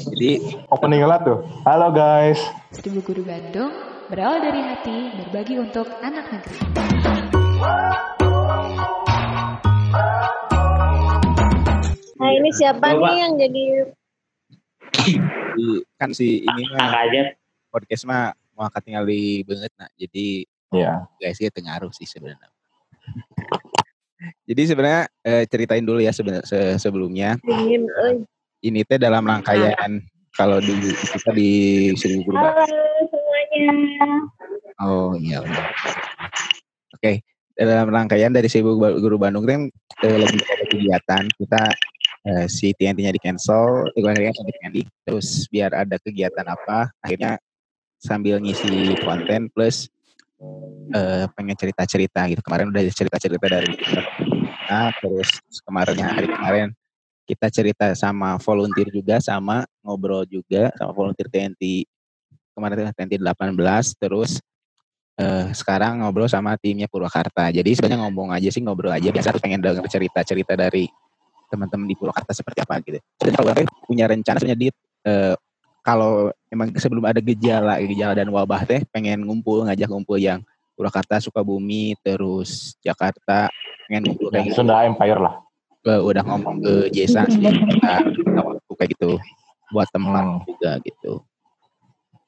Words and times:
Jadi 0.00 0.40
Opening 0.72 1.04
lah 1.04 1.20
tuh. 1.20 1.44
Halo 1.62 1.92
guys. 1.92 2.40
Seribu 2.72 3.04
Guru 3.04 3.22
Bandung 3.22 3.72
berawal 4.08 4.40
dari 4.40 4.60
hati 4.60 4.96
berbagi 5.20 5.60
untuk 5.60 5.86
anak 6.00 6.26
negeri. 6.32 6.58
Nah 12.20 12.30
ini 12.36 12.50
siapa 12.52 12.86
Coba. 12.92 13.08
nih 13.08 13.16
yang 13.18 13.32
jadi 13.36 13.62
di- 15.56 15.82
kan 15.96 16.10
si 16.12 16.44
ini 16.44 16.62
mah 16.70 16.90
podcast 17.72 18.04
mah 18.04 18.22
mau 18.52 18.68
angkat 18.68 18.82
tinggal 18.84 19.04
di 19.04 19.40
banget 19.44 19.72
nah. 19.76 19.88
Jadi 19.96 20.44
Iya. 20.70 21.02
guys 21.18 21.40
ya 21.40 21.50
tengaruh 21.50 21.90
sih 21.90 22.06
sebenarnya. 22.06 22.46
Jadi 24.48 24.62
sebenarnya 24.68 25.02
eh, 25.24 25.44
ceritain 25.48 25.82
dulu 25.82 25.98
ya 25.98 26.12
sebenarnya 26.12 26.44
se- 26.46 26.76
sebelumnya 26.78 27.40
dingin? 27.42 27.88
Ini 28.60 28.84
teh 28.84 29.00
dalam 29.00 29.24
rangkaian 29.24 30.04
kalau 30.36 30.60
di 30.60 30.72
kita 30.92 31.32
di 31.32 31.50
Seribu 31.96 32.32
Guru. 32.32 32.36
Halo 32.38 32.64
semuanya. 33.08 33.72
Oh 34.80 35.12
iya. 35.16 35.44
udah. 35.44 35.66
Oke, 36.96 37.24
dalam 37.56 37.88
rangkaian 37.88 38.32
dari 38.32 38.48
Seribu 38.48 38.76
Guru 38.76 39.16
Bandung 39.16 39.44
kan 39.48 39.68
eh, 40.04 40.16
lagi 40.20 40.38
ada 40.40 40.64
kegiatan 40.68 41.24
kita 41.36 41.62
eh, 42.28 42.46
si 42.48 42.72
TNT-nya 42.76 43.12
di 43.12 43.20
cancel, 43.20 43.88
TNT. 43.96 44.76
terus 45.08 45.48
biar 45.48 45.72
ada 45.72 45.96
kegiatan 46.00 46.44
apa, 46.44 46.92
akhirnya 47.00 47.40
sambil 48.00 48.40
ngisi 48.40 48.96
konten 49.04 49.52
plus 49.52 49.88
eh, 50.92 51.24
pengen 51.32 51.56
cerita-cerita 51.56 52.28
gitu. 52.28 52.40
Kemarin 52.44 52.72
udah 52.72 52.82
cerita-cerita 52.92 53.46
dari 53.48 53.72
kita, 53.76 54.92
terus 55.00 55.28
kemarinnya 55.64 56.08
hari 56.12 56.28
kemarin 56.28 56.68
kita 57.30 57.46
cerita 57.46 57.86
sama 57.94 58.34
volunteer 58.42 58.90
juga, 58.90 59.22
sama 59.22 59.62
ngobrol 59.86 60.26
juga 60.26 60.74
sama 60.74 60.90
volunteer 60.90 61.30
TNT 61.30 61.86
kemarin 62.50 62.90
TNT 62.90 63.22
18, 63.22 63.54
terus 63.94 64.42
eh, 65.14 65.46
sekarang 65.54 66.02
ngobrol 66.02 66.26
sama 66.26 66.58
timnya 66.58 66.90
Purwakarta. 66.90 67.54
Jadi 67.54 67.70
sebenarnya 67.78 68.02
ngomong 68.02 68.34
aja 68.34 68.50
sih 68.50 68.58
ngobrol 68.58 68.90
aja 68.90 69.14
biasa 69.14 69.38
pengen 69.38 69.62
denger 69.62 69.86
cerita-cerita 69.86 70.58
dari 70.58 70.90
teman-teman 71.46 71.86
di 71.86 71.94
Purwakarta 71.94 72.34
seperti 72.34 72.66
apa 72.66 72.82
gitu. 72.82 72.98
Jadi 72.98 73.30
kalau 73.30 73.50
punya 73.86 74.10
rencana 74.10 74.36
sebenarnya 74.42 74.58
di 74.58 74.68
eh, 75.06 75.34
kalau 75.80 76.34
emang 76.50 76.74
sebelum 76.76 77.06
ada 77.06 77.22
gejala 77.22 77.80
gejala 77.80 78.12
dan 78.18 78.28
wabah 78.28 78.66
teh 78.66 78.82
pengen 78.90 79.22
ngumpul 79.24 79.64
ngajak 79.64 79.86
ngumpul 79.86 80.18
yang 80.18 80.42
Purwakarta, 80.74 81.20
Sukabumi, 81.20 81.92
terus 82.00 82.72
Jakarta 82.80 83.52
pengen 83.84 84.10
ngumpul 84.10 84.32
kayak 84.32 84.48
Yang 84.48 84.48
gitu. 84.48 84.58
Sunda 84.64 84.80
Empire 84.88 85.20
lah. 85.20 85.34
Eh, 85.80 85.96
udah 85.96 86.20
ngomong 86.20 86.60
ke 86.60 86.74
Jesa 86.92 87.24
sih 87.24 87.40
waktu 88.36 88.72
kayak 88.76 88.90
gitu 88.96 89.16
buat 89.72 89.88
Hmm. 89.96 90.44
juga 90.44 90.76
gitu. 90.84 91.24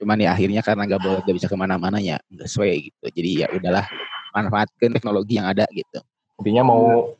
Cuman 0.01 0.17
ya 0.25 0.33
akhirnya 0.33 0.65
karena 0.65 0.89
nggak 0.89 1.03
boleh 1.03 1.19
nggak 1.21 1.37
bisa 1.37 1.49
ke 1.53 1.57
mana-mana 1.59 2.01
ya 2.01 2.17
nggak 2.33 2.49
sesuai 2.49 2.73
gitu. 2.81 3.05
Jadi 3.13 3.31
ya 3.45 3.47
udahlah 3.53 3.85
manfaatkan 4.33 4.91
teknologi 4.97 5.37
yang 5.37 5.53
ada 5.53 5.69
gitu. 5.69 6.01
Intinya 6.41 6.73
mau 6.73 7.13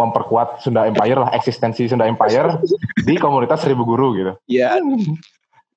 memperkuat 0.00 0.58
Sunda 0.60 0.90
Empire 0.90 1.22
lah, 1.22 1.30
eksistensi 1.32 1.86
Sunda 1.86 2.04
Empire 2.04 2.60
di 3.06 3.14
komunitas 3.16 3.62
Seribu 3.62 3.86
Guru 3.86 4.18
gitu. 4.18 4.32
Iya, 4.50 4.82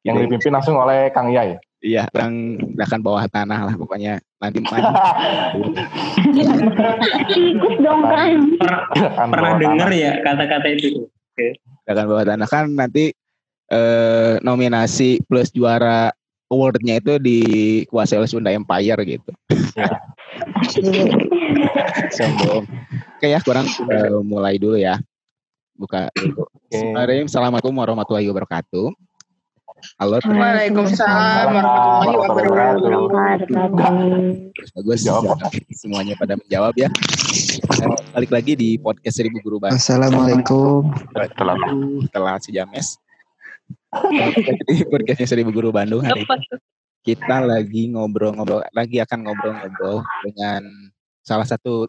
Yang 0.04 0.28
dipimpin 0.28 0.52
langsung 0.52 0.76
oleh 0.76 1.14
Kang 1.14 1.32
Yai. 1.32 1.62
Iya 1.84 2.08
orang 2.16 2.58
akan 2.80 3.00
bawah 3.04 3.28
tanah 3.28 3.60
lah 3.68 3.76
pokoknya 3.76 4.24
nanti 4.40 4.64
maju. 4.66 4.92
Ikut 7.36 7.76
dong 7.84 8.02
kan. 8.08 8.40
Pernah 9.30 9.52
dengar 9.60 9.90
ya 9.92 10.18
kata-kata 10.24 10.68
itu? 10.74 11.06
akan 11.84 12.06
bawah 12.08 12.24
tanah 12.24 12.48
kan 12.48 12.72
nanti 12.72 13.12
eh, 13.68 14.40
nominasi 14.40 15.20
plus 15.28 15.52
juara 15.52 16.16
awardnya 16.48 17.02
itu 17.02 17.18
dikuasai 17.20 18.22
oleh 18.22 18.30
Sunda 18.30 18.54
Empire 18.54 19.02
gitu. 19.04 19.32
Sombong. 22.16 22.66
Oke 23.18 23.28
ya, 23.28 23.40
kurang 23.42 23.66
eh, 23.68 24.22
mulai 24.24 24.56
dulu 24.62 24.78
ya. 24.78 25.02
Buka 25.74 26.14
dulu. 26.14 26.46
Oke. 26.46 26.54
Bismillahirrahmanirrahim. 26.70 27.28
Assalamualaikum 27.28 27.74
warahmatullahi 27.74 28.30
wabarakatuh. 28.30 28.94
Halo. 30.00 30.20
Waalaikumsalam 30.24 31.48
warahmatullahi 31.52 32.18
wabarakatuh. 32.96 33.52
bagus. 34.80 35.00
Jawab. 35.04 35.38
Semuanya 35.76 36.16
pada 36.16 36.40
menjawab 36.40 36.74
ya. 36.80 36.88
Eh, 36.88 37.88
balik 38.16 38.32
lagi 38.32 38.54
di 38.56 38.80
podcast 38.80 39.20
Seribu 39.20 39.44
Guru 39.44 39.60
Bandung. 39.60 39.80
Assalamualaikum. 39.80 40.88
Telat. 41.36 41.60
Uh, 41.68 42.04
telat 42.16 42.40
si 42.44 42.56
James. 42.56 42.96
Di 44.72 44.88
podcastnya 44.88 45.28
Seribu 45.28 45.52
Guru 45.52 45.70
Bandung 45.76 46.02
hari 46.02 46.24
ini 46.24 46.60
kita 47.04 47.44
lagi 47.44 47.92
ngobrol-ngobrol, 47.92 48.64
lagi 48.72 49.04
akan 49.04 49.28
ngobrol-ngobrol 49.28 50.00
dengan 50.24 50.64
salah 51.20 51.44
satu 51.44 51.88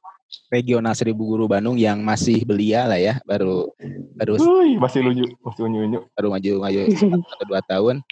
regional 0.48 0.94
Seribu 0.94 1.24
Guru 1.34 1.44
Bandung 1.46 1.76
yang 1.76 2.00
masih 2.02 2.42
belia 2.44 2.86
lah 2.86 2.98
ya, 2.98 3.14
baru 3.24 3.70
baru 4.14 4.38
Wuih, 4.38 4.76
masih 4.78 5.00
lucu, 5.02 5.24
masih 5.42 5.62
unyu-unyu. 5.66 6.00
baru 6.14 6.28
maju 6.32 6.52
maju 6.62 6.80
satu 6.94 7.44
dua 7.48 7.60
tahun 7.66 8.04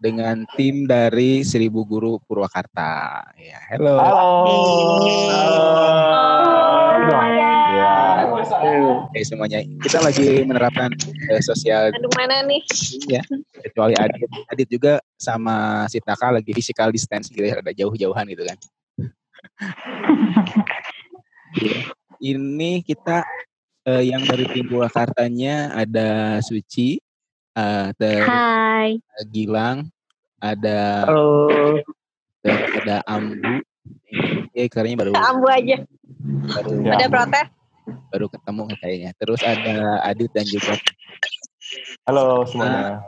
dengan 0.00 0.48
tim 0.56 0.88
dari 0.88 1.44
Seribu 1.44 1.84
Guru 1.84 2.16
Purwakarta. 2.24 3.20
Ya, 3.36 3.60
hello. 3.68 4.00
Halo. 4.00 4.28
Halo. 6.96 7.20
Ya. 7.76 7.92
Oke 9.10 9.20
semuanya, 9.24 9.60
kita 9.82 9.98
lagi 10.00 10.44
menerapkan 10.44 10.92
eh, 11.32 11.42
sosial 11.42 11.90
Aduh 11.92 12.12
mana 12.16 12.44
nih? 12.46 12.60
ya 13.08 13.22
kecuali 13.60 13.96
Adit 13.96 14.28
Adit 14.52 14.68
juga 14.70 14.92
sama 15.16 15.84
si 15.90 15.98
Taka 15.98 16.30
lagi 16.30 16.52
physical 16.54 16.92
distancing 16.92 17.34
gitu 17.34 17.46
ya 17.50 17.58
ada 17.58 17.72
jauh-jauhan 17.74 18.24
gitu 18.30 18.42
kan 18.46 18.56
ini 22.20 22.84
kita 22.84 23.24
eh, 23.84 24.02
yang 24.06 24.22
dari 24.22 24.46
tim 24.52 24.68
Purwakartanya 24.68 25.74
ada 25.74 26.38
Suci 26.44 27.00
eh, 27.56 27.88
ter 27.96 28.22
Hai. 28.24 29.00
Gilang 29.28 29.88
ada 30.40 31.04
Halo. 31.08 31.76
ter- 32.40 32.66
ada 32.80 33.04
Ambu 33.04 33.60
ya 34.56 34.64
kayaknya 34.68 34.96
baru 34.96 35.12
Ambu 35.16 35.46
aja. 35.48 35.76
baru 36.56 36.70
Ya. 36.84 36.96
Ada 36.96 37.06
protes? 37.08 37.46
baru 38.10 38.26
ketemu 38.30 38.62
kayaknya 38.78 39.10
terus 39.18 39.40
ada 39.42 40.02
Adit 40.06 40.30
dan 40.34 40.46
juga 40.46 40.74
Halo 42.06 42.42
semuanya. 42.46 43.02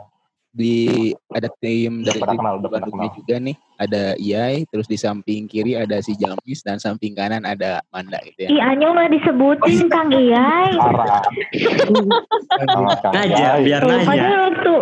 Di 0.53 1.09
ada 1.33 1.49
tim 1.57 2.05
dari 2.05 2.21
kenal, 2.21 2.61
udah 2.61 2.69
pada 2.69 2.85
Bandungnya 2.85 3.09
kenal. 3.09 3.19
juga 3.19 3.35
nih 3.41 3.55
ada 3.75 4.03
Iyai 4.15 4.69
terus 4.69 4.85
di 4.85 4.95
samping 4.95 5.49
kiri 5.49 5.73
ada 5.73 5.97
si 5.97 6.13
Jamis 6.13 6.61
dan 6.61 6.77
samping 6.77 7.17
kanan 7.17 7.41
ada 7.41 7.81
Manda 7.89 8.21
gitu 8.21 8.45
ya 8.45 8.49
Ih 8.53 8.61
Anyo 8.61 8.93
nggak 8.93 9.11
disebutin 9.11 9.89
Kang 9.89 10.13
Iyai. 10.13 10.77
Parah. 10.83 11.25
Sama 12.69 12.93
Kang 13.01 13.13
Naja, 13.13 13.57
Yai. 13.57 13.65
biar 13.65 13.81
Tuh, 13.81 13.89
nanya. 13.89 14.05
padahal 14.05 14.37
waktu 14.47 14.73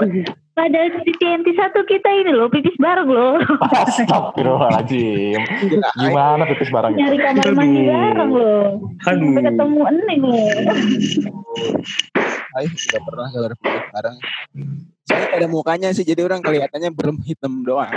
pada 0.52 0.80
di 1.08 1.14
TNT 1.16 1.48
satu 1.56 1.80
kita 1.88 2.10
ini 2.12 2.36
loh 2.36 2.52
pipis 2.52 2.76
bareng 2.76 3.08
loh. 3.08 3.40
Astagfirullahaladzim. 3.72 5.40
Gimana 5.96 6.44
pipis 6.46 6.68
barangnya? 6.68 7.00
Nyari 7.08 7.18
kamar 7.18 7.52
mandi 7.56 7.82
bareng 7.88 8.30
loh. 8.30 8.66
Aduh. 9.08 9.24
Sampai 9.32 9.42
ketemu 9.48 9.82
Ening 9.88 10.22
loh. 10.28 10.52
Ay, 12.52 12.66
udah 12.68 13.02
pernah 13.02 13.26
gak 13.28 13.44
berpikir 13.50 13.82
bareng 13.90 14.18
soalnya 15.02 15.28
pada 15.30 15.48
mukanya 15.48 15.90
sih 15.92 16.04
jadi 16.04 16.22
orang 16.22 16.40
kelihatannya 16.40 16.90
berem 16.90 17.18
hitam 17.22 17.62
doang 17.62 17.92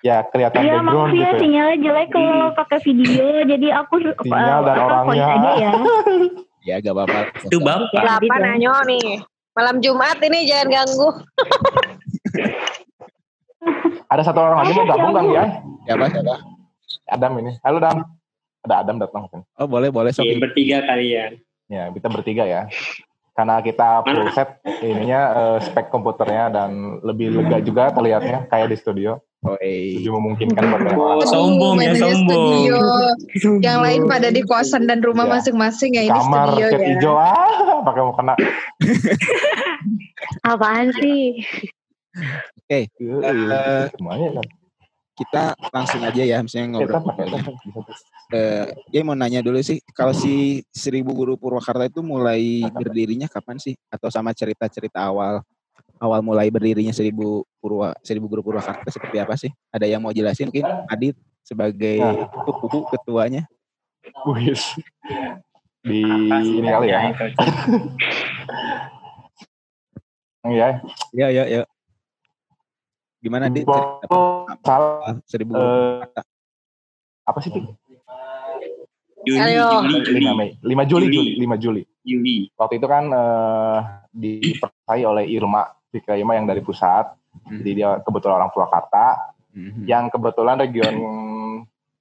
Ya 0.00 0.18
kelihatan 0.24 0.58
Iya 0.60 0.76
background 0.76 0.86
maksudnya 0.88 1.14
gitu 1.14 1.22
ya. 1.22 1.38
sinyalnya 1.38 1.76
jelek 1.78 2.08
kalau 2.10 2.48
pakai 2.52 2.78
video 2.80 3.26
jadi 3.44 3.68
aku 3.76 3.94
Sinyal 4.26 4.60
dan 4.60 4.74
voice 4.74 4.82
orangnya. 4.84 5.26
aja 5.28 5.50
ya. 5.54 5.72
ya 6.68 6.74
gak 6.78 6.90
apa-apa 6.92 7.20
Itu 7.40 7.58
bapak. 7.58 8.02
Delapan 8.02 8.42
Anyo 8.50 8.74
nih. 8.82 9.06
Malam 9.52 9.76
Jumat 9.78 10.18
ini 10.18 10.38
jangan 10.42 10.66
ganggu. 10.72 11.08
Ada 14.10 14.22
satu 14.24 14.38
orang 14.40 14.58
lagi 14.58 14.72
mau 14.74 14.86
gabung 14.86 15.12
Kang 15.12 15.28
Yai. 15.30 15.50
siapa 15.84 16.04
siapa 16.10 16.34
Adam 17.08 17.32
ini. 17.38 17.52
Halo 17.62 17.76
Adam. 17.78 17.98
Ada 18.62 18.74
Adam 18.78 18.96
datang. 18.98 19.22
oh 19.32 19.66
boleh 19.66 19.90
boleh 19.90 20.10
sok 20.10 20.22
Iya, 20.22 20.34
bertiga 20.38 20.78
kalian. 20.82 21.30
Ya, 21.66 21.90
kita 21.90 22.06
bertiga 22.06 22.42
ya. 22.42 22.62
Karena 23.32 23.64
kita 23.64 24.04
full 24.04 24.28
set 24.36 24.60
ininya 24.84 25.20
eh, 25.32 25.58
spek 25.64 25.88
komputernya 25.88 26.52
dan 26.52 27.00
lebih 27.00 27.32
lega 27.32 27.64
juga 27.64 27.88
terlihatnya 27.90 28.44
kayak 28.52 28.68
di 28.68 28.76
studio. 28.76 29.16
oh, 29.42 29.56
eh. 29.58 29.98
Lebih 29.98 30.12
memungkinkan 30.12 30.62
buat. 30.68 30.94
Oh, 30.94 31.24
sombong 31.24 31.80
ya, 31.80 31.96
sombong. 31.96 32.22
studio. 32.62 32.78
Yang 33.58 33.78
lain 33.82 34.00
pada 34.06 34.28
di 34.30 34.42
kosan 34.44 34.84
dan 34.86 35.00
rumah 35.02 35.26
Ya. 35.26 35.40
masing-masing 35.40 35.96
ya 35.96 36.02
ini 36.06 36.12
Kamar 36.12 36.46
studio 36.54 36.66
cat 36.70 36.78
ya. 36.78 36.86
hijau 36.94 37.14
ah, 37.18 37.80
pakai 37.82 38.00
mau 38.04 38.14
kena. 38.14 38.34
Apaan 40.52 40.92
sih? 40.94 41.42
Oke, 42.68 42.86
eh, 42.86 43.82
semuanya 43.96 44.28
kan. 44.38 44.46
Kita 45.12 45.52
langsung 45.70 46.00
aja 46.00 46.24
ya 46.24 46.40
misalnya 46.40 46.80
ngobrol 46.80 47.04
eh 48.32 48.72
ya 48.88 49.00
mau 49.04 49.12
nanya 49.12 49.44
dulu 49.44 49.60
sih 49.60 49.76
kalau 49.92 50.16
si 50.16 50.64
Seribu 50.72 51.12
Guru 51.12 51.36
Purwakarta 51.36 51.84
itu 51.84 52.00
mulai 52.00 52.64
berdirinya 52.72 53.28
kapan 53.28 53.60
sih 53.60 53.76
atau 53.92 54.08
sama 54.08 54.32
cerita-cerita 54.32 55.04
awal 55.04 55.44
awal 56.02 56.18
mulai 56.24 56.50
berdirinya 56.50 56.90
seribu 56.90 57.46
Purwa 57.62 57.94
seribu 58.02 58.26
guru 58.26 58.42
Purwakarta 58.42 58.90
seperti 58.90 59.16
apa 59.22 59.38
sih? 59.38 59.54
Ada 59.70 59.86
yang 59.86 60.02
mau 60.02 60.10
jelasin 60.10 60.50
mungkin 60.50 60.66
Adit 60.90 61.14
sebagai 61.46 62.02
Nah. 62.02 62.26
kuku 62.42 62.90
ketuanya. 62.90 63.46
Wis. 64.26 64.74
Di 65.86 66.02
ini 66.42 66.66
kali 66.66 66.90
ya. 66.90 67.00
Iya. 70.42 70.82
Ya 71.14 71.30
ya 71.30 71.44
ya. 71.46 71.62
Gimana 73.22 73.46
Oh, 74.10 74.50
salah. 74.66 75.14
apa 75.14 75.22
seribu 75.30 75.54
Purwakarta. 75.54 76.20
apa 77.22 77.38
sih? 77.38 77.50
Tik? 77.54 77.64
Juli, 79.22 79.38
Ayo. 79.38 79.86
Juli, 79.86 79.96
Juli, 80.02 80.20
5 80.26 80.34
Mei. 80.34 80.50
5 80.58 80.82
Juli, 80.90 81.06
Juli. 81.06 81.30
Juli, 81.38 81.46
5 81.46 81.62
Juli. 81.62 81.82
Juli. 82.02 82.38
Waktu 82.58 82.74
itu 82.82 82.86
kan 82.90 83.04
eh, 83.06 83.78
dipercayai 84.10 85.06
oleh 85.06 85.24
Irma, 85.30 85.62
Fikra 85.94 86.18
Irma 86.18 86.34
yang 86.34 86.50
dari 86.50 86.58
pusat. 86.58 87.14
Hmm. 87.46 87.62
Jadi 87.62 87.70
dia 87.78 88.02
kebetulan 88.02 88.42
orang 88.42 88.50
Purwakarta. 88.50 89.32
Mhm. 89.54 89.84
Yang 89.86 90.04
kebetulan 90.16 90.56
region 90.58 90.94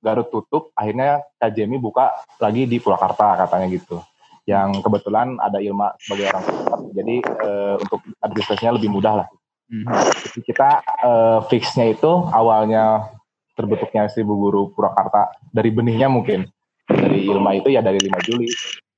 Garut 0.02 0.34
tutup, 0.34 0.74
akhirnya 0.74 1.22
KJMI 1.38 1.78
buka 1.78 2.10
lagi 2.42 2.66
di 2.66 2.82
Purwakarta 2.82 3.38
katanya 3.46 3.70
gitu. 3.70 4.02
Yang 4.50 4.82
kebetulan 4.82 5.38
ada 5.38 5.62
Irma 5.62 5.94
sebagai 6.02 6.34
orang 6.34 6.44
pusat. 6.50 6.80
Jadi 6.98 7.16
eh, 7.22 7.76
untuk 7.78 8.02
administrasinya 8.18 8.82
lebih 8.82 8.90
mudah 8.90 9.14
lah. 9.22 9.28
Mhm. 9.72 9.88
Jadi 9.88 10.40
kita 10.44 10.84
eh, 10.84 11.40
fixnya 11.48 11.88
itu 11.88 12.12
awalnya 12.36 13.08
terbentuknya 13.56 14.12
Seribu 14.12 14.36
Guru 14.36 14.62
Purwakarta 14.76 15.32
dari 15.48 15.72
benihnya 15.72 16.12
mungkin. 16.12 16.44
Dari 16.92 17.24
Ilma 17.24 17.56
itu 17.56 17.72
ya 17.72 17.80
dari 17.80 18.04
5 18.04 18.28
Juli. 18.28 18.52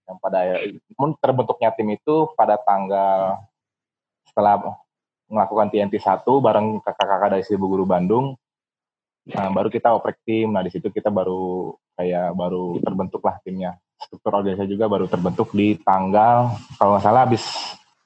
Yang 0.04 0.18
pada 0.18 0.40
namun 0.98 1.10
terbentuknya 1.22 1.70
tim 1.78 1.94
itu 1.94 2.34
pada 2.34 2.58
tanggal 2.58 3.38
setelah 4.26 4.82
melakukan 5.30 5.70
TNT 5.70 6.02
1 6.02 6.26
bareng 6.26 6.82
kakak-kakak 6.82 7.38
dari 7.38 7.44
Seribu 7.46 7.70
Guru 7.70 7.86
Bandung. 7.86 8.34
Nah, 9.24 9.48
baru 9.54 9.72
kita 9.72 9.94
oprek 9.94 10.20
tim. 10.26 10.52
Nah 10.52 10.66
di 10.66 10.74
situ 10.74 10.90
kita 10.90 11.14
baru 11.14 11.78
kayak 11.94 12.34
baru 12.34 12.82
terbentuk 12.82 13.22
lah 13.22 13.38
timnya. 13.46 13.78
Struktur 14.02 14.42
organisasi 14.42 14.68
juga 14.68 14.90
baru 14.90 15.06
terbentuk 15.06 15.54
di 15.54 15.78
tanggal 15.80 16.58
kalau 16.76 16.98
nggak 16.98 17.06
salah 17.06 17.22
habis 17.30 17.46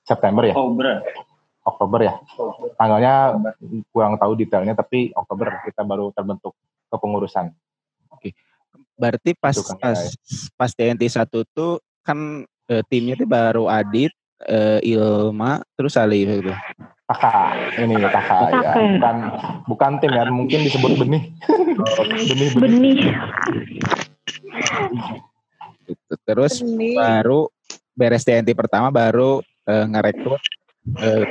September 0.04 0.44
ya? 0.46 0.54
Oktober. 0.54 1.02
Oktober 1.68 2.00
ya 2.08 2.14
tanggalnya 2.80 3.36
kurang 3.92 4.16
tahu 4.16 4.40
detailnya 4.40 4.72
tapi 4.72 5.12
Oktober 5.12 5.60
kita 5.68 5.84
baru 5.84 6.16
terbentuk 6.16 6.56
kepengurusan 6.88 7.52
Berarti 8.98 9.38
pas 9.38 9.54
Itu 9.54 9.62
kan, 9.62 9.78
pas 9.78 10.00
pas 10.58 10.72
TNT 10.74 11.06
satu 11.06 11.46
tuh 11.54 11.78
kan 12.02 12.42
eh, 12.66 12.82
timnya 12.90 13.14
tuh 13.14 13.30
baru 13.30 13.70
Adit, 13.70 14.10
eh, 14.50 14.82
Ilma, 14.82 15.62
terus 15.78 15.94
Ali 16.02 16.26
gitu. 16.26 16.50
kakak 17.08 17.80
ini 17.80 17.96
kakak 18.04 18.52
ya 18.52 18.60
Kakak. 18.60 18.76
bukan 19.00 19.18
bukan 19.64 19.92
tim 20.04 20.12
ya 20.12 20.24
mungkin 20.28 20.60
disebut 20.68 20.92
benih 21.00 21.24
benih 22.04 22.26
benih 22.28 22.50
Benih. 22.60 22.96
Gitu. 25.88 26.14
Terus 26.28 26.54
Benih. 26.60 27.00
baru 27.00 27.48
beres 27.96 28.28
TNT 28.28 28.52
pertama 28.52 28.92
baru 28.92 29.40
eh, 29.64 29.86
ngerekrut 29.88 30.42
eh, 30.96 31.24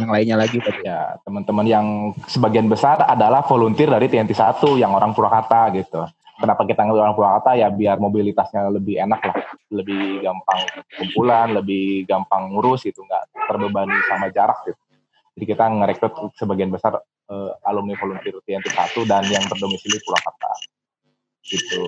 yang 0.00 0.10
lainnya 0.10 0.36
lagi 0.40 0.56
tadi. 0.58 0.88
ya. 0.88 1.20
Teman-teman 1.20 1.66
yang 1.68 1.86
sebagian 2.24 2.66
besar 2.66 3.04
adalah 3.04 3.44
volunteer 3.44 3.92
dari 3.92 4.08
TNT 4.08 4.32
1 4.32 4.80
yang 4.80 4.96
orang 4.96 5.12
Purwakarta 5.12 5.68
gitu. 5.76 6.08
Kenapa 6.40 6.64
kita 6.64 6.82
ngambil 6.82 7.04
orang 7.04 7.16
Purwakarta? 7.16 7.50
Ya 7.54 7.68
biar 7.68 8.00
mobilitasnya 8.00 8.72
lebih 8.72 8.98
enak 8.98 9.20
lah. 9.20 9.36
Lebih 9.68 10.24
gampang 10.24 10.60
kumpulan 10.96 11.48
lebih 11.52 12.08
gampang 12.08 12.50
ngurus 12.56 12.88
gitu. 12.88 13.04
Nggak 13.04 13.28
terbebani 13.52 13.96
sama 14.08 14.32
jarak 14.32 14.64
gitu. 14.64 14.80
Jadi 15.32 15.44
kita 15.48 15.64
ngerekrut 15.68 16.36
sebagian 16.36 16.72
besar 16.72 16.96
eh, 17.28 17.52
alumni 17.68 17.94
volunteer 18.00 18.40
TNT 18.42 18.68
1 18.72 19.04
dan 19.04 19.22
yang 19.28 19.44
berdomisili 19.46 20.00
Purwakarta. 20.00 20.50
Gitu. 21.44 21.84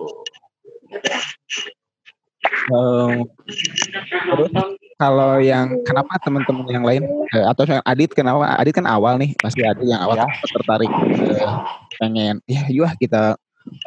Terus 4.25 4.51
kalau 4.97 5.43
yang 5.43 5.75
kenapa 5.83 6.17
teman-teman 6.23 6.67
yang 6.71 6.85
lain 6.87 7.03
eh, 7.35 7.45
atau 7.45 7.67
yang 7.67 7.83
Adit 7.83 8.11
kenapa 8.15 8.57
Adit 8.57 8.75
kan 8.79 8.87
awal 8.87 9.19
nih 9.19 9.35
pasti 9.43 9.61
Adit 9.67 9.85
yang 9.91 10.01
awal 10.03 10.17
Ya. 10.23 10.27
tertarik 10.55 10.91
eh, 11.13 11.55
pengen 11.99 12.39
ya 12.47 12.63
yuk 12.71 12.89
kita 12.97 13.35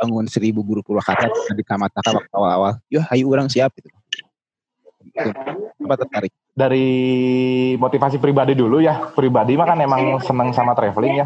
bangun 0.01 0.25
seribu 0.27 0.65
guru 0.65 0.81
Purwakarta 0.83 1.29
di 1.53 1.63
Kamataka 1.63 2.11
waktu 2.13 2.33
awal-awal 2.33 2.73
yuk 2.91 3.05
ayo 3.13 3.25
orang 3.29 3.47
siap 3.47 3.71
gitu. 3.77 3.89
Gitu. 5.11 5.29
Kenapa 5.77 5.95
tertarik? 6.03 6.33
dari 6.57 6.89
motivasi 7.77 8.17
pribadi 8.17 8.57
dulu 8.57 8.81
ya. 8.81 9.13
Pribadi 9.13 9.53
mah 9.53 9.69
kan 9.69 9.77
emang 9.77 10.17
seneng 10.25 10.49
sama 10.57 10.73
traveling 10.73 11.21
ya. 11.21 11.25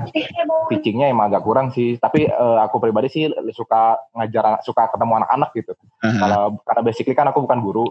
Teachingnya 0.67 1.07
emang 1.07 1.31
agak 1.31 1.47
kurang 1.47 1.71
sih. 1.71 1.95
Tapi 1.95 2.27
eh, 2.27 2.57
aku 2.59 2.83
pribadi 2.83 3.07
sih 3.07 3.31
suka 3.55 3.95
ngajar 4.11 4.59
suka 4.67 4.91
ketemu 4.91 5.23
anak-anak 5.23 5.49
gitu. 5.55 5.71
Aha. 6.03 6.19
kalau 6.19 6.43
karena 6.67 6.81
basically 6.83 7.15
kan 7.15 7.31
aku 7.31 7.47
bukan 7.47 7.63
guru 7.63 7.87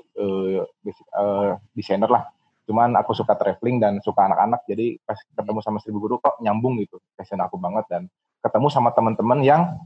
basic, 0.84 1.06
eh, 1.16 1.50
desainer 1.72 2.12
lah. 2.12 2.28
Cuman 2.68 2.92
aku 3.00 3.16
suka 3.16 3.32
traveling 3.40 3.80
dan 3.80 3.92
suka 4.04 4.28
anak-anak. 4.28 4.60
Jadi 4.68 5.00
pas 5.00 5.16
ketemu 5.16 5.64
sama 5.64 5.80
seribu 5.80 5.98
guru 6.04 6.14
kok 6.20 6.36
nyambung 6.44 6.76
gitu. 6.84 7.00
Passion 7.16 7.40
aku 7.40 7.56
banget 7.56 7.88
dan 7.88 8.04
ketemu 8.44 8.68
sama 8.68 8.92
teman-teman 8.92 9.40
yang 9.40 9.80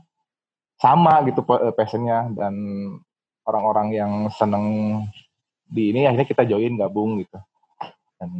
sama 0.83 1.23
gitu 1.23 1.47
passionnya. 1.79 2.35
Dan 2.35 2.59
orang-orang 3.47 3.95
yang 3.95 4.13
seneng 4.35 4.67
di 5.75 5.91
ini 5.91 6.07
akhirnya 6.07 6.29
kita 6.31 6.47
join 6.47 6.79
gabung 6.79 7.19
gitu 7.19 7.35
dan 8.23 8.31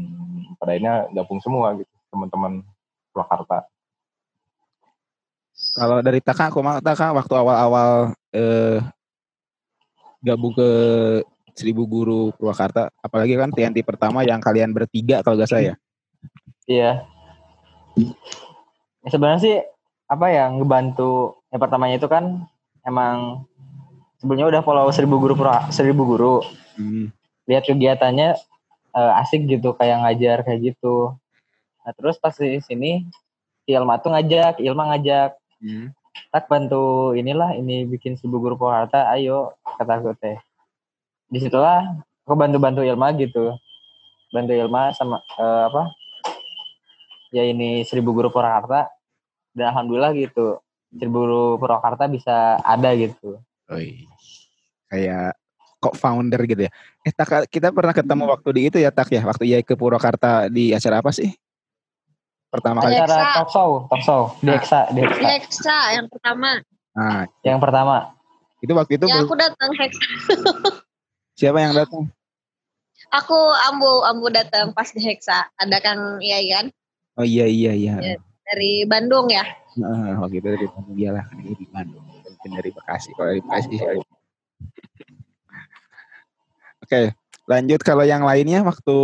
pada 0.55 0.71
akhirnya 0.71 1.11
gabung 1.11 1.43
semua 1.43 1.75
gitu 1.75 1.91
teman-teman 2.15 2.63
Purwakarta 3.11 3.67
Kalau 5.75 6.03
dari 6.03 6.19
Taka, 6.19 6.51
aku 6.51 6.63
mau 6.63 6.79
Taka 6.83 7.15
waktu 7.15 7.35
awal-awal 7.35 8.15
eh, 8.35 8.79
gabung 10.23 10.51
ke 10.55 10.69
Seribu 11.55 11.87
Guru 11.87 12.35
Purwakarta, 12.35 12.91
apalagi 12.99 13.39
kan 13.39 13.55
TNT 13.55 13.87
pertama 13.87 14.27
yang 14.27 14.43
kalian 14.43 14.75
bertiga 14.75 15.23
kalau 15.23 15.39
gak 15.39 15.51
saya. 15.51 15.79
Iya. 16.67 17.07
Ya, 17.95 19.11
sebenarnya 19.11 19.41
sih 19.43 19.57
apa 20.11 20.27
ya 20.35 20.51
ngebantu 20.51 21.43
yang 21.55 21.61
pertamanya 21.63 21.97
itu 22.03 22.11
kan 22.11 22.45
emang 22.83 23.47
sebelumnya 24.19 24.51
udah 24.51 24.63
follow 24.67 24.91
seribu 24.91 25.23
guru 25.23 25.35
Pura- 25.39 25.71
seribu 25.71 26.03
guru 26.05 26.43
Hmm. 26.75 27.15
Lihat 27.47 27.65
kegiatannya 27.69 28.37
eh, 28.95 29.21
asik 29.21 29.45
gitu 29.49 29.77
kayak 29.77 30.05
ngajar 30.05 30.45
kayak 30.45 30.75
gitu 30.75 31.15
nah 31.85 31.93
terus 31.93 32.17
pas 32.17 32.33
di 32.33 32.61
sini 32.65 33.05
si 33.65 33.73
Ilma 33.73 34.01
tuh 34.01 34.13
ngajak 34.13 34.61
Ilma 34.61 34.95
ngajak 34.95 35.37
Hmm. 35.65 35.97
tak 36.29 36.45
bantu 36.45 37.17
inilah 37.17 37.57
ini 37.57 37.89
bikin 37.89 38.21
seribu 38.21 38.37
guru 38.37 38.55
Purwakarta 38.61 39.09
ayo 39.17 39.57
kata 39.65 39.97
aku 39.97 40.13
teh 40.13 40.37
di 41.33 41.41
situlah 41.41 41.89
aku 42.29 42.37
bantu 42.37 42.61
bantu 42.61 42.81
Ilma 42.85 43.17
gitu 43.17 43.57
bantu 44.29 44.53
Ilma 44.53 44.93
sama 44.93 45.25
eh, 45.41 45.63
apa 45.73 45.89
ya 47.33 47.49
ini 47.49 47.81
seribu 47.89 48.13
guru 48.13 48.29
Purwakarta 48.29 48.93
dan 49.57 49.73
alhamdulillah 49.73 50.13
gitu 50.13 50.61
seribu 50.93 51.17
guru 51.25 51.45
Purwakarta 51.57 52.13
bisa 52.13 52.61
ada 52.61 52.93
gitu 52.93 53.41
Oi. 53.73 54.05
Kayak 54.93 55.33
kok 55.85 56.01
founder 56.01 56.41
gitu 56.49 56.65
ya. 56.65 56.73
Eh 57.05 57.13
Tak, 57.13 57.53
kita 57.53 57.69
pernah 57.69 57.93
ketemu 57.93 58.25
waktu 58.33 58.49
di 58.57 58.61
itu 58.73 58.79
ya 58.81 58.89
Tak 58.89 59.13
ya, 59.13 59.21
waktu 59.29 59.45
ia 59.45 59.61
ke 59.61 59.77
Purwakarta 59.77 60.49
di 60.49 60.73
acara 60.73 61.05
apa 61.05 61.13
sih? 61.13 61.29
Pertama 62.49 62.81
kali. 62.81 62.97
Acara 62.97 63.45
talk 63.45 63.51
show 63.53 63.71
talk 63.93 64.01
show 64.01 64.23
di 64.41 64.49
Hexa 64.49 64.89
di 64.97 65.05
Hexa 65.05 65.29
Hexa 65.29 65.79
yang 66.01 66.07
pertama. 66.09 66.65
Nah, 66.95 67.29
yang 67.45 67.61
pertama 67.61 68.15
itu 68.65 68.73
waktu 68.73 68.97
itu 68.97 69.05
Ya 69.11 69.21
aku 69.21 69.37
datang 69.37 69.71
Hexa. 69.77 70.07
siapa 71.39 71.59
yang 71.61 71.77
datang? 71.77 72.09
Aku 73.13 73.37
ambu 73.69 74.07
ambu 74.09 74.33
datang 74.33 74.73
pas 74.73 74.89
di 74.89 75.05
Hexa. 75.05 75.53
Ada 75.61 75.83
Kang 75.85 76.25
Iyan 76.25 76.73
Oh 77.15 77.27
iya 77.27 77.47
iya 77.47 77.73
iya. 77.75 77.95
Iya. 78.03 78.17
dari 78.45 78.83
Bandung 78.85 79.31
ya. 79.31 79.47
Heeh, 79.75 80.13
waktu 80.19 80.37
itu 80.43 80.49
dari 80.51 80.67
Bandung 80.67 80.95
dia 80.99 81.11
lah, 81.15 81.25
ini 81.39 81.55
di 81.55 81.67
Bandung. 81.71 82.03
Mungkin 82.03 82.51
dari 82.59 82.71
Bekasi. 82.75 83.11
Kalau 83.15 83.31
dari 83.31 83.41
Bekasi 83.43 83.75
Oke, 86.95 87.11
lanjut 87.51 87.83
kalau 87.83 88.07
yang 88.07 88.23
lainnya 88.23 88.63
waktu 88.63 88.99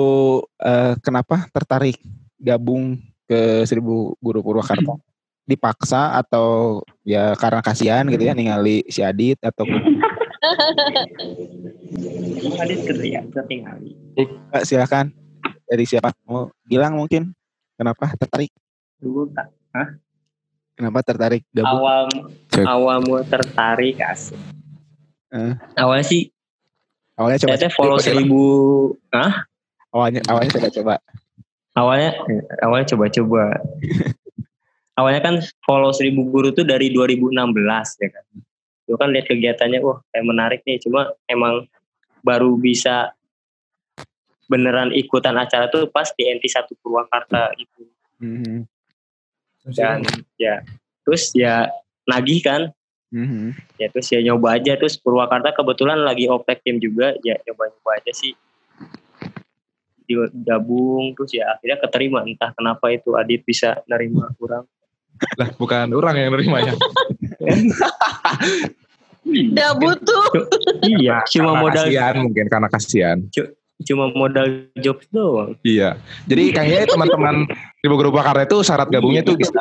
eh, 0.62 0.94
kenapa 1.02 1.50
tertarik 1.50 1.98
gabung 2.38 3.02
ke 3.26 3.66
Seribu 3.66 4.14
Guru 4.22 4.46
Purwakarta? 4.46 4.94
Dipaksa 5.42 6.14
atau 6.22 6.78
ya 7.02 7.34
karena 7.34 7.58
kasihan 7.58 8.06
gitu 8.06 8.22
ya 8.22 8.30
ningali 8.30 8.86
si 8.86 9.02
Adit 9.02 9.42
atau 9.42 9.66
teriak, 12.86 13.26
tertinggal. 13.34 13.82
Eh, 14.14 14.30
silakan 14.62 15.10
dari 15.66 15.82
siapa 15.82 16.14
mau 16.22 16.46
bilang 16.62 16.94
mungkin 16.94 17.34
kenapa 17.74 18.14
tertarik? 18.14 18.54
Dulu 19.02 19.34
tak 19.34 19.50
Kenapa 20.78 21.02
tertarik 21.02 21.42
gabung? 21.50 21.74
awal 21.82 22.06
Cek. 22.54 22.62
awal 22.70 23.02
mau 23.02 23.18
tertarik 23.26 23.98
asik. 23.98 24.38
Eh. 25.34 25.58
Awalnya 25.74 26.06
sih 26.06 26.30
Awalnya 27.20 27.38
coba 27.44 27.60
saya 27.60 27.68
follow 27.68 28.00
coba- 28.00 28.06
seribu, 28.08 28.42
ah 29.12 29.44
awalnya 29.92 30.24
awalnya 30.24 30.50
coba 30.56 30.68
coba. 30.72 30.94
Awalnya 31.76 32.10
awalnya 32.64 32.86
coba-coba. 32.96 33.42
Awalnya 34.98 35.22
kan 35.24 35.34
follow 35.64 35.96
seribu 35.96 36.28
guru 36.28 36.52
tuh 36.52 36.66
dari 36.66 36.92
2016 36.92 37.32
ya 38.04 38.08
kan? 38.12 38.24
Itu 38.84 39.00
kan 39.00 39.08
lihat 39.14 39.32
kegiatannya 39.32 39.80
wah 39.80 40.02
kayak 40.12 40.26
menarik 40.28 40.60
nih. 40.68 40.76
Cuma 40.82 41.08
emang 41.24 41.64
baru 42.20 42.60
bisa 42.60 43.16
beneran 44.44 44.92
ikutan 44.92 45.40
acara 45.40 45.72
tuh 45.72 45.88
pas 45.88 46.10
di 46.12 46.26
NT 46.28 46.44
1 46.52 46.74
Purwakarta 46.82 47.54
gitu. 47.56 47.86
Mhm. 48.20 48.68
dan 49.76 50.00
ya 50.40 50.64
terus 51.04 51.32
ya 51.36 51.68
nagih 52.04 52.40
kan 52.40 52.72
Mhm. 53.10 53.58
ya 53.78 53.90
terus 53.90 54.06
ya 54.14 54.22
nyoba 54.22 54.54
aja 54.58 54.78
terus 54.78 54.94
Purwakarta 54.94 55.50
kebetulan 55.50 55.98
lagi 56.02 56.30
oprek 56.30 56.62
tim 56.62 56.78
juga 56.78 57.14
ya 57.26 57.34
nyoba-nyoba 57.42 57.90
aja 57.98 58.12
sih 58.14 58.34
digabung 60.06 61.14
terus 61.14 61.34
ya 61.34 61.54
akhirnya 61.54 61.78
keterima 61.82 62.26
entah 62.26 62.50
kenapa 62.54 62.90
itu 62.90 63.14
Adit 63.14 63.42
bisa 63.46 63.82
nerima 63.86 64.30
kurang 64.38 64.66
Lah, 65.36 65.52
bukan 65.52 65.92
orang 65.92 66.16
yang 66.16 66.32
nerima 66.32 66.64
ya. 66.64 66.72
Udah 69.20 69.70
butuh. 69.76 70.24
iya 70.80 71.20
cuma 71.28 71.52
Karena 71.52 71.60
modal 71.60 71.86
kasihan 71.92 72.14
mungkin 72.24 72.46
karena 72.48 72.68
kasihan. 72.72 73.18
Cuma 73.84 74.12
modal 74.12 74.68
job 74.80 75.00
doang. 75.12 75.56
Iya. 75.64 75.96
Jadi 76.28 76.52
kayaknya 76.52 76.86
teman-teman 76.92 77.48
di 77.80 77.86
Bogor 77.88 78.12
Pakarta 78.12 78.44
itu 78.44 78.60
syarat 78.60 78.88
gabungnya 78.92 79.24
tuh 79.24 79.40
bisa 79.40 79.56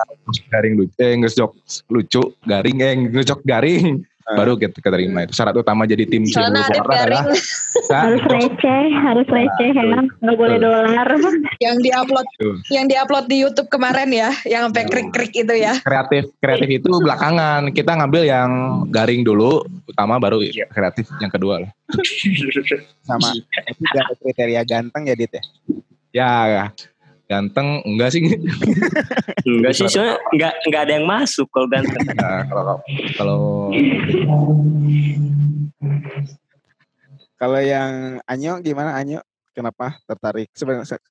garing 0.52 0.76
lucu, 0.76 0.96
eh 1.00 1.16
ngejok 1.16 1.52
lucu, 1.88 2.24
garing, 2.44 2.78
eh 2.84 2.94
ngejok 3.08 3.40
garing, 3.48 4.04
baru 4.36 4.54
kita 4.60 4.78
keterima 4.78 5.26
itu. 5.26 5.34
Syarat 5.34 5.56
utama 5.58 5.90
jadi 5.90 6.06
tim 6.06 6.26
Soalnya 6.28 6.66
ada 6.68 6.80
adalah 6.86 7.26
Harus 7.90 8.24
receh, 8.30 8.86
harus 8.94 9.28
receh 9.30 9.70
ya. 9.74 10.02
Nggak 10.22 10.38
boleh 10.38 10.58
dolar. 10.62 11.08
Yang 11.66 11.76
diupload 11.86 12.28
yang 12.70 12.86
diupload 12.88 13.26
di 13.28 13.38
YouTube 13.44 13.68
kemarin 13.68 14.10
ya, 14.10 14.32
yang 14.48 14.70
sampai 14.70 14.88
krik-krik 14.88 15.34
itu 15.36 15.54
ya. 15.54 15.76
kreatif. 15.84 16.32
Kreatif 16.40 16.70
itu 16.82 16.90
belakangan. 17.02 17.70
Kita 17.76 18.00
ngambil 18.00 18.24
yang 18.24 18.50
garing 18.88 19.28
dulu, 19.28 19.66
utama 19.90 20.22
baru 20.22 20.40
kreatif 20.72 21.10
yang 21.20 21.32
kedua 21.32 21.68
lah. 21.68 21.72
Sama 23.08 23.36
itu 23.36 23.84
kriteria 24.24 24.62
ganteng 24.64 25.10
ya 25.10 25.16
Dit 25.18 25.34
ya? 25.36 25.44
Ya, 26.10 26.34
ganteng 27.30 27.86
enggak 27.86 28.10
sih? 28.10 28.26
enggak 29.46 29.74
sih 29.78 29.86
soalnya 29.86 30.18
enggak 30.34 30.54
enggak 30.66 30.82
ada 30.82 30.94
yang 30.98 31.06
masuk 31.06 31.46
kalau 31.54 31.70
ganteng 31.70 32.02
Nah, 32.18 32.42
kalau 32.50 32.76
kalau 33.14 33.42
Kalau 37.40 37.62
yang 37.64 38.20
Anyo 38.28 38.60
gimana 38.60 39.00
Anyo? 39.00 39.24
Kenapa 39.56 39.96
tertarik 40.04 40.52
sebenarnya 40.52 40.90
se- 40.90 41.06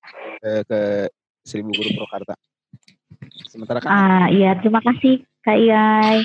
eh, 0.44 0.60
ke 0.60 1.08
Seribu 1.40 1.72
Guru 1.72 1.88
Purwakarta? 1.96 2.36
Sementara 3.48 3.80
kan 3.80 3.88
Ah 3.88 4.26
iya, 4.28 4.52
terima 4.60 4.84
kasih 4.84 5.24
Kak 5.40 5.56
Iyai. 5.56 6.20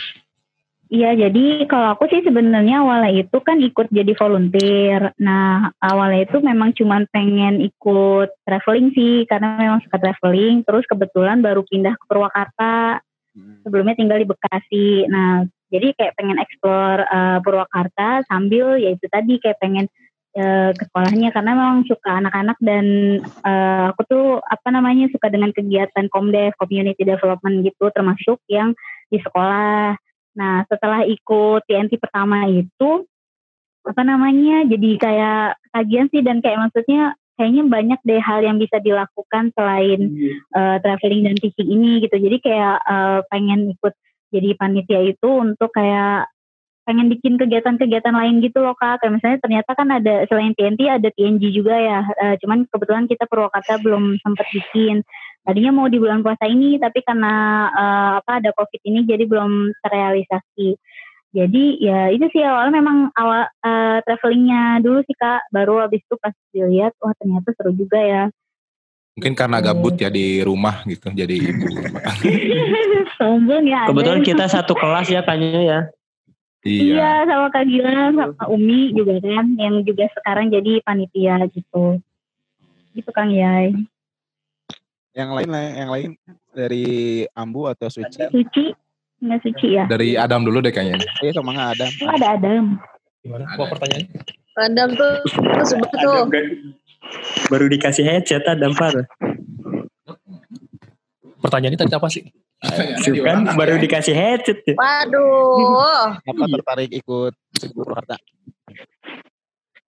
Iya, 0.94 1.18
jadi 1.18 1.66
kalau 1.66 1.98
aku 1.98 2.06
sih 2.06 2.22
sebenarnya 2.22 2.86
awalnya 2.86 3.26
itu 3.26 3.38
kan 3.42 3.58
ikut 3.58 3.90
jadi 3.90 4.14
volunteer. 4.14 5.10
Nah, 5.18 5.74
awalnya 5.82 6.30
itu 6.30 6.38
memang 6.38 6.78
cuman 6.78 7.10
pengen 7.10 7.66
ikut 7.66 8.30
traveling 8.46 8.94
sih, 8.94 9.26
karena 9.26 9.58
memang 9.58 9.82
suka 9.82 9.98
traveling. 9.98 10.62
Terus 10.62 10.86
kebetulan 10.86 11.42
baru 11.42 11.66
pindah 11.66 11.98
ke 11.98 12.06
Purwakarta. 12.06 13.02
Hmm. 13.34 13.66
Sebelumnya 13.66 13.98
tinggal 13.98 14.22
di 14.22 14.30
Bekasi. 14.30 15.10
Nah, 15.10 15.42
jadi 15.74 15.98
kayak 15.98 16.14
pengen 16.14 16.38
explore 16.38 17.02
eh, 17.10 17.38
Purwakarta 17.42 18.22
sambil 18.30 18.78
ya 18.78 18.94
itu 18.94 19.10
tadi 19.10 19.42
kayak 19.42 19.58
pengen 19.58 19.90
eh, 20.38 20.78
ke 20.78 20.84
sekolahnya 20.94 21.34
karena 21.34 21.58
memang 21.58 21.90
suka 21.90 22.22
anak-anak 22.22 22.62
dan 22.62 22.86
eh, 23.26 23.84
aku 23.90 24.02
tuh 24.06 24.26
apa 24.46 24.70
namanya 24.70 25.10
suka 25.10 25.34
dengan 25.34 25.50
kegiatan 25.50 26.06
komdev 26.14 26.54
community 26.62 27.02
development 27.02 27.66
gitu 27.66 27.90
termasuk 27.90 28.38
yang 28.46 28.78
di 29.10 29.18
sekolah. 29.18 29.98
Nah 30.38 30.66
setelah 30.70 31.06
ikut 31.06 31.66
TNT 31.70 31.98
pertama 32.02 32.50
itu 32.50 33.06
apa 33.84 34.02
namanya 34.02 34.64
jadi 34.64 34.90
kayak 34.96 35.46
kajian 35.76 36.08
sih 36.08 36.24
dan 36.24 36.40
kayak 36.40 36.72
maksudnya 36.72 37.20
kayaknya 37.36 37.64
banyak 37.68 38.00
deh 38.06 38.22
hal 38.22 38.40
yang 38.46 38.62
bisa 38.62 38.80
dilakukan 38.80 39.52
selain 39.58 40.02
eh, 40.54 40.78
traveling 40.80 41.28
dan 41.28 41.36
teaching 41.38 41.70
ini 41.70 42.06
gitu. 42.06 42.16
Jadi 42.16 42.38
kayak 42.40 42.78
eh, 42.86 43.20
pengen 43.28 43.74
ikut 43.74 43.94
jadi 44.34 44.50
panitia 44.58 45.02
itu 45.06 45.30
untuk 45.30 45.70
kayak 45.74 46.30
pengen 46.84 47.08
bikin 47.08 47.40
kegiatan-kegiatan 47.40 48.12
lain 48.12 48.44
gitu 48.44 48.60
loh 48.60 48.76
kak. 48.76 49.02
Kayak 49.02 49.14
misalnya 49.20 49.40
ternyata 49.40 49.72
kan 49.74 49.88
ada 49.90 50.14
selain 50.28 50.54
TNT 50.54 50.82
ada 50.88 51.10
TNG 51.10 51.44
juga 51.56 51.76
ya. 51.76 52.00
Eh, 52.22 52.36
cuman 52.44 52.68
kebetulan 52.70 53.06
kita 53.08 53.26
Purwakarta 53.26 53.80
belum 53.80 54.20
sempat 54.20 54.48
bikin. 54.52 55.02
Tadinya 55.44 55.76
mau 55.76 55.92
di 55.92 56.00
bulan 56.00 56.24
puasa 56.24 56.48
ini 56.48 56.80
tapi 56.80 57.04
karena 57.04 57.68
eh, 57.68 58.12
apa 58.24 58.40
ada 58.40 58.56
covid 58.56 58.80
ini 58.88 59.04
jadi 59.04 59.28
belum 59.28 59.76
terrealisasi. 59.84 60.80
Jadi 61.34 61.64
ya 61.82 62.14
itu 62.14 62.30
sih 62.30 62.46
awalnya 62.46 62.80
memang 62.80 63.12
awal 63.12 63.52
eh, 63.52 63.98
travelingnya 64.08 64.80
dulu 64.80 65.04
sih 65.04 65.16
kak. 65.20 65.52
Baru 65.52 65.84
habis 65.84 66.00
itu 66.00 66.16
pas 66.16 66.32
dilihat 66.56 66.96
wah 67.04 67.12
ternyata 67.20 67.52
seru 67.60 67.76
juga 67.76 68.00
ya. 68.00 68.26
mungkin 69.14 69.38
karena 69.38 69.62
gabut 69.62 69.94
ya 69.94 70.10
di 70.10 70.42
rumah 70.42 70.82
gitu, 70.90 71.14
jadi 71.14 71.38
ibu. 71.38 71.70
Sombong 73.22 73.62
ya. 73.70 73.86
ada. 73.86 73.94
kebetulan 73.94 74.26
kita 74.26 74.50
satu 74.50 74.74
kelas 74.74 75.06
ya 75.06 75.22
kayaknya 75.22 75.62
ya 75.62 75.80
iya. 76.66 76.82
Iya 76.82 77.12
sama 77.30 77.48
Kak 77.54 77.64
Gilang 77.70 78.18
sama 78.18 78.44
Umi 78.50 78.90
juga 78.96 79.20
kan 79.22 79.54
yang 79.60 79.86
juga 79.86 80.10
sekarang 80.18 80.50
jadi 80.50 80.82
panitia 80.82 81.46
gitu. 81.52 82.02
Gitu 82.98 83.10
Kang 83.14 83.30
Yai. 83.30 83.76
Yang 85.14 85.30
lain 85.34 85.50
lah, 85.50 85.62
yang 85.62 85.90
lain 85.94 86.10
dari 86.54 86.86
Ambu 87.38 87.70
atau 87.70 87.88
Suci? 87.90 88.18
Suci 88.30 88.66
enggak 89.24 89.40
suci 89.46 89.68
ya? 89.78 89.86
Dari 89.88 90.18
Adam 90.18 90.44
dulu 90.44 90.60
deh 90.60 90.74
kayaknya. 90.74 91.00
Iya 91.22 91.32
sama 91.38 91.54
nggak 91.56 91.70
ada. 91.80 91.86
Oh, 92.04 92.12
ada 92.18 92.28
Adam. 92.36 92.64
Gimana? 93.24 93.46
Apa 93.54 93.64
pertanyaan? 93.78 94.06
Adam 94.54 94.90
tuh 94.94 95.14
tuh 95.30 95.66
sebut 95.66 95.90
tuh. 95.98 96.30
baru 97.52 97.68
dikasih 97.68 98.06
headset 98.06 98.46
Adam 98.48 98.74
par 98.74 98.96
Pertanyaannya 101.44 101.80
tadi 101.80 101.94
apa 101.94 102.08
sih? 102.10 102.24
kan 103.24 103.54
baru 103.60 103.76
dikasih 103.78 104.16
headset 104.16 104.60
ya. 104.66 104.76
Waduh. 104.76 106.18
Apa 106.26 106.44
tertarik 106.48 106.90
ikut 106.90 107.34
Seribu 107.60 107.84
Purwakarta? 107.86 108.16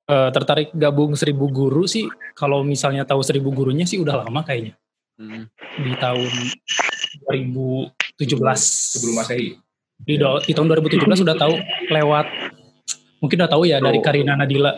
Eh, 0.06 0.30
tertarik 0.30 0.70
gabung 0.78 1.18
seribu 1.18 1.50
guru 1.50 1.90
sih 1.90 2.06
kalau 2.38 2.62
misalnya 2.62 3.10
tahu 3.10 3.26
seribu 3.26 3.50
gurunya 3.50 3.90
sih 3.90 3.98
udah 3.98 4.22
lama 4.22 4.46
kayaknya 4.46 4.78
Hmm. 5.16 5.48
di 5.80 5.96
tahun 5.96 6.32
2017 7.32 8.36
Sebelum 9.00 9.16
Masehi. 9.16 9.56
di, 10.04 10.20
do- 10.20 10.44
di 10.44 10.52
tahun 10.52 10.68
2017 10.76 11.24
udah 11.24 11.36
tahu 11.40 11.56
lewat 11.88 12.28
mungkin 13.24 13.38
udah 13.40 13.52
tahu 13.52 13.64
ya 13.64 13.80
dari 13.80 14.04
Karina 14.04 14.36
Nadila. 14.36 14.76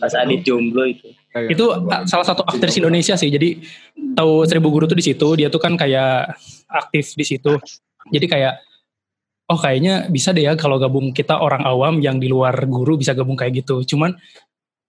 Pas 0.00 0.12
Adit 0.16 0.44
jomblo 0.44 0.84
itu. 0.88 1.12
Itu 1.48 1.72
ah, 1.72 2.04
salah 2.08 2.24
satu 2.24 2.44
aktris 2.44 2.76
Indonesia 2.80 3.16
sih 3.16 3.28
jadi 3.28 3.60
tahu 4.16 4.44
seribu 4.48 4.72
guru 4.72 4.84
tuh 4.88 4.96
di 4.96 5.04
situ 5.04 5.28
dia 5.36 5.52
tuh 5.52 5.60
kan 5.60 5.76
kayak 5.76 6.36
aktif 6.68 7.12
di 7.16 7.24
situ. 7.24 7.56
Jadi 8.08 8.26
kayak 8.28 8.60
oh 9.48 9.60
kayaknya 9.60 10.08
bisa 10.08 10.32
deh 10.32 10.44
ya 10.44 10.56
kalau 10.56 10.80
gabung 10.80 11.12
kita 11.12 11.36
orang 11.36 11.64
awam 11.68 12.00
yang 12.00 12.16
di 12.16 12.28
luar 12.32 12.56
guru 12.64 12.96
bisa 12.96 13.12
gabung 13.12 13.36
kayak 13.36 13.64
gitu. 13.64 13.84
Cuman 13.84 14.16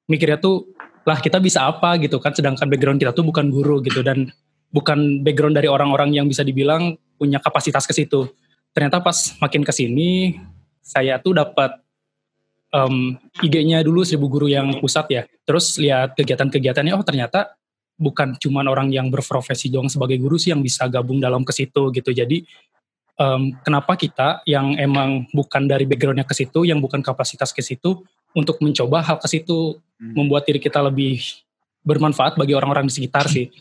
mikirnya 0.08 0.40
tuh 0.40 0.71
lah 1.08 1.18
kita 1.18 1.42
bisa 1.42 1.66
apa 1.66 1.98
gitu 1.98 2.22
kan 2.22 2.34
sedangkan 2.36 2.70
background 2.70 3.02
kita 3.02 3.12
tuh 3.16 3.26
bukan 3.26 3.50
guru 3.50 3.82
gitu 3.82 4.06
dan 4.06 4.30
bukan 4.70 5.26
background 5.26 5.58
dari 5.58 5.68
orang-orang 5.68 6.14
yang 6.16 6.30
bisa 6.30 6.46
dibilang 6.46 6.96
punya 7.18 7.42
kapasitas 7.42 7.84
ke 7.90 7.94
situ 7.94 8.30
ternyata 8.72 9.02
pas 9.02 9.36
makin 9.42 9.66
ke 9.66 9.74
sini 9.74 10.40
saya 10.82 11.22
tuh 11.22 11.38
dapat 11.38 11.82
em, 12.74 13.20
IG-nya 13.44 13.84
dulu 13.86 14.02
seribu 14.02 14.28
guru 14.32 14.48
yang 14.50 14.80
pusat 14.80 15.06
ya. 15.12 15.24
Terus 15.46 15.78
lihat 15.78 16.18
kegiatan-kegiatannya, 16.18 16.96
oh 16.96 17.06
ternyata 17.06 17.56
bukan 18.02 18.34
cuman 18.42 18.66
orang 18.66 18.90
yang 18.90 19.14
berprofesi 19.14 19.70
doang 19.70 19.92
sebagai 19.92 20.18
guru 20.18 20.40
sih 20.40 20.50
yang 20.50 20.64
bisa 20.64 20.90
gabung 20.90 21.22
dalam 21.22 21.46
ke 21.46 21.54
situ 21.54 21.94
gitu. 21.94 22.10
Jadi 22.12 22.42
em, 23.20 23.42
kenapa 23.62 23.94
kita 24.00 24.42
yang 24.48 24.74
emang 24.80 25.30
bukan 25.30 25.68
dari 25.70 25.86
backgroundnya 25.86 26.26
ke 26.26 26.34
situ, 26.34 26.66
yang 26.66 26.82
bukan 26.82 27.04
kapasitas 27.04 27.54
ke 27.54 27.62
situ, 27.62 28.02
untuk 28.32 28.60
mencoba 28.64 29.04
hal 29.04 29.18
ke 29.20 29.28
situ, 29.28 29.80
Hmm. 30.02 30.18
membuat 30.18 30.50
diri 30.50 30.58
kita 30.58 30.82
lebih 30.82 31.22
bermanfaat 31.86 32.34
bagi 32.34 32.58
orang-orang 32.58 32.90
di 32.90 32.94
sekitar 32.98 33.30
sih. 33.30 33.54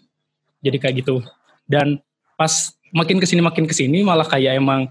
Jadi 0.65 0.77
kayak 0.81 0.95
gitu. 1.05 1.21
Dan 1.69 2.01
pas 2.41 2.73
makin 2.97 3.21
ke 3.21 3.29
sini 3.29 3.45
makin 3.45 3.69
ke 3.69 3.77
sini 3.77 4.01
malah 4.01 4.25
kayak 4.25 4.57
emang 4.57 4.89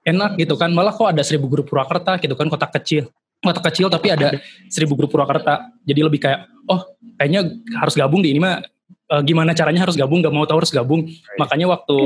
enak 0.00 0.40
gitu 0.40 0.56
kan. 0.56 0.72
Malah 0.72 0.96
kok 0.96 1.12
ada 1.12 1.20
seribu 1.20 1.52
guru 1.52 1.62
Purwakarta 1.68 2.16
gitu 2.24 2.32
kan 2.32 2.48
kota 2.48 2.64
kecil. 2.72 3.12
Kota 3.44 3.60
kecil 3.60 3.92
tapi 3.92 4.16
ada 4.16 4.40
seribu 4.72 4.96
guru 4.96 5.12
Purwakarta. 5.12 5.68
Jadi 5.84 6.00
lebih 6.00 6.24
kayak 6.24 6.48
oh 6.72 6.88
kayaknya 7.20 7.44
harus 7.76 7.92
gabung 7.92 8.24
di 8.24 8.32
ini 8.32 8.40
mah 8.40 8.64
eh, 8.88 9.22
gimana 9.28 9.52
caranya 9.52 9.84
harus 9.84 9.96
gabung? 9.96 10.24
Gak 10.24 10.32
mau 10.32 10.48
tahu 10.48 10.64
harus 10.64 10.72
gabung. 10.72 11.04
Makanya 11.36 11.68
waktu 11.68 11.96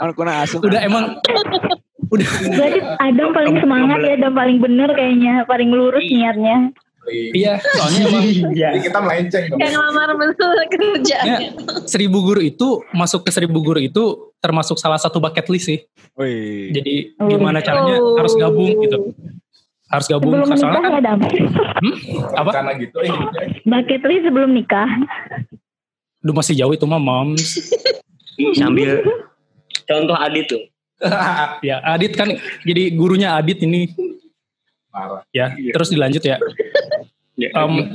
udah, 0.00 0.48
udah 0.72 0.80
emang 0.80 1.20
udah 2.06 2.28
Berarti 2.50 2.80
Adam 2.98 3.28
paling 3.30 3.56
semangat 3.58 3.98
ya, 4.00 4.12
Adam 4.16 4.32
paling 4.32 4.58
bener 4.58 4.88
kayaknya, 4.90 5.44
paling 5.44 5.70
lurus 5.70 6.02
niatnya. 6.02 6.72
Iya, 7.04 7.60
soalnya 7.60 8.00
emang 8.08 8.24
Jadi 8.48 8.78
kita 8.80 8.98
melenceng. 8.98 9.44
Kayak 9.52 9.72
ngelamar 9.72 10.08
betul 10.16 10.56
kerja. 10.66 11.18
ya, 11.20 11.38
seribu 11.84 12.24
guru 12.24 12.40
itu 12.40 12.80
masuk 12.90 13.28
ke 13.28 13.30
seribu 13.30 13.60
guru 13.60 13.76
itu 13.76 14.02
termasuk 14.40 14.80
salah 14.80 14.96
satu 14.96 15.20
bucket 15.20 15.44
list 15.48 15.68
sih. 15.68 15.84
Wih. 16.16 16.72
Jadi 16.72 17.12
Oh. 17.20 17.28
gimana 17.28 17.60
caranya 17.60 18.00
Oh. 18.00 18.16
harus 18.16 18.32
gabung 18.34 18.72
gitu. 18.80 19.12
Harus 19.84 20.08
gabung 20.08 20.32
Sebelum 20.32 20.48
nikah 20.48 20.70
kan 20.72 20.90
ya 20.90 21.00
Dam. 21.04 21.18
apa? 22.34 22.50
Karena 22.50 22.72
gitu. 22.74 22.96
Eh. 22.98 23.12
Bucket 23.62 24.02
list 24.02 24.24
sebelum 24.24 24.50
nikah. 24.50 24.88
Duh 26.18 26.32
masih 26.32 26.56
jauh 26.56 26.72
itu 26.72 26.88
mah 26.88 26.96
moms. 26.96 27.60
Sambil 28.56 29.04
contoh 29.88 30.16
Adit 30.16 30.48
tuh. 30.48 30.62
ya 31.68 31.82
Adit 31.82 32.14
kan 32.14 32.28
jadi 32.62 32.92
gurunya 32.94 33.34
Adit 33.34 33.62
ini 33.62 33.90
Parah. 34.88 35.26
ya. 35.34 35.50
Terus 35.54 35.90
dilanjut 35.90 36.22
ya. 36.22 36.38
Ya, 37.34 37.50
Em, 37.50 37.90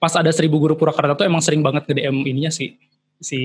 Pas 0.00 0.16
ada 0.16 0.32
seribu 0.32 0.56
guru 0.56 0.72
Purwakarta 0.72 1.12
tuh 1.20 1.28
emang 1.28 1.44
sering 1.44 1.60
banget 1.60 1.84
ke 1.84 1.92
DM 1.92 2.24
ininya 2.24 2.48
sih 2.48 2.80
si 3.20 3.40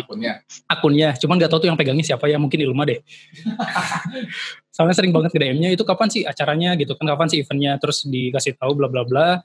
Akunnya. 0.00 0.40
akunnya. 0.64 1.08
Cuman 1.20 1.36
gak 1.36 1.52
tahu 1.52 1.60
tuh 1.60 1.68
yang 1.68 1.76
pegangnya 1.76 2.00
siapa 2.00 2.24
ya, 2.24 2.40
mungkin 2.40 2.56
Ilma 2.64 2.88
deh. 2.88 3.04
Soalnya 4.74 4.96
sering 4.96 5.12
banget 5.12 5.36
ke 5.36 5.38
DM-nya 5.44 5.68
itu 5.76 5.84
kapan 5.84 6.08
sih 6.08 6.24
acaranya 6.24 6.72
gitu 6.80 6.96
kan, 6.96 7.04
kapan 7.04 7.28
sih 7.28 7.44
eventnya, 7.44 7.76
terus 7.76 8.08
dikasih 8.08 8.56
tahu 8.56 8.72
bla 8.80 8.88
bla 8.88 9.04
bla. 9.04 9.44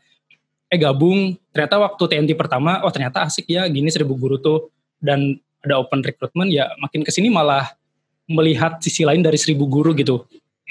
Eh 0.72 0.80
gabung, 0.80 1.36
ternyata 1.52 1.84
waktu 1.84 2.04
TNT 2.08 2.32
pertama, 2.40 2.80
oh 2.88 2.92
ternyata 2.96 3.28
asik 3.28 3.52
ya, 3.52 3.68
gini 3.68 3.92
seribu 3.92 4.16
guru 4.16 4.40
tuh. 4.40 4.72
Dan 5.04 5.36
ada 5.60 5.76
open 5.84 6.00
recruitment 6.00 6.48
ya 6.56 6.72
makin 6.80 7.04
ke 7.04 7.12
sini 7.12 7.28
malah 7.28 7.68
melihat 8.30 8.80
sisi 8.80 9.04
lain 9.04 9.22
dari 9.24 9.36
seribu 9.40 9.68
guru 9.68 9.92
gitu. 9.96 10.24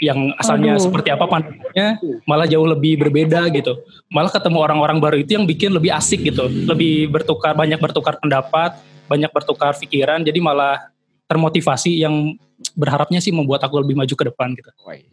Yang 0.02 0.34
asalnya 0.40 0.74
Aduh. 0.74 0.82
seperti 0.88 1.08
apa 1.14 1.30
pandangannya, 1.30 2.00
malah 2.26 2.48
jauh 2.48 2.66
lebih 2.66 2.98
berbeda 2.98 3.46
gitu. 3.54 3.86
Malah 4.10 4.32
ketemu 4.32 4.58
orang-orang 4.58 4.98
baru 4.98 5.16
itu 5.20 5.36
yang 5.38 5.46
bikin 5.46 5.70
lebih 5.70 5.94
asik 5.94 6.26
gitu. 6.26 6.48
Lebih 6.48 7.12
bertukar, 7.12 7.54
banyak 7.54 7.78
bertukar 7.78 8.18
pendapat, 8.18 8.74
banyak 9.06 9.30
bertukar 9.30 9.76
pikiran, 9.78 10.24
jadi 10.26 10.40
malah 10.42 10.90
termotivasi 11.30 12.02
yang 12.02 12.34
berharapnya 12.74 13.20
sih 13.22 13.30
membuat 13.30 13.62
aku 13.62 13.80
lebih 13.82 13.94
maju 13.94 14.14
ke 14.14 14.24
depan 14.26 14.54
gitu. 14.58 14.70
Wih. 14.86 15.06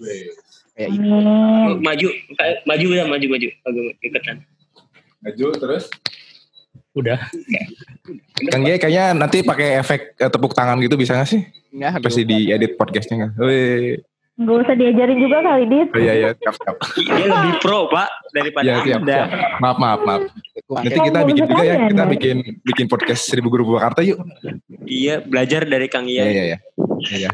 Kayak 0.80 0.90
ini. 0.96 1.08
Amin. 1.12 1.84
maju 1.84 2.08
kayak 2.40 2.58
maju 2.64 2.88
ya 2.88 3.04
maju 3.04 3.26
maju 3.28 3.48
agak 3.68 3.84
deketan 4.00 4.38
Maju 5.20 5.46
terus. 5.60 5.92
Udah. 6.98 7.20
Kang 8.52 8.64
Gie 8.66 8.82
kayaknya 8.82 9.14
nanti 9.14 9.46
pakai 9.46 9.78
efek 9.82 10.18
eh, 10.18 10.32
tepuk 10.32 10.58
tangan 10.58 10.82
gitu 10.82 10.98
bisa 10.98 11.14
gak 11.14 11.30
sih? 11.30 11.46
Enggak, 11.70 12.02
Pasti 12.02 12.24
di 12.26 12.50
edit 12.50 12.74
podcastnya 12.80 13.28
kan. 13.28 13.30
Wih. 13.46 14.02
Gak 14.40 14.56
usah 14.56 14.76
diajarin 14.80 15.20
juga 15.20 15.38
kali, 15.44 15.64
Dit. 15.68 15.90
Oh, 15.92 16.00
iya 16.00 16.14
iya 16.16 16.30
siap 16.32 16.56
siap. 16.56 16.76
dia 16.96 17.28
lebih 17.28 17.60
pro 17.60 17.92
pak 17.92 18.08
daripada 18.32 18.64
Iya 18.64 18.76
siap, 18.88 19.00
anda 19.04 19.20
siap. 19.20 19.30
Maaf 19.60 19.78
maaf 19.84 20.02
maaf. 20.08 20.22
Nanti 20.80 21.00
kita 21.12 21.20
bikin 21.28 21.44
juga 21.44 21.64
ya. 21.68 21.76
Kita 21.92 22.04
ya? 22.08 22.08
bikin 22.08 22.36
bikin 22.64 22.86
podcast 22.88 23.22
Seribu 23.28 23.52
Guru 23.52 23.68
Purwakarta 23.68 24.00
yuk. 24.00 24.24
iya 24.88 25.20
belajar 25.20 25.68
dari 25.68 25.92
Kang 25.92 26.08
Iya 26.08 26.24
Iya 26.24 26.32
iya 26.32 26.44
iya. 26.56 26.58
Iya. 27.00 27.30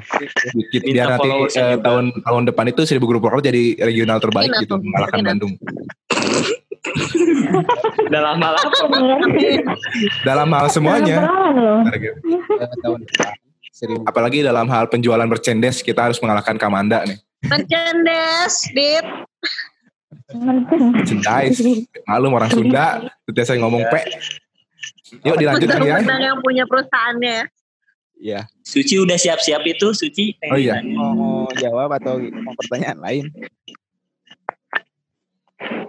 Dikit, 0.58 0.82
Minta 0.82 0.94
biar 0.98 1.08
nanti 1.14 1.30
eh, 1.62 1.78
tahun 1.78 2.06
tahun 2.26 2.44
depan 2.50 2.66
itu 2.74 2.82
Seribu 2.90 3.06
Guru 3.06 3.22
Purwakarta 3.22 3.54
jadi 3.54 3.78
regional 3.86 4.18
terbaik 4.18 4.50
gitu 4.66 4.74
mengalahkan 4.82 5.22
Bandung. 5.22 5.54
Dalam 8.10 8.38
hal 8.42 8.54
apa? 8.56 8.77
Dalam 10.24 10.48
hal 10.54 10.68
semuanya. 10.70 11.18
Seribu 13.75 14.08
Apalagi 14.08 14.39
dalam 14.39 14.72
hal 14.72 14.88
penjualan 14.88 15.27
merchandise 15.27 15.84
kita 15.84 16.08
harus 16.08 16.18
mengalahkan 16.24 16.56
Kamanda 16.56 17.04
nih. 17.04 17.20
Merchandise, 17.44 18.58
Dit. 18.72 19.06
Merchandise. 20.32 21.60
Malum 22.08 22.32
orang 22.34 22.50
Sunda. 22.50 23.04
Setiap 23.27 23.46
saya 23.46 23.60
ngomong 23.60 23.84
pe. 23.92 24.00
Yuk 25.27 25.36
dilanjut 25.38 25.70
Kang 25.70 25.86
ya. 25.86 26.00
Yang 26.01 26.39
punya 26.42 26.63
perusahaannya. 26.65 27.38
ya 28.15 28.48
Suci 28.63 28.96
udah 28.96 29.20
siap-siap 29.20 29.60
itu 29.68 29.92
Suci 29.92 30.39
Oh 30.48 30.56
iya. 30.56 30.80
mau 30.80 31.51
jawab 31.51 31.92
atau 32.00 32.16
mau 32.16 32.55
pertanyaan 32.55 32.96
lain 33.03 33.25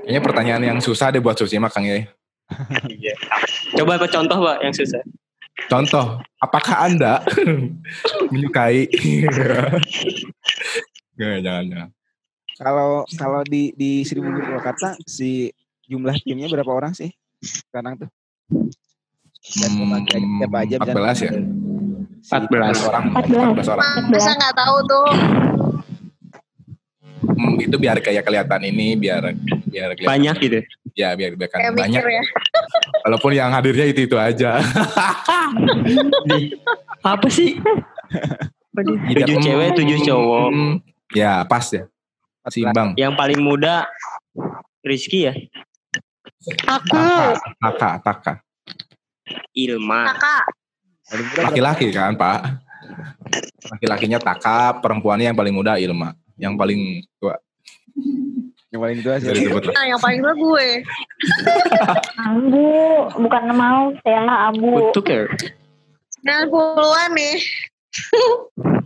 Kayaknya 0.07 0.23
pertanyaan 0.23 0.63
yang 0.63 0.79
susah 0.79 1.11
deh 1.11 1.19
buat 1.19 1.35
Suci 1.35 1.59
mah 1.59 1.67
Kang 1.67 1.83
ya. 1.83 2.07
Iya. 2.87 3.15
coba 3.75 3.99
apa 3.99 4.07
contoh 4.07 4.39
pak 4.39 4.63
yang 4.63 4.71
susah 4.71 5.03
Contoh, 5.67 6.23
apakah 6.39 6.87
Anda 6.87 7.27
menyukai? 8.31 8.87
Nggak, 11.17 11.37
jangan, 11.43 11.65
jangan. 11.67 11.89
kalau 12.55 13.03
kalau 13.19 13.41
di 13.43 13.75
di 13.75 14.07
seribu 14.07 14.31
Purwakarta 14.31 14.95
si 15.03 15.51
jumlah 15.91 16.15
timnya 16.23 16.47
berapa 16.47 16.71
orang 16.71 16.95
sih 16.95 17.11
sekarang 17.43 17.99
tuh 17.99 18.09
dan 19.61 19.71
Hmm, 19.79 20.03
siapa 20.43 20.57
aja 20.67 20.77
14 20.83 21.27
ya? 21.27 21.33
Si 22.19 22.35
14 22.35 22.83
orang, 22.91 23.05
14. 23.15 23.55
14 23.63 23.75
orang. 23.75 23.87
Masa 24.11 24.31
nggak 24.35 24.55
tahu 24.59 24.77
tuh. 24.91 25.07
Hmm, 27.27 27.55
itu 27.63 27.77
biar 27.79 28.03
kayak 28.03 28.27
kelihatan 28.27 28.63
ini, 28.67 28.99
biar 28.99 29.31
biar 29.77 29.93
kelihatan, 29.93 30.09
banyak 30.09 30.37
gitu 30.41 30.59
ya 30.97 31.13
biar 31.13 31.37
biar 31.37 31.49
Kayak 31.53 31.73
banyak. 31.77 32.01
ya. 32.01 32.23
Walaupun 33.05 33.31
yang 33.37 33.53
hadirnya 33.53 33.87
itu 33.93 34.09
itu 34.09 34.17
aja. 34.17 34.57
apa 37.05 37.29
sih 37.31 37.61
tujuh 39.15 39.37
cewek 39.39 39.79
tujuh 39.79 39.99
cowok 40.03 40.49
hmm, 40.51 40.73
ya 41.15 41.47
pas 41.47 41.63
ya, 41.71 41.87
seimbang. 42.51 42.99
yang 42.99 43.15
paling 43.15 43.39
muda 43.39 43.87
Rizky 44.83 45.31
ya 45.31 45.35
Aku. 46.47 46.95
Taka, 47.59 47.91
taka. 48.03 48.33
Ilma 49.51 50.15
muda 50.15 50.37
Laki-laki 51.43 51.91
kan 51.91 52.15
Pak? 52.15 52.39
Laki-lakinya 53.75 54.19
Taka, 54.23 54.79
perempuannya 54.79 55.31
yang 55.31 55.39
paling 55.39 55.55
muda 55.55 55.79
Ilma. 55.79 56.15
Yang 56.39 56.55
paling 56.55 56.81
tua 57.19 57.35
yang 58.77 58.83
paling 58.85 59.01
tua 59.01 59.17
sih. 59.17 59.33
Nah, 59.73 59.85
yang 59.89 60.01
paling 60.01 60.21
tua 60.21 60.35
gue. 60.37 60.69
Ambu, 62.29 62.69
bukan 63.17 63.43
mau, 63.57 63.97
saya 64.05 64.53
Ambu. 64.53 64.93
Kutuk 64.93 65.09
ya 65.09 65.25
90-an 66.23 67.11
nih. 67.17 67.37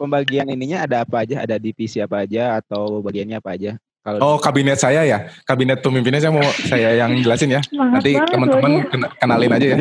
pembagian 0.00 0.48
ininya 0.48 0.88
ada 0.88 1.04
apa 1.04 1.28
aja 1.28 1.44
ada 1.44 1.60
divisi 1.60 2.00
apa 2.00 2.24
aja 2.24 2.56
atau 2.56 3.04
bagiannya 3.04 3.36
apa 3.36 3.52
aja 3.52 3.76
kalau 4.04 4.20
Oh 4.20 4.36
kabinet 4.36 4.76
saya 4.76 5.00
ya, 5.08 5.32
kabinet 5.48 5.80
pemimpinnya 5.80 6.20
saya 6.20 6.36
mau 6.36 6.44
saya 6.68 6.92
yang 6.92 7.16
jelasin 7.24 7.56
ya. 7.56 7.64
Nanti 7.72 8.12
teman-teman 8.12 8.84
kenalin 9.16 9.56
aja 9.56 9.66
ya. 9.72 9.76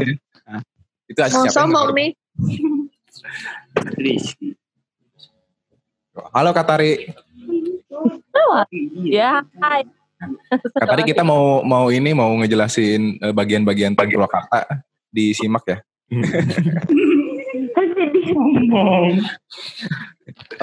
Ah. 0.48 0.64
Itu 1.12 1.20
Mau 1.20 1.44
siapa 1.44 1.52
sombong 1.52 1.92
nih. 1.92 2.10
Halo 6.32 6.56
Katari, 6.56 7.12
Ya, 9.04 9.42
hai. 9.62 9.84
Katari 10.80 11.04
kita 11.04 11.24
mau 11.26 11.60
mau 11.64 11.92
ini 11.92 12.16
mau 12.16 12.32
ngejelasin 12.40 13.20
eh, 13.20 13.34
bagian-bagian 13.36 13.92
Purwakarta 13.92 14.84
di 15.12 15.36
simak 15.36 15.64
ya. 15.68 15.78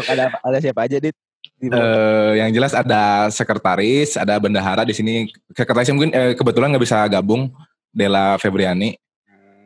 Ada 0.01 0.25
ada 0.41 0.59
siapa 0.59 0.89
aja 0.89 0.97
dit 0.99 1.13
Di- 1.61 1.69
Eh, 1.69 2.33
yang 2.41 2.49
jelas 2.57 2.73
ada 2.73 3.29
sekretaris, 3.29 4.17
ada 4.17 4.41
bendahara 4.41 4.81
di 4.81 4.97
sini. 4.97 5.29
Sekretaris 5.53 5.93
mungkin 5.93 6.09
eh, 6.17 6.33
kebetulan 6.33 6.73
nggak 6.73 6.85
bisa 6.89 7.05
gabung, 7.05 7.53
Dela 7.93 8.41
Febriani. 8.41 8.97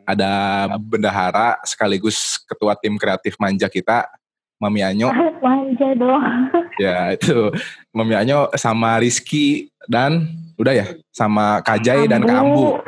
Ada 0.03 0.31
bendahara 0.75 1.55
sekaligus 1.63 2.35
ketua 2.45 2.75
tim 2.75 2.99
kreatif 2.99 3.39
manja 3.39 3.71
kita, 3.71 4.11
Mami 4.59 4.81
Anyo. 4.81 5.09
Manja 5.45 5.89
dong. 5.95 6.23
Ya 6.75 7.15
itu 7.15 7.55
Mami 7.95 8.19
Anyo 8.19 8.51
sama 8.59 8.99
Rizky 8.99 9.71
dan 9.87 10.27
udah 10.59 10.75
ya 10.75 10.85
sama 11.15 11.63
Kajai 11.63 12.03
dan 12.11 12.19
Kak 12.27 12.35
Ambu. 12.35 12.83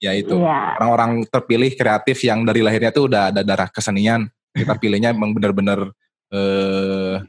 Ya 0.00 0.16
itu 0.16 0.32
Iya. 0.38 0.80
orang-orang 0.80 1.28
terpilih 1.28 1.76
kreatif 1.76 2.24
yang 2.24 2.46
dari 2.48 2.64
lahirnya 2.64 2.88
tuh 2.88 3.04
udah 3.10 3.28
ada 3.28 3.44
darah 3.44 3.68
kesenian. 3.68 4.32
Kita 4.56 4.80
pilihnya 4.80 5.12
emang 5.12 5.36
bener-bener 5.36 5.92
eh 6.32 7.20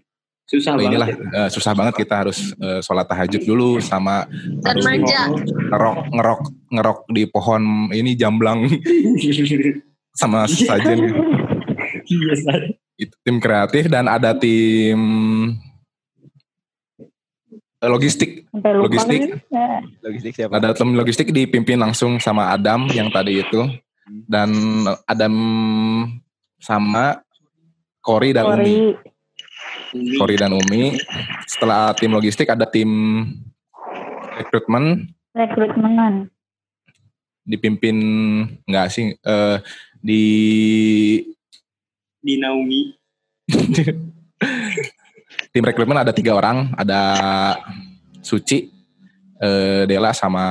susah 0.50 0.74
inilah 0.82 1.06
banget 1.14 1.36
eh, 1.36 1.50
susah 1.54 1.74
banget 1.78 1.94
kita 2.00 2.16
harus 2.26 2.58
eh, 2.58 2.82
sholat 2.82 3.06
tahajud 3.06 3.44
dulu 3.46 3.78
sama 3.84 4.26
Dan 4.66 4.82
harus 4.82 4.86
manja. 4.88 5.22
ngerok 5.70 5.98
ngerok 6.10 6.42
ngerok 6.74 7.00
di 7.14 7.24
pohon 7.30 7.62
ini 7.94 8.18
jamblang 8.18 8.66
sama 10.20 10.50
sajen 10.50 11.14
iya. 12.10 12.56
Itu 13.00 13.16
tim 13.24 13.40
kreatif 13.40 13.88
dan 13.88 14.12
ada 14.12 14.36
tim 14.36 15.00
eh, 17.80 17.90
logistik 17.90 18.44
Logistik. 18.60 19.40
Ya. 19.48 19.80
logistik 20.04 20.34
siapa 20.36 20.60
ada 20.60 20.76
tim 20.76 20.92
logistik 20.92 21.32
dipimpin 21.32 21.80
langsung 21.80 22.20
sama 22.20 22.52
Adam 22.52 22.92
yang 22.92 23.08
tadi 23.08 23.40
itu 23.40 23.72
dan 24.28 24.52
Adam 25.08 25.34
sama 26.60 27.24
Kori 28.04 28.36
dan 28.36 28.52
Umi. 28.52 28.98
Kori 30.20 30.36
dan 30.36 30.52
Umi 30.52 31.00
setelah 31.48 31.96
tim 31.96 32.12
logistik 32.12 32.52
ada 32.52 32.68
tim 32.68 32.90
rekrutmen 34.36 35.08
rekrutmenan. 35.32 36.28
dipimpin 37.48 37.98
enggak 38.68 38.88
sih 38.92 39.16
eh, 39.16 39.58
di 40.04 40.24
Di 42.20 42.40
Naomi. 42.40 42.96
tim 45.54 45.64
rekrutmen 45.66 45.98
ada 45.98 46.14
tiga 46.14 46.38
orang, 46.38 46.72
ada 46.78 47.02
Suci, 48.20 48.68
eh, 49.40 49.84
Dela 49.88 50.12
sama 50.12 50.46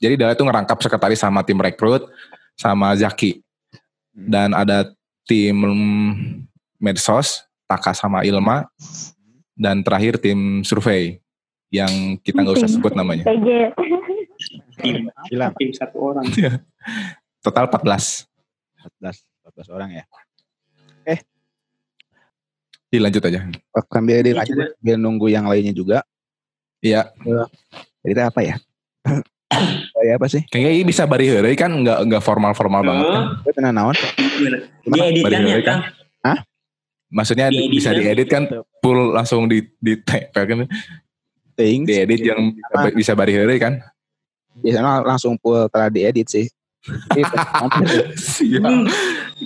jadi 0.00 0.20
Dela 0.20 0.36
itu 0.36 0.44
ngerangkap 0.44 0.76
sekretaris 0.84 1.22
sama 1.22 1.40
tim 1.46 1.56
rekrut 1.56 2.04
sama 2.58 2.92
Zaki 2.92 3.40
dan 4.12 4.52
ada 4.52 4.92
tim 5.24 5.56
medsos 6.76 7.46
Taka 7.64 7.96
sama 7.96 8.20
Ilma 8.28 8.68
dan 9.56 9.80
terakhir 9.80 10.20
tim 10.20 10.60
survei 10.60 11.24
yang 11.72 12.20
kita 12.20 12.44
nggak 12.44 12.60
usah 12.60 12.70
sebut 12.70 12.92
namanya. 12.92 13.24
PJ. 13.24 13.72
Tim, 14.84 15.08
tim 15.32 15.70
satu 15.72 16.12
orang. 16.12 16.28
Total 17.44 17.64
14. 17.66 18.28
14, 19.00 19.00
14 19.00 19.74
orang 19.74 19.90
ya. 19.96 20.04
Dilanjut 22.94 23.22
aja. 23.26 23.40
Sambil 23.90 24.22
Ini 24.22 24.26
dilanjut, 24.30 24.54
juga- 24.54 24.72
biar 24.78 24.98
nunggu 24.98 25.26
yang 25.26 25.50
lainnya 25.50 25.74
juga. 25.74 25.98
Iya, 26.78 27.10
Jadi 28.04 28.20
apa 28.20 28.40
ya? 28.40 28.54
Kayak 29.94 30.14
apa 30.20 30.26
sih? 30.28 30.42
kayaknya 30.50 30.70
ini 30.74 30.84
bisa 30.84 31.06
bari 31.06 31.30
heureuy 31.30 31.54
kan 31.54 31.70
nggak 31.70 31.98
nggak 32.10 32.22
formal-formal 32.22 32.82
banget 32.82 33.06
kan. 33.08 33.22
Gue 33.40 33.52
tenang 33.54 33.74
naon? 33.74 33.94
Di 34.84 34.98
editannya 35.00 35.62
kan? 35.62 35.78
kan. 36.20 36.38
Maksudnya 37.08 37.46
Diedit 37.48 37.70
bisa 37.70 37.90
kan? 37.90 37.98
diedit 38.02 38.28
kan 38.28 38.42
full 38.82 39.14
langsung 39.14 39.46
di 39.46 39.62
di 39.78 39.94
kan 40.02 40.66
Ting, 41.54 41.86
diedit 41.86 42.26
yang 42.26 42.50
bisa, 42.50 42.90
bisa 42.90 43.12
bari 43.14 43.30
heureuy 43.32 43.62
kan. 43.62 43.78
biasanya 44.54 45.06
langsung 45.06 45.38
full 45.38 45.70
telah 45.70 45.86
diedit 45.88 46.26
sih. 46.26 46.46
Tapi 46.84 47.22
Siap. 48.34 48.60
Hmm. 48.60 48.84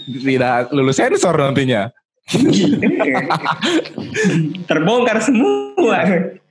Tidak 0.09 0.73
lulus 0.73 0.97
sensor 0.97 1.37
nantinya. 1.37 1.93
Terbongkar 4.69 5.19
semua. 5.25 5.99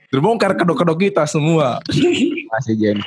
Terbongkar 0.08 0.52
kedok-kedok 0.58 0.98
kita 0.98 1.24
semua. 1.28 1.78
masih 2.48 2.74
jadi 2.74 3.02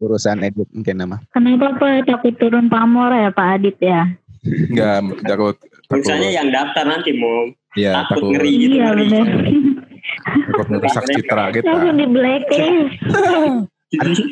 urusan 0.00 0.40
edit 0.40 0.68
mungkin 0.72 0.96
nama. 0.96 1.16
Kenapa 1.30 1.76
Pak 1.76 2.08
takut 2.08 2.34
turun 2.40 2.72
pamor 2.72 3.12
ya 3.12 3.28
Pak 3.28 3.60
Adit 3.60 3.76
ya? 3.78 4.08
Enggak 4.40 5.04
takut 5.28 5.56
Misalnya 5.92 6.30
yang 6.32 6.48
daftar 6.48 6.84
nanti 6.88 7.12
mau 7.12 7.52
ya 7.76 8.00
takut 8.02 8.24
takut 8.24 8.32
ngeri 8.32 8.52
gitu. 8.56 8.74
Iya 8.80 8.88
ngeri. 8.96 9.04
benar. 9.04 9.28
takut 10.48 10.66
merusak 10.72 11.04
citra 11.12 11.44
kita. 11.52 11.68
Langsung 11.68 11.96
di 12.00 12.06
blacklist. 12.08 12.94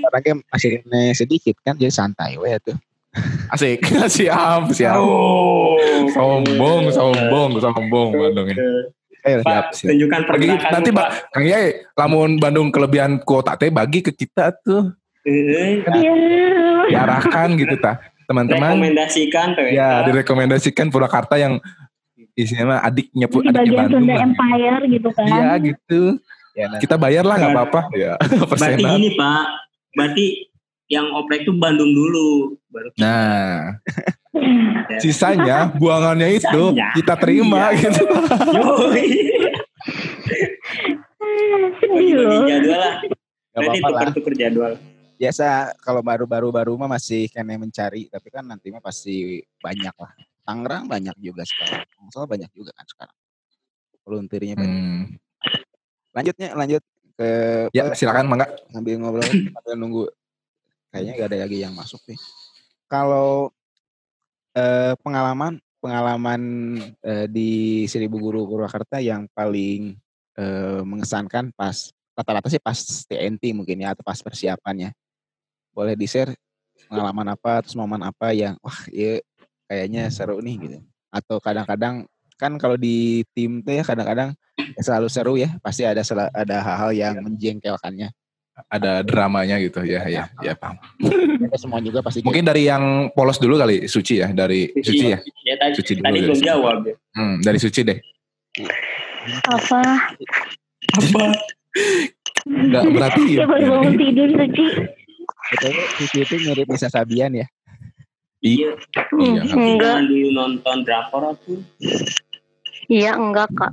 Orangnya 0.09 0.35
masih 0.55 0.69
kena 0.81 1.01
sedikit 1.13 1.55
kan 1.61 1.77
jadi 1.77 1.93
santai 1.93 2.41
we 2.41 2.57
tuh. 2.65 2.79
Asik. 3.49 3.81
siap, 4.15 4.71
siap. 4.71 4.97
Oh. 4.97 5.75
Sombong, 6.11 6.89
sombong, 6.89 7.51
sombong 7.57 8.09
Bandung 8.13 8.49
ini. 8.49 8.61
Ayo, 9.21 9.43
Pak, 9.43 9.75
siap. 9.75 9.91
tunjukkan 9.91 10.21
Bagi 10.25 10.47
pergerakan 10.47 10.71
nanti 10.71 10.91
Pak, 10.91 11.09
Kang 11.31 11.45
Yai, 11.45 11.67
lamun 11.93 12.31
Bandung 12.37 12.69
kelebihan 12.69 13.19
kuota 13.19 13.55
teh 13.55 13.69
bagi 13.69 14.01
ke 14.01 14.11
kita 14.11 14.55
tuh 14.59 14.95
Eh, 15.23 15.83
Iya. 15.83 16.15
diarahkan 16.89 17.53
gitu 17.55 17.77
ta. 17.77 18.01
Teman-teman 18.25 18.77
rekomendasikan 18.77 19.53
tuh 19.53 19.67
ya 19.67 20.01
direkomendasikan 20.03 20.89
Purwakarta 20.89 21.37
yang 21.37 21.61
isinya 22.33 22.65
mah 22.71 22.81
adiknya 22.81 23.27
Di 23.27 23.33
pu- 23.35 23.41
adiknya 23.43 23.53
bagian 23.59 23.77
Bandung 23.83 24.01
Sunda 24.01 24.15
lah. 24.15 24.25
Empire 24.25 24.81
gitu 24.87 25.09
kan. 25.11 25.27
Iya 25.27 25.49
gitu. 25.59 26.01
Ya, 26.55 26.65
nah, 26.67 26.79
Kita 26.79 26.95
bayar 26.97 27.25
lah 27.25 27.35
nggak 27.37 27.53
apa-apa 27.53 27.81
ya. 27.93 28.13
Berarti 28.49 28.83
gini 28.83 29.11
Pak, 29.15 29.45
berarti 29.93 30.27
yang 30.89 31.07
oprek 31.13 31.45
tuh 31.45 31.55
Bandung 31.55 31.91
dulu, 31.91 32.57
baru 32.69 32.89
Nah, 32.97 33.81
sisanya 35.03 35.69
buangannya 35.71 36.29
itu 36.33 36.63
Sisanya. 36.69 36.89
kita 36.95 37.15
terima 37.17 37.71
Iya. 37.71 37.91
gitu. 37.91 38.05
Yoi. 38.55 39.07
Sedih 41.79 42.13
loh. 42.15 42.45
Jadwal 42.47 42.79
lah. 42.79 42.95
Nanti 43.55 43.79
tuker-tuker 43.81 44.35
jadwal. 44.35 44.73
Biasa 45.19 45.47
kalau 45.79 45.99
baru-baru 45.99 46.49
baru 46.49 46.73
mah 46.77 46.87
masih 46.89 47.27
kena 47.27 47.59
mencari, 47.59 48.07
tapi 48.07 48.29
kan 48.29 48.47
nanti 48.47 48.71
mah 48.71 48.79
pasti 48.79 49.43
banyak 49.59 49.91
lah. 49.93 50.13
Tangerang 50.45 50.87
banyak 50.87 51.17
juga 51.19 51.43
sekarang. 51.43 51.83
Tangsel 51.91 52.25
banyak 52.25 52.51
juga 52.53 52.71
kan 52.73 52.87
sekarang. 52.87 53.17
Volunteernya 54.01 54.55
banyak. 54.55 54.79
Hmm. 54.79 55.03
Lanjutnya 56.15 56.49
lanjut 56.55 56.83
ke 57.15 57.29
Ya 57.71 57.91
silakan 57.93 58.31
mangga. 58.31 58.47
sambil 58.71 58.95
ngobrol 58.97 59.27
sambil 59.27 59.75
nunggu 59.75 60.05
kayaknya 60.89 61.13
gak 61.17 61.29
ada 61.29 61.39
lagi 61.45 61.59
yang 61.59 61.75
masuk 61.75 61.99
nih 62.07 62.15
kalau 62.89 63.53
eh, 64.57 64.97
pengalaman 65.05 65.61
pengalaman 65.79 66.43
eh, 67.05 67.27
di 67.31 67.85
Seribu 67.87 68.19
Guru 68.19 68.49
Purwakarta 68.51 68.99
yang 68.99 69.31
paling 69.31 69.95
eh, 70.35 70.81
mengesankan 70.83 71.55
pas 71.55 71.93
rata-rata 72.19 72.51
sih 72.51 72.59
pas 72.59 72.75
TNT 73.07 73.55
mungkin 73.55 73.79
ya 73.79 73.95
atau 73.95 74.03
pas 74.03 74.19
persiapannya. 74.19 74.91
Boleh 75.71 75.95
di 75.95 76.11
share 76.11 76.35
pengalaman 76.91 77.39
apa 77.39 77.63
terus 77.63 77.79
momen 77.79 78.03
apa 78.03 78.35
yang 78.35 78.59
wah 78.59 78.81
ya 78.91 79.23
kayaknya 79.71 80.11
seru 80.11 80.43
nih 80.43 80.57
gitu. 80.59 80.79
Atau 81.15 81.39
kadang-kadang 81.39 82.11
kan 82.35 82.55
kalau 82.59 82.75
di 82.75 83.23
tim 83.35 83.63
tuh 83.63 83.79
ya 83.79 83.85
kadang-kadang 83.87 84.35
ya 84.59 84.83
selalu 84.83 85.09
seru 85.11 85.35
ya 85.39 85.55
pasti 85.63 85.87
ada 85.87 86.03
ada 86.35 86.57
hal-hal 86.63 86.91
yang 86.95 87.15
menjengkelkannya 87.23 88.11
Ada 88.67 89.07
dramanya 89.07 89.55
gitu 89.59 89.81
ya 89.81 90.03
ya 90.05 90.27
ya 90.39 90.53
paham. 90.53 90.75
Kita 90.99 91.57
semua 91.57 91.79
juga 91.79 92.03
pasti 92.03 92.21
Mungkin 92.21 92.43
dari 92.43 92.67
yang 92.67 92.83
polos 93.13 93.39
dulu 93.39 93.55
kali 93.55 93.87
Suci 93.87 94.19
ya 94.19 94.29
dari 94.29 94.67
Suci 94.75 95.07
ya. 95.09 95.19
Ya, 95.41 95.55
tadi, 95.55 95.73
Suci 95.73 95.93
dulu 95.95 96.03
tadi 96.03 96.11
dari 96.11 96.27
belum 96.27 96.35
Suci. 96.35 96.47
jawab 96.47 96.77
ya. 96.83 96.95
Hmm, 97.15 97.35
dari 97.39 97.59
Suci 97.59 97.81
deh. 97.87 97.99
Apa? 99.47 99.81
Apa? 100.91 101.25
Enggak 102.45 102.85
berarti 102.91 103.25
Ya 103.33 103.47
baru 103.47 103.65
bangun 103.79 103.95
tidur 103.95 104.29
Suci. 104.33 104.65
Betul, 105.49 105.73
Suci 105.97 106.19
itu 106.19 106.35
mirip 106.43 106.67
Nisa 106.67 106.89
Sabian 106.89 107.33
ya. 107.33 107.47
Iya. 108.39 108.75
Iya, 109.15 109.43
Tapi 109.47 109.55
Enggak. 109.55 110.03
dulu 110.05 110.29
nonton 110.31 110.77
drakor 110.83 111.23
aku. 111.31 111.63
Iya 112.87 113.15
enggak 113.15 113.49
kak. 113.53 113.73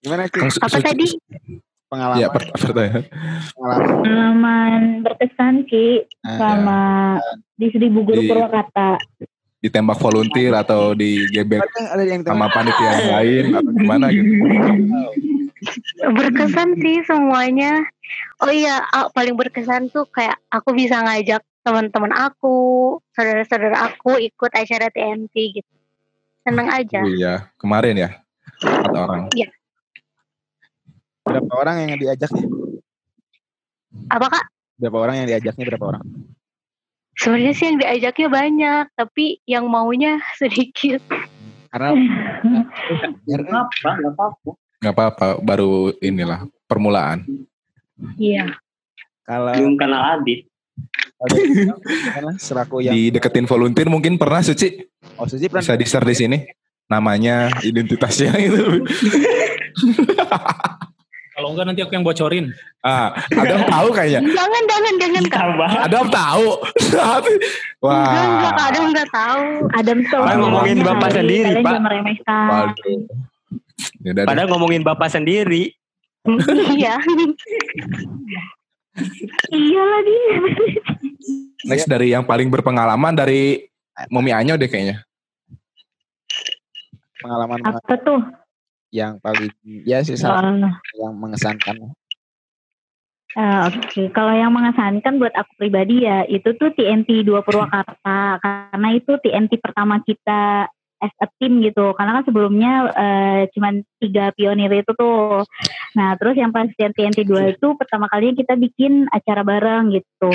Gimana 0.00 0.24
Su- 0.46 0.58
Apa 0.58 0.72
Suci- 0.72 0.86
tadi? 0.86 1.06
Pengalaman 1.86 2.18
Ya, 2.18 2.28
per- 2.28 2.50
pertanyaan. 2.52 3.04
pengalaman 3.52 4.02
Pengalaman 4.02 4.80
berkesan 5.02 5.54
Ki 5.64 6.02
Nah, 6.20 6.36
sama 6.36 6.80
di 7.54 7.66
Seribu 7.70 8.02
Guru 8.02 8.20
Di- 8.20 8.28
Purwakarta. 8.28 8.98
ditembak 9.56 9.98
volunteer 9.98 10.52
atau 10.52 10.92
ada 10.92 12.04
yang 12.04 12.22
sama 12.22 12.46
panitia 12.46 12.86
yang 12.92 13.08
lain 13.10 13.44
atau 13.50 13.70
gimana 13.72 14.06
gitu. 14.08 14.30
berkesan 16.12 16.76
sih 16.78 17.02
semuanya 17.02 17.82
oh 18.38 18.52
iya 18.52 18.84
ah, 18.86 19.08
paling 19.10 19.34
berkesan 19.34 19.88
tuh 19.88 20.06
kayak 20.06 20.38
aku 20.52 20.70
bisa 20.70 21.00
ngajak 21.00 21.42
teman-teman 21.64 22.12
aku 22.14 22.54
saudara-saudara 23.10 23.90
aku 23.90 24.20
ikut 24.20 24.52
acara 24.52 24.86
TNT 24.86 25.34
gitu 25.56 25.74
seneng 26.44 26.70
aja 26.70 27.02
Oh 27.02 27.10
iya, 27.10 27.34
kemarin 27.58 27.96
ya. 27.98 28.10
Empat 28.62 28.94
orang. 28.94 29.22
Berapa 31.26 31.52
orang 31.52 31.76
yang 31.84 31.98
diajaknya? 31.98 32.46
apa 34.06 34.26
kak 34.30 34.46
Berapa 34.76 34.98
orang 35.00 35.14
yang 35.18 35.26
diajaknya 35.26 35.64
berapa 35.66 35.86
orang? 35.88 36.04
sebenarnya 37.16 37.52
sih 37.56 37.64
yang 37.66 37.78
diajaknya 37.80 38.28
banyak 38.28 38.84
tapi 38.94 39.40
yang 39.44 39.64
maunya 39.66 40.20
sedikit 40.40 41.02
Karena 41.72 41.92
Apa? 43.66 43.90
Gak 43.98 44.12
apa-apa. 44.14 44.50
Gak 44.78 44.92
apa-apa, 44.92 45.26
baru 45.40 45.90
inilah 45.98 46.46
permulaan. 46.64 47.24
iya 48.16 48.54
kalau 49.24 49.56
Belum 49.56 49.74
kenal 49.74 50.20
gimana 50.22 52.30
selaku 52.38 52.84
yang 52.84 52.92
Dideketin 52.92 53.48
volunteer 53.48 53.88
mungkin 53.88 54.20
pernah 54.20 54.44
Suci? 54.44 54.84
oh 55.16 55.24
Suci 55.24 55.48
pernah 55.48 55.64
Bisa 55.64 55.74
di-share 55.74 56.04
di 56.04 56.14
sini. 56.14 56.38
Namanya, 56.86 57.50
identitasnya 57.66 58.30
itu. 58.38 58.62
Kalau 61.36 61.52
enggak 61.52 61.68
nanti 61.68 61.84
aku 61.84 61.92
yang 61.92 62.00
bocorin. 62.00 62.48
Ah, 62.80 63.12
ada 63.28 63.60
yang 63.60 63.68
tahu 63.68 63.88
kayaknya. 63.92 64.20
jangan 64.24 64.62
jangan 64.64 64.94
jangan 64.96 65.24
kak 65.28 65.36
Tambah. 65.44 65.70
Ada 65.84 65.96
yang 66.00 66.08
tahu. 66.08 66.46
enggak 66.80 68.24
enggak 68.24 68.54
Wah. 68.56 68.68
ada 68.72 68.78
enggak 68.80 69.08
tahu 69.12 69.44
Adam 69.76 69.98
tahu 70.08 70.22
Padahal 70.24 70.40
ngomongin 70.40 70.78
bapak 70.80 71.10
sendiri, 71.12 71.52
Pak. 71.52 71.60
jangan 71.60 71.82
meremehkan. 71.84 72.48
Waduh. 72.48 72.98
Ya. 74.00 74.24
Padahal 74.24 74.48
ngomongin 74.48 74.80
bapak 74.80 75.08
sendiri. 75.12 75.76
iya 76.72 76.96
Iya 79.52 79.82
lah 79.84 80.00
dia. 80.08 80.36
Next 81.68 81.84
dari 81.84 82.16
yang 82.16 82.24
paling 82.24 82.48
berpengalaman 82.48 83.12
dari 83.12 83.60
Mami 84.08 84.32
Anyo 84.32 84.56
deh 84.56 84.72
kayaknya. 84.72 85.04
pengalaman 87.20 87.60
Apa 87.60 87.94
tuh? 88.00 88.24
Yang 88.94 89.18
paling 89.18 89.52
ya 89.64 90.00
sih 90.06 90.14
salah 90.14 90.46
Soal 90.46 90.72
yang 90.96 91.14
mengesankan 91.18 91.94
Eh, 93.36 93.62
Oke, 93.68 94.08
kalau 94.16 94.32
yang 94.32 94.48
mengesankan 94.48 95.20
buat 95.20 95.36
aku 95.36 95.60
pribadi 95.60 96.08
ya 96.08 96.24
itu 96.24 96.56
tuh 96.56 96.72
TNT 96.72 97.20
2 97.20 97.44
Purwakarta 97.44 98.40
karena 98.40 98.88
itu 98.96 99.12
TNT 99.20 99.60
pertama 99.60 100.00
kita 100.00 100.72
as 101.04 101.12
a 101.20 101.28
team 101.36 101.60
gitu. 101.60 101.92
Karena 101.92 102.16
kan 102.16 102.24
sebelumnya 102.24 102.88
eh, 102.96 103.40
cuman 103.52 103.84
tiga 104.00 104.32
pionir 104.32 104.72
itu 104.72 104.88
tuh. 104.96 105.44
Nah, 105.92 106.16
terus 106.16 106.40
yang 106.40 106.48
pas 106.48 106.64
TNT 106.72 107.28
2 107.28 107.60
itu 107.60 107.76
pertama 107.76 108.08
kali 108.08 108.32
kita 108.32 108.56
bikin 108.56 109.04
acara 109.12 109.44
bareng 109.44 109.92
gitu. 109.92 110.32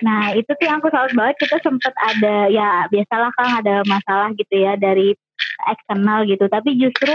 Nah, 0.00 0.32
itu 0.32 0.48
tuh 0.48 0.64
yang 0.64 0.80
aku 0.80 0.88
salut 0.88 1.12
banget 1.12 1.36
kita 1.36 1.60
sempat 1.60 1.92
ada 2.00 2.48
ya 2.48 2.88
biasalah 2.88 3.28
kan 3.36 3.60
ada 3.60 3.84
masalah 3.84 4.32
gitu 4.40 4.56
ya 4.56 4.80
dari 4.80 5.12
eksternal 5.70 6.26
gitu. 6.26 6.44
Tapi 6.50 6.74
justru 6.78 7.12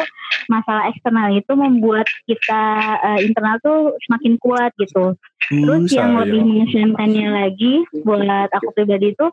masalah 0.47 0.89
eksternal 0.91 1.31
itu 1.35 1.51
membuat 1.53 2.07
kita 2.25 2.63
eh, 3.03 3.19
internal 3.27 3.59
tuh 3.59 3.95
semakin 4.07 4.33
kuat 4.39 4.71
gitu. 4.79 5.15
Terus 5.47 5.91
yang 5.95 6.19
lebih 6.19 6.43
mengesankannya 6.43 7.27
lagi 7.31 7.83
buat 8.03 8.49
aku 8.51 8.71
pribadi 8.75 9.15
itu 9.15 9.27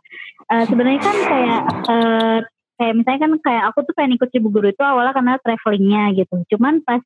eh, 0.50 0.64
sebenarnya 0.66 1.00
kan 1.02 1.16
kayak 1.16 1.62
eh, 1.90 2.38
kayak 2.74 2.94
misalnya 2.98 3.20
kan 3.22 3.32
kayak 3.40 3.64
aku 3.70 3.78
tuh 3.86 3.94
pengen 3.94 4.18
ikut 4.18 4.28
Cibubur 4.34 4.66
itu 4.66 4.82
awalnya 4.82 5.14
karena 5.14 5.34
travelingnya 5.38 6.04
gitu. 6.18 6.42
Cuman 6.54 6.82
pas 6.82 7.00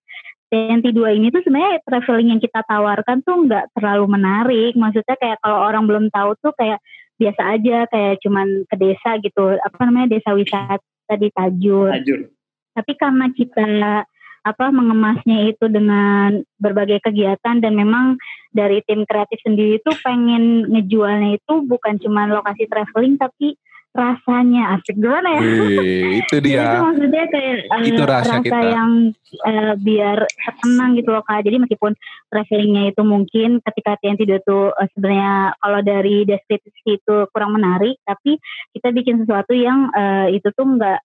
TNT 0.48 0.96
2 0.96 1.20
ini 1.20 1.28
tuh 1.28 1.44
sebenarnya 1.44 1.84
traveling 1.84 2.28
yang 2.32 2.40
kita 2.40 2.64
tawarkan 2.64 3.20
tuh 3.20 3.36
nggak 3.44 3.76
terlalu 3.76 4.06
menarik. 4.08 4.72
Maksudnya 4.80 5.16
kayak 5.20 5.38
kalau 5.44 5.60
orang 5.60 5.84
belum 5.84 6.08
tahu 6.08 6.32
tuh 6.40 6.56
kayak 6.56 6.80
biasa 7.20 7.42
aja 7.58 7.84
kayak 7.92 8.14
cuman 8.24 8.64
ke 8.64 8.76
desa 8.80 9.20
gitu. 9.20 9.60
Apa 9.60 9.84
namanya 9.84 10.16
desa 10.16 10.32
wisata 10.32 10.80
di 11.16 11.32
Tajur. 11.32 11.94
Tajur. 11.94 12.20
Tapi 12.76 12.92
karena 12.98 13.32
kita 13.32 13.64
apa 14.46 14.72
mengemasnya 14.72 15.50
itu 15.52 15.66
dengan 15.68 16.40
berbagai 16.56 17.04
kegiatan 17.04 17.60
dan 17.60 17.72
memang 17.74 18.16
dari 18.54 18.80
tim 18.86 19.04
kreatif 19.04 19.36
sendiri 19.44 19.76
itu 19.76 19.90
pengen 20.00 20.64
ngejualnya 20.72 21.36
itu 21.36 21.54
bukan 21.68 22.00
cuma 22.00 22.24
lokasi 22.30 22.64
traveling 22.70 23.20
tapi 23.20 23.58
rasanya 23.96 24.78
asik 24.78 24.94
gimana 24.94 25.36
ya? 25.36 25.40
Wih, 25.42 26.22
itu 26.22 26.34
Jadi 26.38 26.48
itu 26.54 26.54
dia. 26.54 26.78
maksudnya 26.78 27.24
kayak 27.32 27.54
eh, 27.66 27.82
Itu 27.88 28.02
rasa 28.04 28.34
kita. 28.38 28.58
yang 28.62 28.90
eh, 29.42 29.72
biar 29.74 30.18
tenang 30.62 30.90
gitu 30.94 31.10
loh 31.10 31.24
kak. 31.24 31.42
Jadi 31.42 31.56
meskipun 31.58 31.92
travelingnya 32.28 32.94
itu 32.94 33.02
mungkin 33.02 33.58
ketika 33.64 33.98
TNT 33.98 34.20
itu 34.28 34.58
eh, 34.70 34.88
sebenarnya 34.94 35.34
kalau 35.58 35.80
dari 35.82 36.16
deskripsi 36.24 36.90
itu 37.00 37.16
kurang 37.32 37.56
menarik, 37.56 37.98
tapi 38.06 38.38
kita 38.76 38.92
bikin 38.92 39.24
sesuatu 39.24 39.52
yang 39.56 39.90
eh, 39.90 40.36
itu 40.36 40.46
tuh 40.54 40.66
nggak 40.68 40.98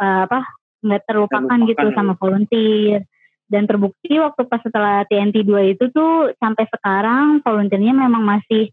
eh, 0.00 0.20
apa 0.24 0.40
nggak 0.78 1.02
terlupakan 1.10 1.58
gitu 1.66 1.74
Terlupakan. 1.74 1.96
sama 1.96 2.12
volunteer. 2.16 3.02
Dan 3.48 3.64
terbukti 3.64 4.20
waktu 4.20 4.44
pas 4.44 4.60
setelah 4.60 5.08
TNT 5.08 5.40
2 5.40 5.72
itu 5.72 5.88
tuh 5.88 6.36
sampai 6.36 6.68
sekarang 6.68 7.40
volunteernya 7.40 7.96
memang 7.96 8.20
masih 8.20 8.68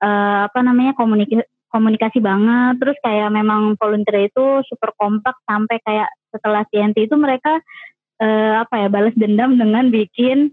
eh, 0.00 0.38
apa 0.48 0.60
namanya 0.60 0.92
komunikasi 0.96 1.44
komunikasi 1.68 2.18
banget 2.18 2.80
terus 2.80 2.96
kayak 3.04 3.28
memang 3.32 3.76
volunteer 3.76 4.28
itu 4.28 4.64
super 4.68 4.92
kompak 4.96 5.36
sampai 5.44 5.76
kayak 5.84 6.08
setelah 6.32 6.64
TNT 6.68 7.08
itu 7.08 7.16
mereka 7.16 7.60
eh, 8.18 8.54
apa 8.58 8.74
ya 8.84 8.88
balas 8.90 9.14
dendam 9.14 9.54
dengan 9.54 9.88
bikin 9.94 10.50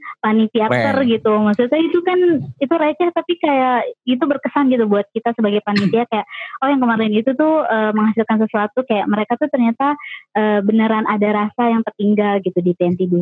Keren. 1.02 1.12
gitu 1.18 1.34
maksudnya 1.42 1.82
itu 1.82 2.00
kan 2.06 2.20
itu 2.62 2.74
receh 2.74 3.10
tapi 3.12 3.34
kayak 3.42 3.90
itu 4.06 4.22
berkesan 4.22 4.70
gitu 4.70 4.86
buat 4.86 5.10
kita 5.12 5.34
sebagai 5.34 5.66
panitia 5.66 6.06
kayak 6.12 6.26
oh 6.62 6.68
yang 6.70 6.82
kemarin 6.82 7.12
itu 7.12 7.34
tuh 7.34 7.66
eh, 7.66 7.92
menghasilkan 7.92 8.38
sesuatu 8.46 8.86
kayak 8.86 9.10
mereka 9.10 9.34
tuh 9.42 9.50
ternyata 9.50 9.98
eh, 10.38 10.60
beneran 10.62 11.10
ada 11.10 11.46
rasa 11.46 11.64
yang 11.74 11.82
tertinggal 11.82 12.40
gitu 12.46 12.60
di 12.62 12.72
TNT 12.78 13.10
2 13.10 13.18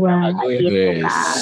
gitu. 0.60 0.80
Kak. 1.08 1.36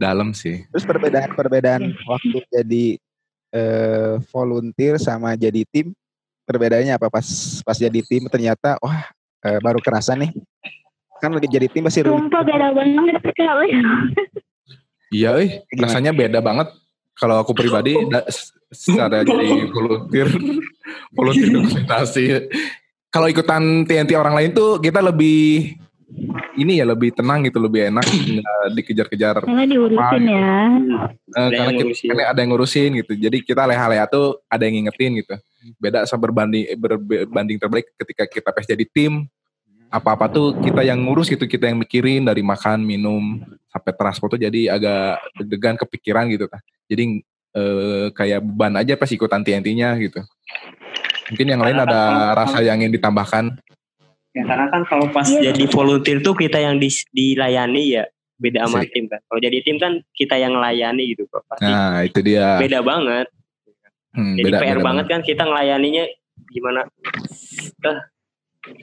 Dalam 0.00 0.32
sih. 0.32 0.64
Terus 0.72 0.84
perbedaan-perbedaan 0.88 1.82
waktu 2.08 2.38
jadi 2.48 2.96
eh, 3.52 4.20
volunteer 4.32 4.96
sama 5.00 5.34
jadi 5.34 5.64
tim, 5.68 5.92
perbedaannya 6.44 6.96
apa 6.96 7.08
pas 7.12 7.26
pas 7.64 7.76
jadi 7.76 8.00
tim 8.04 8.24
ternyata 8.28 8.76
wah 8.80 9.08
eh, 9.44 9.58
baru 9.60 9.80
kerasa 9.80 10.16
nih. 10.16 10.32
Kan 11.18 11.34
lagi 11.34 11.50
jadi 11.50 11.66
tim 11.66 11.82
pasti 11.82 12.06
rumit. 12.06 12.30
Sumpah 12.30 12.42
beda 12.46 12.68
banget 12.70 13.22
Kak. 13.34 13.54
Iya, 15.08 15.30
eh, 15.40 15.50
rasanya 15.74 16.12
beda 16.14 16.38
banget. 16.38 16.68
Kalau 17.18 17.42
aku 17.42 17.50
pribadi, 17.56 17.98
da- 18.12 18.28
secara 18.70 19.24
jadi 19.24 19.66
volunteer, 19.72 20.28
volunteer 21.16 21.50
dokumentasi. 21.58 22.24
Kalau 23.08 23.26
ikutan 23.26 23.88
TNT 23.88 24.12
orang 24.14 24.36
lain 24.36 24.50
tuh 24.52 24.76
kita 24.78 25.00
lebih 25.00 25.74
ini 26.54 26.80
ya 26.80 26.88
lebih 26.88 27.12
tenang 27.12 27.44
gitu, 27.44 27.60
lebih 27.60 27.92
enak 27.92 28.04
nggak 28.40 28.60
dikejar-kejar. 28.74 29.44
Karena 29.44 29.64
diurusin 29.64 30.24
ya. 30.24 30.52
Eh, 31.28 31.36
Ada 31.36 31.38
karena 31.38 31.52
yang 31.52 31.68
kita, 31.68 31.84
ngurusin. 31.84 32.06
karena 32.08 32.22
ada 32.24 32.38
yang 32.40 32.50
ngurusin 32.50 32.90
gitu. 33.04 33.12
Jadi 33.14 33.36
kita 33.44 33.62
leha-leha 33.64 34.04
tuh 34.08 34.26
ada 34.48 34.62
yang 34.64 34.74
ngingetin 34.80 35.20
gitu. 35.20 35.34
Beda 35.76 36.08
sama 36.08 36.24
berbanding 36.24 36.64
berbanding 36.74 37.58
terbalik 37.60 37.92
ketika 37.94 38.24
kita 38.24 38.48
pas 38.50 38.64
jadi 38.64 38.84
tim 38.88 39.28
apa-apa 39.88 40.28
tuh 40.28 40.52
kita 40.60 40.84
yang 40.84 41.00
ngurus 41.00 41.28
gitu, 41.28 41.44
kita 41.44 41.64
yang 41.68 41.80
mikirin 41.80 42.20
dari 42.20 42.44
makan, 42.44 42.84
minum, 42.84 43.40
sampai 43.68 43.92
transport 43.96 44.36
tuh 44.36 44.40
jadi 44.40 44.76
agak 44.76 45.16
deg-degan 45.40 45.76
kepikiran 45.76 46.28
gitu 46.28 46.44
kan. 46.44 46.60
Jadi 46.88 47.20
eh, 47.52 48.06
kayak 48.12 48.40
beban 48.44 48.76
aja 48.76 48.96
pas 48.96 49.08
ikutan 49.08 49.40
TNT-nya 49.40 49.96
gitu. 49.96 50.20
Mungkin 51.28 51.46
yang 51.48 51.60
lain 51.60 51.76
Karena 51.76 51.88
ada 51.88 52.00
kan- 52.00 52.36
rasa 52.44 52.58
yang 52.60 52.80
ingin 52.80 52.96
ditambahkan. 52.96 53.44
Ya, 54.38 54.46
karena 54.46 54.66
kan 54.70 54.82
kalau 54.84 55.10
pas 55.10 55.26
Iya. 55.26 55.50
jadi 55.50 55.66
volunteer 55.66 56.18
tuh 56.20 56.30
kita 56.32 56.56
yang 56.56 56.78
dis- 56.78 57.10
dilayani 57.10 57.90
ya 57.90 58.06
beda 58.36 58.64
sama 58.64 58.86
tim 58.86 59.04
kan. 59.04 59.18
Kalau 59.20 59.40
jadi 59.40 59.58
tim 59.60 59.76
kan 59.76 59.98
kita 60.12 60.38
yang 60.38 60.54
melayani 60.54 61.10
gitu 61.10 61.26
kok. 61.26 61.42
Pasti 61.44 61.66
Nah, 61.66 62.06
itu 62.06 62.22
dia. 62.22 62.54
beda 62.56 62.78
banget. 62.80 63.26
Hmm, 64.08 64.34
Jadi 64.34 64.46
beda- 64.46 64.60
PR 64.60 64.68
beda 64.72 64.84
banget 64.84 65.06
kan 65.08 65.20
kita 65.20 65.42
ngelayaninya 65.42 66.04
gimana? 66.48 66.80
Eh, 67.80 67.98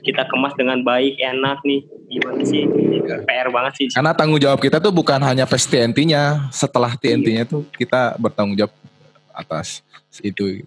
kita 0.02 0.24
kemas 0.24 0.52
dengan 0.54 0.80
baik, 0.82 1.16
enak 1.16 1.58
nih. 1.62 1.80
Gimana 2.06 2.40
sih? 2.42 2.62
PR 3.24 3.48
banget 3.48 3.72
sih. 3.74 3.86
Karena 3.88 4.12
tanggung 4.12 4.36
jawab 4.36 4.58
kita 4.58 4.76
tuh 4.76 4.90
bukan 4.90 5.20
hanya 5.20 5.44
pas 5.44 5.62
TNT-nya, 5.62 6.50
setelah 6.50 6.92
TNT-nya 6.92 7.44
tuh 7.44 7.64
kita 7.72 8.12
bertanggung 8.16 8.56
jawab 8.56 8.74
atas 9.32 9.80
itu. 10.20 10.60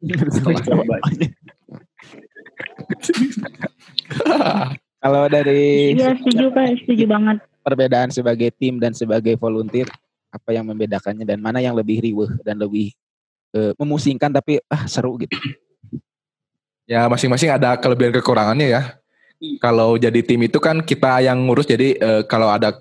Setelah 0.30 0.62
Kalau 5.00 5.24
dari 5.32 5.96
Iya 5.96 6.12
setuju 6.20 6.52
kak, 6.52 6.84
setuju 6.84 7.04
banget. 7.08 7.36
perbedaan 7.60 8.08
sebagai 8.08 8.48
tim 8.56 8.80
dan 8.80 8.96
sebagai 8.96 9.36
volunteer, 9.36 9.84
apa 10.32 10.48
yang 10.52 10.64
membedakannya 10.68 11.28
dan 11.28 11.44
mana 11.44 11.60
yang 11.60 11.76
lebih 11.76 12.00
riweh 12.00 12.28
dan 12.44 12.56
lebih 12.56 12.92
eh, 13.52 13.72
memusingkan 13.76 14.32
tapi 14.32 14.60
ah 14.68 14.88
seru 14.88 15.20
gitu. 15.20 15.36
ya 16.88 17.06
masing-masing 17.06 17.52
ada 17.52 17.76
kelebihan 17.76 18.16
kekurangannya 18.16 18.68
ya. 18.68 18.82
Kalau 19.60 19.96
jadi 19.96 20.20
tim 20.20 20.40
itu 20.44 20.60
kan 20.60 20.84
kita 20.84 21.24
yang 21.24 21.40
ngurus 21.48 21.64
jadi 21.64 21.96
eh, 21.96 22.22
kalau 22.28 22.52
ada 22.52 22.76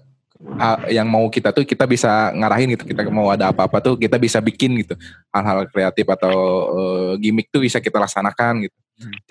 ah, 0.60 0.88
yang 0.88 1.08
mau 1.08 1.28
kita 1.28 1.52
tuh 1.52 1.68
kita 1.68 1.84
bisa 1.84 2.32
ngarahin 2.32 2.76
gitu. 2.76 2.84
Kita 2.88 3.08
mau 3.12 3.28
ada 3.32 3.52
apa-apa 3.52 3.84
tuh 3.84 3.96
kita 4.00 4.16
bisa 4.16 4.40
bikin 4.40 4.80
gitu. 4.80 4.96
Hal-hal 5.32 5.68
kreatif 5.68 6.06
atau 6.08 6.36
eh, 6.76 7.12
gimmick 7.20 7.52
tuh 7.52 7.64
bisa 7.64 7.84
kita 7.84 8.00
laksanakan 8.00 8.68
gitu. 8.68 8.78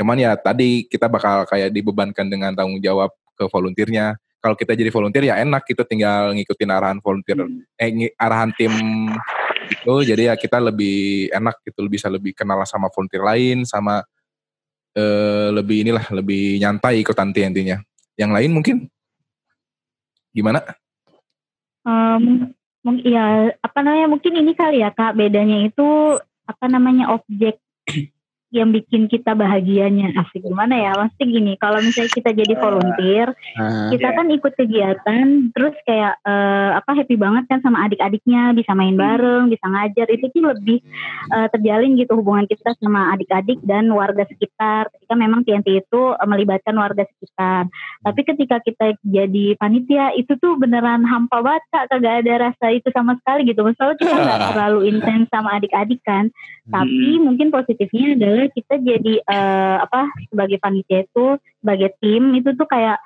Cuman 0.01 0.17
ya 0.17 0.33
tadi 0.37 0.89
kita 0.89 1.09
bakal 1.13 1.45
kayak 1.45 1.73
dibebankan 1.73 2.29
dengan 2.29 2.57
tanggung 2.57 2.81
jawab 2.81 3.13
ke 3.37 3.45
volunteernya. 3.49 4.17
Kalau 4.39 4.55
kita 4.55 4.73
jadi 4.79 4.89
volunteer 4.95 5.25
ya 5.29 5.35
enak 5.43 5.67
gitu 5.67 5.83
tinggal 5.83 6.31
ngikutin 6.31 6.71
arahan 6.71 6.99
volunteer 7.03 7.43
eh 7.75 7.91
ngi- 7.91 8.15
arahan 8.15 8.55
tim 8.55 8.71
itu 9.69 9.95
jadi 10.07 10.33
ya 10.33 10.35
kita 10.39 10.63
lebih 10.63 11.29
enak 11.35 11.59
gitu 11.67 11.85
bisa 11.91 12.07
lebih 12.07 12.33
kenal 12.39 12.63
sama 12.63 12.87
volunteer 12.95 13.21
lain 13.27 13.67
sama 13.67 14.01
eh, 14.95 15.49
lebih 15.53 15.85
inilah 15.85 16.07
lebih 16.15 16.63
nyantai 16.63 17.03
ikutan 17.03 17.35
TNT-nya. 17.35 17.83
Yang 18.15 18.31
lain 18.31 18.51
mungkin 18.55 18.77
gimana? 20.31 20.63
Mung- 21.85 23.05
ya 23.05 23.53
apa 23.59 23.79
namanya 23.83 24.07
mungkin 24.07 24.39
ini 24.39 24.55
kali 24.55 24.81
ya 24.81 24.95
kak 24.95 25.19
bedanya 25.19 25.67
itu 25.67 26.19
apa 26.47 26.65
namanya 26.71 27.13
objek 27.13 27.61
yang 28.49 28.73
bikin 28.73 29.13
kita 29.13 29.37
bahagianya. 29.37 30.17
Asik 30.17 30.41
gimana 30.41 30.73
ya? 30.73 30.93
Pasti 30.97 31.29
gini 31.29 31.57
kalau 31.61 31.85
misalnya 31.85 32.13
kita 32.13 32.31
jadi 32.33 32.55
volunteer 32.57 33.29
Nah, 33.59 33.91
kita 33.91 34.15
kan 34.15 34.27
ikut 34.31 34.53
kegiatan 34.55 35.51
terus 35.51 35.75
kayak 35.83 36.15
eh, 36.23 36.71
apa 36.79 36.91
happy 36.95 37.19
banget 37.19 37.45
kan 37.51 37.59
sama 37.61 37.85
adik-adiknya 37.91 38.55
bisa 38.55 38.73
main 38.73 38.95
bareng 38.95 39.51
bisa 39.51 39.67
ngajar. 39.67 40.07
Itu 40.09 40.31
tuh 40.33 40.43
lebih 40.55 40.79
eh, 41.35 41.49
terjalin 41.53 41.99
gitu 41.99 42.17
hubungan 42.17 42.47
kita 42.49 42.73
sama 42.79 43.13
adik-adik 43.19 43.61
dan 43.67 43.91
warga 43.93 44.25
sekitar. 44.31 44.89
Ketika 44.95 45.15
memang 45.19 45.43
TNT 45.45 45.85
itu 45.85 46.03
eh, 46.15 46.29
melibatkan 46.29 46.77
warga 46.79 47.05
sekitar. 47.05 47.69
Tapi 48.05 48.21
ketika 48.25 48.63
kita 48.63 48.97
jadi 49.03 49.59
panitia 49.59 50.15
itu 50.15 50.39
tuh 50.39 50.57
beneran 50.57 51.05
hampa 51.05 51.43
banget 51.43 51.65
kak. 51.75 51.85
Kagak 51.91 52.15
ada 52.25 52.35
rasa 52.53 52.67
itu 52.73 52.89
sama 52.95 53.19
sekali 53.21 53.49
gitu. 53.51 53.67
Misalnya 53.67 53.97
kita 53.99 54.15
nggak 54.15 54.41
terlalu 54.55 54.81
intens 54.89 55.27
sama 55.35 55.59
adik-adik 55.59 56.01
kan. 56.07 56.31
Tapi 56.69 57.17
mungkin 57.19 57.49
positifnya 57.49 58.13
adalah 58.15 58.38
kita 58.55 58.79
jadi 58.79 59.15
eh, 59.27 59.77
apa 59.83 60.07
sebagai 60.31 60.59
panitia 60.63 61.05
itu 61.05 61.39
sebagai 61.59 61.91
tim 61.99 62.31
itu 62.39 62.55
tuh 62.55 62.69
kayak 62.71 62.99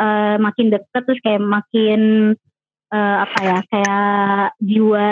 eh, 0.00 0.36
makin 0.42 0.66
dekat 0.74 1.02
terus 1.06 1.20
kayak 1.22 1.42
makin 1.42 2.00
eh, 2.90 3.16
apa 3.22 3.38
ya 3.46 3.58
kayak 3.70 4.46
jiwa 4.58 5.10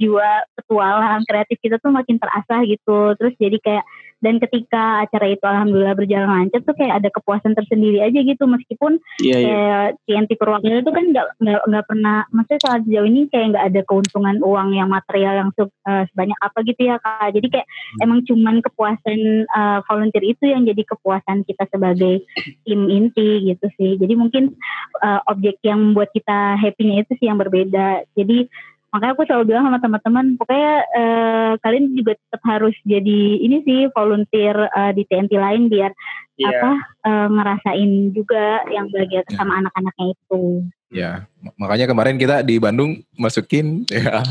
jiwa 0.00 0.28
petualangan 0.56 1.22
kreatif 1.28 1.60
kita 1.60 1.76
tuh 1.76 1.92
makin 1.92 2.16
terasah 2.16 2.64
gitu. 2.64 3.12
Terus 3.20 3.34
jadi 3.36 3.58
kayak 3.60 3.84
dan 4.22 4.38
ketika 4.38 5.02
acara 5.02 5.26
itu 5.34 5.42
alhamdulillah 5.42 5.98
berjalan 5.98 6.30
lancar 6.30 6.62
tuh 6.62 6.78
kayak 6.78 7.02
ada 7.02 7.08
kepuasan 7.10 7.58
tersendiri 7.58 7.98
aja 7.98 8.22
gitu. 8.22 8.46
Meskipun 8.46 9.02
Iya, 9.18 9.36
iya. 9.36 9.46
kayak 9.50 9.88
TNT 10.06 10.30
Purwakarta 10.38 10.78
itu 10.78 10.92
kan 10.94 11.04
nggak 11.10 11.26
nggak 11.42 11.84
pernah 11.90 12.16
maksudnya 12.30 12.60
saat 12.62 12.80
sejauh 12.86 13.06
ini 13.10 13.26
kayak 13.28 13.46
nggak 13.52 13.66
ada 13.74 13.80
keuntungan 13.82 14.36
uang 14.40 14.68
yang 14.78 14.88
material 14.88 15.34
yang 15.42 15.50
eh, 15.58 16.04
sebanyak 16.14 16.38
apa 16.38 16.58
gitu 16.62 16.80
ya 16.86 16.96
kak. 17.02 17.34
Jadi 17.34 17.46
kayak 17.50 17.66
emang 17.98 18.22
cuman 18.22 18.62
kepuasan 18.62 19.20
eh, 19.44 19.78
volunteer 19.90 20.24
itu 20.24 20.44
yang 20.46 20.62
jadi 20.62 20.82
kepuasan 20.86 21.42
kita 21.42 21.66
sebagai 21.74 22.22
tim 22.62 22.80
inti 22.86 23.50
gitu 23.50 23.66
sih. 23.74 23.98
Jadi 23.98 24.14
mungkin 24.14 24.54
eh, 25.02 25.20
objek 25.26 25.58
yang 25.66 25.82
membuat 25.90 26.14
kita 26.14 26.54
happy-nya 26.62 27.02
itu 27.02 27.18
sih 27.18 27.26
yang 27.26 27.42
berbeda. 27.42 28.06
Jadi 28.14 28.46
makanya 28.92 29.12
aku 29.12 29.24
selalu 29.24 29.44
bilang 29.48 29.64
sama 29.64 29.80
teman-teman 29.80 30.26
pokoknya 30.36 30.72
eh, 30.92 31.52
kalian 31.58 31.96
juga 31.96 32.12
tetap 32.14 32.42
harus 32.44 32.76
jadi 32.84 33.20
ini 33.38 33.64
sih 33.64 33.80
volunteer 33.90 34.52
eh, 34.68 34.92
di 34.92 35.02
TNT 35.02 35.32
lain 35.34 35.66
biar 35.66 35.92
Iya. 36.32 36.48
apa 36.58 36.72
eh, 37.04 37.26
ngerasain 37.28 37.90
juga 38.10 38.44
yang 38.66 38.88
bahagia 38.88 39.20
sama 39.30 39.60
anak-anaknya 39.60 40.06
itu. 40.10 40.42
Ya, 40.88 41.10
mak- 41.38 41.56
makanya 41.56 41.86
kemarin 41.86 42.16
kita 42.16 42.40
di 42.40 42.56
Bandung 42.56 43.04
masukin 43.14 43.84
ya. 43.86 44.24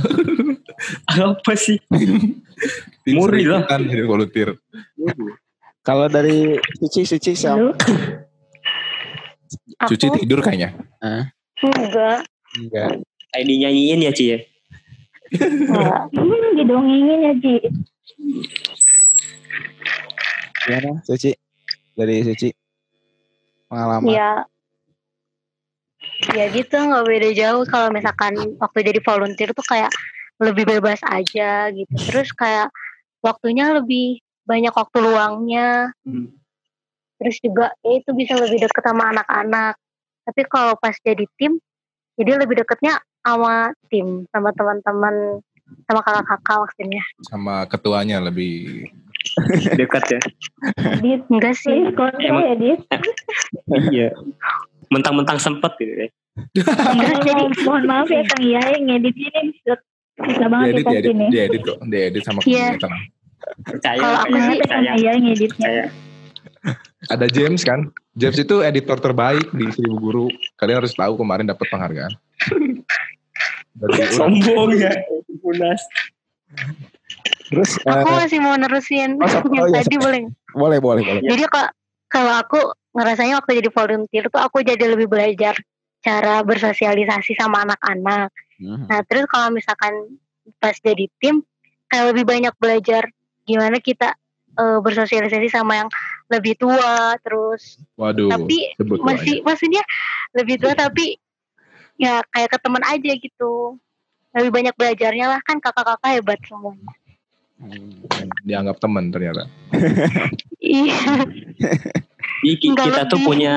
Apa 1.08 1.54
sih? 1.54 1.78
Tim 3.06 3.14
Murni 3.16 3.46
lah. 3.46 3.64
kan 3.66 3.82
jadi 3.82 4.04
volunteer. 4.04 4.58
Kalau 5.82 6.06
dari 6.06 6.58
Suci, 6.78 7.06
Suci, 7.06 7.34
Sel. 7.34 7.58
Lalu 7.58 7.70
Aku 9.80 9.94
Cuci 9.94 10.08
tidur 10.16 10.42
kayaknya. 10.42 10.74
enggak. 11.62 12.26
Enggak. 12.58 12.90
Kayak 13.32 13.46
dinyanyiin 13.46 14.04
ya 14.04 14.12
Ci 14.12 14.26
ya? 14.28 14.38
Enggak. 15.32 16.02
hmm, 16.12 16.50
didongengin 16.60 17.20
ya 17.24 17.34
Ci. 17.40 17.56
Gimana, 20.62 20.92
Suci? 21.08 21.32
Dari 21.96 22.16
Suci. 22.28 22.50
Pengalaman. 23.72 24.12
Ya, 24.12 24.44
ya 26.36 26.46
gitu 26.52 26.76
nggak 26.76 27.06
beda 27.08 27.30
jauh 27.32 27.64
kalau 27.66 27.88
misalkan 27.90 28.36
waktu 28.60 28.80
jadi 28.84 29.00
volunteer 29.00 29.56
tuh 29.56 29.64
kayak 29.64 29.92
lebih 30.42 30.68
bebas 30.68 31.00
aja 31.08 31.72
gitu. 31.72 31.96
Terus 32.10 32.34
kayak 32.36 32.74
waktunya 33.24 33.72
lebih 33.78 34.20
banyak 34.44 34.74
waktu 34.74 34.98
luangnya. 35.00 35.94
Terus 37.22 37.38
juga 37.38 37.72
ya 37.86 38.02
itu 38.02 38.12
bisa 38.18 38.34
lebih 38.36 38.66
deket 38.66 38.84
sama 38.84 39.14
anak-anak. 39.14 39.78
Tapi 40.26 40.42
kalau 40.50 40.74
pas 40.78 40.98
jadi 41.02 41.26
tim, 41.38 41.62
jadi 42.18 42.42
lebih 42.42 42.66
deketnya 42.66 42.98
sama 43.22 43.56
tim, 43.88 44.26
sama 44.30 44.50
teman-teman, 44.52 45.16
sama 45.84 46.00
kakak-kakak 46.02 46.58
maksudnya. 46.60 47.04
Sama 47.24 47.56
ketuanya 47.66 48.18
lebih 48.20 48.90
Dekat 49.78 50.04
ya? 50.10 50.20
Dit, 50.98 51.22
Enggak 51.30 51.54
sih. 51.56 51.94
kontrol 51.94 52.26
Emang- 52.26 52.44
ya 52.44 52.56
Dit. 52.58 52.80
iya. 53.90 54.10
Mentang-mentang 54.90 55.38
sempet 55.38 55.72
gitu 55.78 55.94
ya. 55.96 56.08
Enggak, 56.90 57.22
jadi 57.24 57.44
mohon 57.62 57.84
maaf 57.86 58.08
ya 58.08 58.24
Kang 58.26 58.42
Iya 58.42 58.62
yang 58.72 58.84
ngeditnya 58.90 59.30
ini 59.38 59.54
susah, 60.18 60.48
banget 60.48 60.74
kita 60.76 60.90
diedit, 60.92 61.08
sini. 61.08 61.26
diedit 61.30 61.62
kok, 61.62 61.78
diedit 61.84 62.24
sama 62.24 62.40
Iya. 62.42 62.66
kemudian 62.68 62.82
tenang. 62.82 63.04
Percaya, 63.62 63.98
Kalau 63.98 64.18
aku 64.18 64.28
percaya, 64.28 64.50
sih- 64.50 64.60
Kang. 64.66 64.84
Iya 64.84 65.10
yang 65.12 65.24
ngeditnya. 65.24 65.70
percaya. 65.70 65.86
Ada 67.08 67.26
James 67.28 67.62
kan? 67.62 67.80
James 68.14 68.38
itu 68.38 68.56
editor 68.60 68.98
terbaik 68.98 69.48
di 69.50 69.66
Seribu 69.70 69.98
Guru. 70.00 70.26
Kalian 70.56 70.82
harus 70.82 70.94
tahu 70.94 71.14
kemarin 71.16 71.46
dapat 71.46 71.66
penghargaan. 71.68 72.14
Dari 73.78 74.04
Sombong 74.12 74.72
ya. 74.76 74.92
Munas. 75.42 75.82
Terus, 77.52 77.72
Aku 77.84 78.08
eh, 78.12 78.18
masih 78.24 78.40
mau 78.40 78.56
nerusin 78.56 79.20
oh, 79.20 79.28
yang 79.56 79.68
oh 79.68 79.68
iya, 79.68 79.84
tadi 79.84 79.96
so- 80.00 80.04
boleh. 80.04 80.22
boleh, 80.56 80.80
boleh, 80.80 81.02
boleh. 81.04 81.22
Jadi 81.24 81.44
kak 81.52 81.70
kalau 82.12 82.34
aku 82.40 82.60
ngerasanya 82.96 83.40
waktu 83.40 83.64
jadi 83.64 83.70
volunteer 83.72 84.26
tuh 84.28 84.42
aku 84.44 84.64
jadi 84.64 84.84
lebih 84.92 85.08
belajar 85.08 85.56
cara 86.04 86.44
bersosialisasi 86.44 87.36
sama 87.40 87.64
anak-anak. 87.68 88.32
Mhm. 88.60 88.88
Nah 88.88 89.00
terus 89.08 89.28
kalau 89.32 89.52
misalkan 89.52 90.20
pas 90.60 90.76
jadi 90.80 91.08
tim 91.20 91.44
kayak 91.88 92.16
lebih 92.16 92.24
banyak 92.28 92.54
belajar 92.60 93.08
gimana 93.44 93.80
kita 93.84 94.16
eh, 94.56 94.80
bersosialisasi 94.80 95.52
sama 95.52 95.84
yang 95.86 95.90
lebih 96.32 96.56
tua 96.56 97.20
terus 97.20 97.84
Waduh, 98.00 98.32
tapi 98.32 98.72
sebut 98.80 99.04
masih 99.04 99.44
maksudnya 99.44 99.84
lebih 100.32 100.56
tua 100.60 100.72
tapi 100.72 101.20
ya 102.02 102.26
kayak 102.34 102.50
ke 102.50 102.58
teman 102.58 102.82
aja 102.82 103.12
gitu 103.14 103.78
lebih 104.34 104.50
banyak 104.50 104.74
belajarnya 104.74 105.26
lah 105.30 105.40
kan 105.46 105.62
kakak-kakak 105.62 106.18
hebat 106.18 106.42
semuanya 106.42 106.90
Hmm. 107.62 108.02
dianggap 108.42 108.82
teman 108.82 109.14
ternyata. 109.14 109.46
iya 110.58 110.98
Nggak 112.74 112.86
kita 112.90 113.02
tuh 113.06 113.22
lebih. 113.22 113.28
punya 113.30 113.56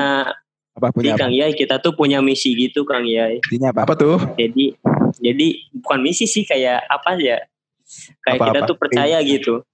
Apa 0.77 0.91
Jadi 0.91 0.95
punya 1.01 1.11
apa? 1.15 1.21
Kang 1.25 1.33
Yai 1.33 1.51
kita 1.57 1.75
tuh 1.81 1.93
punya 1.97 2.19
misi 2.21 2.53
gitu 2.53 2.85
Kang 2.85 3.01
Yai. 3.01 3.41
Intinya 3.41 3.73
apa? 3.73 3.81
Apa 3.89 3.93
tuh? 3.97 4.21
Jadi 4.37 4.77
jadi 5.17 5.47
bukan 5.73 6.05
misi 6.05 6.29
sih 6.29 6.45
kayak 6.45 6.85
apa 6.85 7.17
ya? 7.17 7.41
Kayak 8.21 8.39
kita 8.45 8.59
Apa-apa. 8.61 8.69
tuh 8.69 8.77
percaya 8.77 9.17
gitu. 9.25 9.65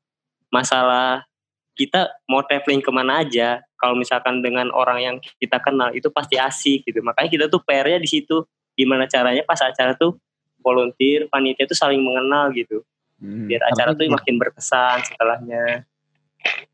Masalah 0.48 1.28
kita 1.76 2.16
mau 2.24 2.40
traveling 2.46 2.80
ke 2.80 2.92
mana 2.94 3.28
aja, 3.28 3.60
kalau 3.76 3.98
misalkan 3.98 4.40
dengan 4.40 4.72
orang 4.72 5.00
yang 5.02 5.16
kita 5.42 5.60
kenal 5.60 5.92
itu 5.92 6.08
pasti 6.08 6.38
asik 6.38 6.86
gitu. 6.86 7.02
Makanya 7.02 7.28
kita 7.28 7.46
tuh 7.50 7.60
PR-nya 7.66 8.00
di 8.00 8.08
situ. 8.08 8.48
Gimana 8.74 9.06
caranya 9.06 9.44
pas 9.44 9.60
acara 9.60 9.94
tuh 9.94 10.16
volunteer, 10.60 11.26
panitia 11.28 11.66
tuh 11.66 11.76
saling 11.76 12.00
mengenal 12.00 12.50
gitu. 12.52 12.82
Hmm. 13.18 13.46
Biar 13.46 13.62
acara 13.64 13.92
tuh 13.92 14.04
Caranya- 14.04 14.16
makin 14.16 14.36
berkesan 14.38 14.98
setelahnya. 15.04 15.64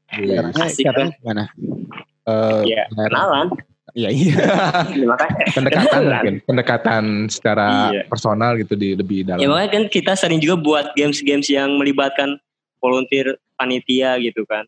caranya, 0.08 0.64
asik 0.64 0.84
caranya 0.86 1.12
gimana? 1.18 1.44
Eh, 2.24 2.62
Ya, 2.66 2.84
kenalan. 2.88 3.48
Iya, 3.92 4.10
iya. 4.10 4.36
Makanya 5.10 5.46
pendekatan 5.52 6.02
mungkin, 6.06 6.34
pendekatan 6.44 7.04
secara 7.28 7.90
Iya. 7.90 8.02
personal 8.06 8.56
gitu 8.56 8.74
di 8.74 8.94
lebih 8.94 9.26
dalam. 9.26 9.42
Ya 9.42 9.48
makanya 9.48 9.72
kan 9.74 9.84
kita 9.90 10.14
sering 10.14 10.38
juga 10.38 10.56
buat 10.56 10.86
games-games 10.94 11.48
yang 11.48 11.76
melibatkan 11.76 12.38
volunteer 12.78 13.36
panitia 13.54 14.16
gitu 14.20 14.46
kan. 14.46 14.64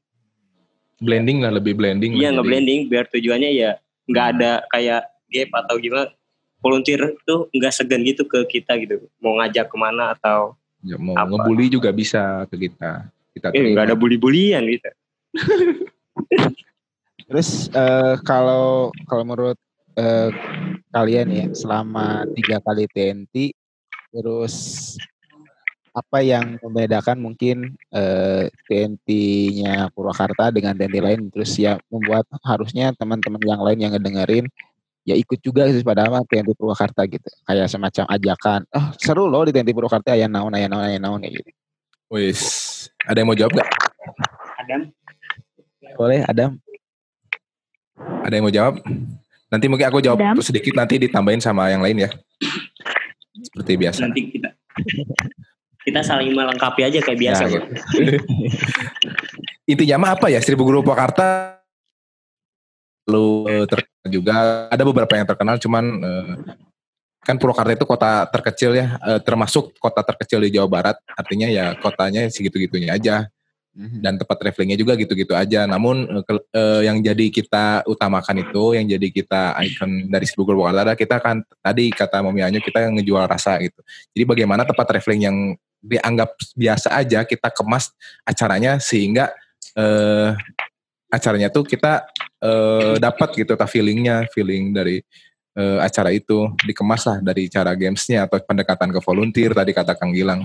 blending 0.99 1.39
lah 1.39 1.53
lebih 1.53 1.71
blending. 1.73 2.11
Iya 2.11 2.35
nge-blending 2.35 2.91
biar 2.91 3.07
tujuannya 3.07 3.55
ya 3.55 3.79
nggak 4.03 4.25
ada 4.35 4.51
kayak 4.67 5.01
gap 5.29 5.49
atau 5.55 5.79
gimana. 5.79 6.11
Volunteer 6.59 7.15
tuh 7.23 7.47
nggak 7.55 7.73
segan 7.73 8.03
gitu 8.03 8.27
ke 8.27 8.43
kita 8.47 8.75
gitu. 8.79 9.07
Mau 9.23 9.39
ngajak 9.39 9.71
ke 9.71 9.77
mana 9.79 10.15
atau 10.15 10.59
Ya, 10.79 10.95
mau 10.95 11.15
Apa? 11.15 11.27
ngebully 11.27 11.67
juga 11.67 11.91
bisa 11.91 12.47
ke 12.47 12.69
kita. 12.69 13.11
Kita 13.35 13.51
eh 13.51 13.75
nggak 13.75 13.91
ada 13.91 13.97
bully-bulian 13.99 14.63
gitu. 14.71 14.89
Terus 17.29 17.67
eh, 17.75 18.15
kalau 18.23 18.89
kalau 19.05 19.23
menurut 19.27 19.59
eh, 19.99 20.31
kalian 20.89 21.27
ya 21.29 21.45
selama 21.51 22.25
tiga 22.33 22.57
kali 22.63 22.89
TNT, 22.89 23.53
terus 24.09 24.55
apa 25.93 26.23
yang 26.23 26.57
membedakan 26.63 27.21
mungkin 27.21 27.75
eh, 27.93 28.49
TNT-nya 28.65 29.93
Purwakarta 29.93 30.49
dengan 30.49 30.73
TNT 30.73 30.97
lain, 31.05 31.21
terus 31.29 31.53
ya 31.59 31.77
membuat 31.91 32.25
harusnya 32.41 32.95
teman-teman 32.97 33.43
yang 33.45 33.61
lain 33.61 33.79
yang 33.83 33.91
ngedengerin 33.93 34.49
ya 35.07 35.15
ikut 35.15 35.39
juga 35.39 35.67
sih 35.71 35.83
pada 35.83 36.05
sama 36.07 36.21
TNT 36.27 36.55
Purwakarta 36.55 37.05
gitu, 37.07 37.29
kayak 37.47 37.67
semacam 37.71 38.03
ajakan, 38.11 38.59
ah 38.73 38.91
seru 38.99 39.25
loh 39.25 39.43
di 39.47 39.51
TNT 39.55 39.71
Purwakarta 39.71 40.13
ayah 40.15 40.27
naon 40.27 40.53
ayah 40.55 40.67
naon 40.67 40.83
ayah 40.85 40.99
naon 40.99 41.19
kayak 41.23 41.43
gitu. 41.43 41.49
Wis, 42.09 42.41
ada 43.05 43.21
yang 43.21 43.29
mau 43.29 43.37
jawab 43.37 43.53
nggak? 43.53 43.69
Adam 44.65 44.81
Boleh 45.97 46.23
Adam? 46.25 46.55
Ada 48.23 48.33
yang 48.33 48.45
mau 48.47 48.53
jawab? 48.53 48.79
Nanti 49.49 49.65
mungkin 49.65 49.87
aku 49.89 49.99
jawab 49.99 50.19
Adam? 50.21 50.39
sedikit 50.39 50.73
nanti 50.77 50.95
ditambahin 51.01 51.41
sama 51.41 51.67
yang 51.73 51.81
lain 51.83 52.07
ya. 52.07 52.09
Seperti 53.39 53.75
biasa. 53.79 53.99
nanti 54.07 54.31
kita 54.31 54.49
kita 55.83 56.01
saling 56.05 56.35
melengkapi 56.35 56.85
aja 56.85 56.99
kayak 57.01 57.19
biasa 57.19 57.43
Ya, 57.49 57.57
Bro. 57.57 57.65
Intinya 59.71 59.95
mah 60.01 60.11
apa 60.17 60.27
ya? 60.33 60.41
Seribu 60.41 60.65
Guru 60.65 60.81
Purwakarta 60.81 61.58
lalu 63.09 63.27
eh, 63.49 63.65
terkenal 63.65 64.07
juga 64.13 64.35
ada 64.69 64.83
beberapa 64.85 65.13
yang 65.17 65.25
terkenal 65.25 65.57
cuman 65.57 65.85
eh, 65.99 66.33
kan 67.25 67.35
Purwakarta 67.35 67.73
itu 67.73 67.85
kota 67.89 68.29
terkecil 68.29 68.77
ya 68.77 68.95
eh, 69.01 69.19
termasuk 69.25 69.73
kota 69.81 70.05
terkecil 70.05 70.45
di 70.45 70.53
Jawa 70.53 70.69
Barat 70.69 70.97
artinya 71.17 71.49
ya 71.49 71.73
kotanya 71.81 72.29
segitu-gitunya 72.29 72.93
aja. 72.93 73.27
Mhm. 73.79 74.01
dan 74.01 74.17
tempat 74.19 74.35
travelingnya 74.41 74.75
juga 74.75 74.97
gitu-gitu 74.97 75.31
aja. 75.37 75.63
Namun 75.69 76.03
ke- 76.25 76.45
eh, 76.51 76.81
yang 76.89 76.99
jadi 76.99 77.25
kita 77.31 77.87
utamakan 77.87 78.43
itu 78.43 78.75
yang 78.75 78.85
jadi 78.89 79.07
kita 79.07 79.55
ikon 79.55 80.09
dari 80.11 80.25
Seribu 80.27 80.51
Purwakarta 80.51 80.83
adalah 80.83 80.97
kita 80.99 81.15
kan 81.21 81.45
tadi 81.61 81.93
kata 81.93 82.19
Mami 82.19 82.43
Anyu 82.43 82.59
kita 82.59 82.89
ngejual 82.91 83.29
rasa 83.29 83.61
gitu. 83.63 83.79
Jadi 84.11 84.23
bagaimana 84.25 84.67
tempat 84.67 84.83
traveling 84.83 85.21
yang 85.21 85.37
dianggap 85.79 86.35
biasa 86.59 86.91
aja 86.91 87.23
kita 87.23 87.47
kemas 87.55 87.93
acaranya 88.27 88.81
sehingga 88.83 89.31
eh, 89.77 90.35
acaranya 91.07 91.47
tuh 91.47 91.63
kita 91.63 92.03
eh, 92.43 92.95
dapat 92.99 93.29
gitu 93.35 93.53
ta 93.55 93.67
feelingnya 93.67 94.27
feeling 94.31 94.71
dari 94.75 94.99
eh, 95.55 95.77
acara 95.79 96.11
itu 96.11 96.51
dikemas 96.63 97.03
lah 97.07 97.17
dari 97.19 97.47
cara 97.51 97.75
gamesnya 97.75 98.25
atau 98.27 98.39
pendekatan 98.41 98.89
ke 98.91 98.99
volunteer 99.03 99.51
tadi 99.55 99.71
kata 99.71 99.93
Kang 99.95 100.11
Gilang. 100.15 100.43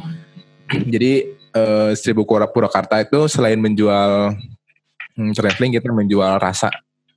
Jadi 0.92 1.12
eh, 1.54 1.90
Seribu 1.94 2.26
Purwakarta 2.26 3.00
itu 3.02 3.26
selain 3.30 3.58
menjual 3.58 4.34
hmm, 5.16 5.32
traveling 5.34 5.78
kita 5.78 5.90
menjual 5.90 6.38
rasa 6.38 6.70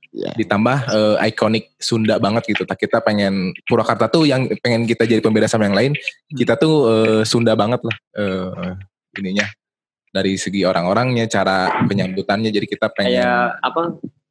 Iya. 0.08 0.32
ditambah 0.34 0.78
eh, 0.88 1.16
ikonik 1.30 1.76
Sunda 1.76 2.16
banget 2.16 2.48
gitu. 2.48 2.64
Tak 2.64 2.80
kita 2.80 3.04
pengen 3.04 3.52
Purwakarta 3.68 4.08
tuh 4.08 4.24
yang 4.24 4.48
pengen 4.64 4.88
kita 4.88 5.04
jadi 5.04 5.20
pembeda 5.20 5.44
sama 5.46 5.68
yang 5.68 5.76
lain, 5.76 5.92
kita 6.32 6.56
tuh 6.56 6.74
eh, 6.88 7.22
Sunda 7.28 7.52
banget 7.52 7.84
lah 7.84 7.96
eh, 8.16 8.72
ininya 9.20 9.44
dari 10.08 10.40
segi 10.40 10.64
orang-orangnya, 10.64 11.28
cara 11.28 11.84
penyambutannya. 11.84 12.48
Jadi 12.48 12.66
kita 12.66 12.88
pengen 12.88 13.20
Kayak 13.20 13.60
apa? 13.60 13.82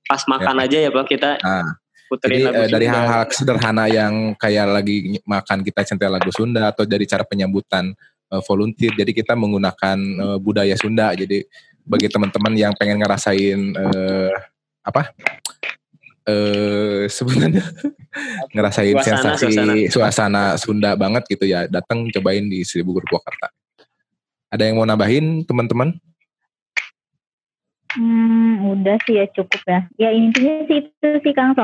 Pas 0.07 0.23
makan 0.25 0.55
aja 0.63 0.77
ya 0.79 0.89
Pak 0.89 1.05
kita 1.05 1.31
Nah, 1.43 1.75
puterin 2.07 2.39
jadi 2.39 2.45
lagu 2.47 2.63
eh, 2.63 2.69
dari 2.71 2.87
hal-hal 2.87 3.23
sederhana 3.29 3.85
yang 3.91 4.33
kayak 4.39 4.65
lagi 4.71 5.19
makan 5.27 5.59
kita 5.61 5.83
centel 5.83 6.15
lagu 6.15 6.31
Sunda 6.31 6.71
atau 6.71 6.87
dari 6.87 7.03
cara 7.03 7.27
penyambutan 7.27 7.91
eh, 8.31 8.41
volunteer. 8.47 8.95
Jadi 8.95 9.11
kita 9.11 9.35
menggunakan 9.35 9.97
eh, 9.99 10.37
budaya 10.39 10.75
Sunda. 10.79 11.11
Jadi 11.13 11.43
bagi 11.87 12.07
teman-teman 12.07 12.53
yang 12.55 12.73
pengen 12.75 13.03
ngerasain 13.03 13.59
eh, 13.75 14.31
apa? 14.87 15.11
Eh 16.27 17.07
sebenarnya 17.07 17.63
ngerasain 18.55 18.95
Suasana, 18.95 19.35
sensasi 19.35 19.87
suasana. 19.91 20.43
Sunda 20.55 20.95
banget 20.95 21.27
gitu 21.27 21.47
ya. 21.47 21.67
Datang 21.67 22.07
cobain 22.11 22.47
di 22.47 22.63
Seribu 22.63 22.99
Guru 22.99 23.05
Purwakarta. 23.11 23.51
Ada 24.47 24.63
yang 24.63 24.79
mau 24.79 24.87
nambahin 24.87 25.43
teman-teman? 25.43 25.99
Hmm, 27.97 28.77
udah 28.77 29.01
sih 29.09 29.17
ya 29.17 29.25
cukup 29.33 29.61
ya. 29.65 29.79
Ya 29.97 30.09
intinya 30.13 30.69
sih 30.69 30.85
itu 30.85 31.09
sih 31.25 31.33
Kang 31.33 31.57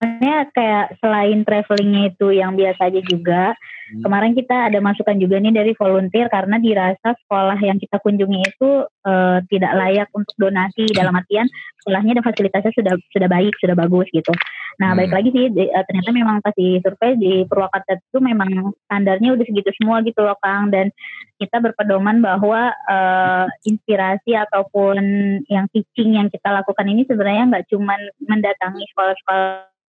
soalnya 0.00 0.48
kayak 0.56 0.96
selain 1.04 1.44
travelingnya 1.44 2.16
itu 2.16 2.32
yang 2.32 2.56
biasa 2.56 2.88
aja 2.88 3.00
juga. 3.04 3.52
Kemarin 3.90 4.38
kita 4.38 4.70
ada 4.70 4.78
masukan 4.78 5.18
juga 5.18 5.42
nih 5.42 5.50
dari 5.50 5.74
volunteer 5.74 6.30
karena 6.30 6.62
dirasa 6.62 7.10
sekolah 7.26 7.58
yang 7.58 7.74
kita 7.74 7.98
kunjungi 7.98 8.38
itu 8.46 8.86
eh, 8.86 9.38
tidak 9.50 9.72
layak 9.74 10.08
untuk 10.14 10.30
donasi 10.38 10.86
dalam 10.94 11.18
artian 11.18 11.50
sekolahnya 11.82 12.22
dan 12.22 12.24
fasilitasnya 12.24 12.72
sudah 12.78 12.94
sudah 13.10 13.28
baik, 13.28 13.50
sudah 13.58 13.74
bagus 13.74 14.06
gitu. 14.14 14.30
Nah, 14.78 14.94
baik 14.94 15.10
lagi 15.10 15.34
sih 15.34 15.50
di- 15.50 15.66
eh, 15.74 15.84
ternyata 15.90 16.14
memang 16.14 16.38
pas 16.38 16.54
di 16.54 16.78
survei 16.78 17.18
di 17.18 17.42
Purwakarta 17.50 17.98
itu 17.98 18.18
memang 18.22 18.70
standarnya 18.86 19.34
udah 19.34 19.44
segitu 19.44 19.74
semua 19.74 20.06
gitu 20.06 20.22
loh 20.22 20.38
Kang 20.38 20.70
dan 20.70 20.94
kita 21.42 21.58
berpedoman 21.58 22.22
bahwa 22.22 22.70
eh, 22.70 23.46
inspirasi 23.66 24.38
ataupun 24.38 25.02
yang 25.50 25.66
teaching 25.74 26.14
yang 26.14 26.30
kita 26.30 26.46
lakukan 26.54 26.86
ini 26.86 27.02
sebenarnya 27.10 27.50
nggak 27.50 27.66
cuman 27.74 27.98
mendatangi 28.22 28.86
sekolah-sekolah 28.94 29.79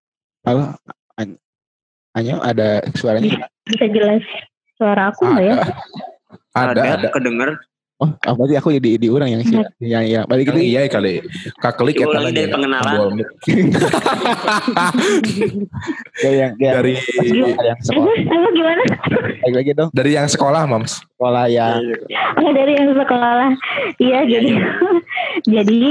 Halo, 0.42 0.74
An- 1.22 1.38
Anyo 2.18 2.42
ada 2.42 2.82
suaranya? 2.98 3.46
bisa 3.70 3.86
jelas 3.94 4.26
suara 4.74 5.14
aku 5.14 5.30
nggak 5.30 5.46
ya? 5.46 5.56
Ada, 6.58 6.82
ada. 6.98 7.08
kedenger. 7.14 7.62
Oh, 8.02 8.10
oh, 8.10 8.34
berarti 8.34 8.58
aku 8.58 8.74
di 8.82 8.98
di 8.98 9.06
orang 9.14 9.30
yang 9.30 9.46
sih. 9.46 9.62
yang 9.86 10.02
ya 10.10 10.26
balik 10.26 10.50
itu. 10.50 10.74
iya 10.74 10.90
kali. 10.90 11.22
Kakelik 11.62 12.02
Coba 12.02 12.10
eta 12.10 12.10
ulangi 12.10 12.26
lagi 12.26 12.34
dari 12.34 12.50
ya, 12.50 12.54
pengenalan. 12.58 12.98
Ya, 16.22 16.30
yang, 16.34 16.52
yang, 16.58 16.74
Dari 16.82 16.94
yang 17.62 17.80
sekolah. 17.86 18.14
Apa 18.26 18.50
gimana? 18.58 18.84
Balik 19.46 19.56
lagi 19.62 19.72
dong. 19.78 19.90
dari 19.94 20.12
yang 20.18 20.26
sekolah, 20.26 20.62
Mams. 20.66 21.06
Sekolah 21.06 21.46
yang 21.54 21.82
Oh 22.42 22.50
dari 22.50 22.74
yang 22.82 22.90
sekolah. 22.98 23.50
Iya 24.02 24.20
jadi 24.26 24.50
jadi 25.62 25.84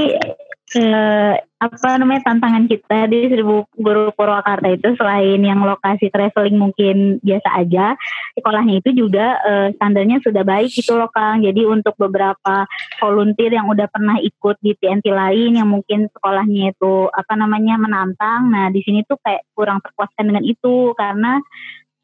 eh, 0.74 1.34
apa 1.60 2.00
namanya 2.00 2.24
tantangan 2.24 2.64
kita 2.72 3.04
di 3.12 3.28
Seribu 3.28 3.68
Guru 3.76 4.16
Purwakarta 4.16 4.64
itu 4.72 4.96
selain 4.96 5.44
yang 5.44 5.60
lokasi 5.60 6.08
traveling 6.08 6.56
mungkin 6.56 7.20
biasa 7.20 7.48
aja, 7.60 8.00
sekolahnya 8.32 8.80
itu 8.80 8.96
juga 8.96 9.36
eh, 9.44 9.68
standarnya 9.76 10.24
sudah 10.24 10.40
baik 10.40 10.72
gitu 10.72 10.96
loh 10.96 11.12
Kang. 11.12 11.44
Jadi 11.44 11.68
untuk 11.68 11.92
beberapa 12.00 12.64
volunteer 12.96 13.52
yang 13.52 13.68
udah 13.68 13.92
pernah 13.92 14.16
ikut 14.24 14.56
di 14.64 14.72
TNT 14.72 15.12
lain 15.12 15.60
yang 15.60 15.68
mungkin 15.68 16.08
sekolahnya 16.08 16.72
itu 16.72 17.12
apa 17.12 17.36
namanya 17.36 17.76
menantang. 17.76 18.48
Nah 18.48 18.72
di 18.72 18.80
sini 18.80 19.04
tuh 19.04 19.20
kayak 19.20 19.44
kurang 19.52 19.84
terpuaskan 19.84 20.32
dengan 20.32 20.48
itu 20.48 20.96
karena 20.96 21.44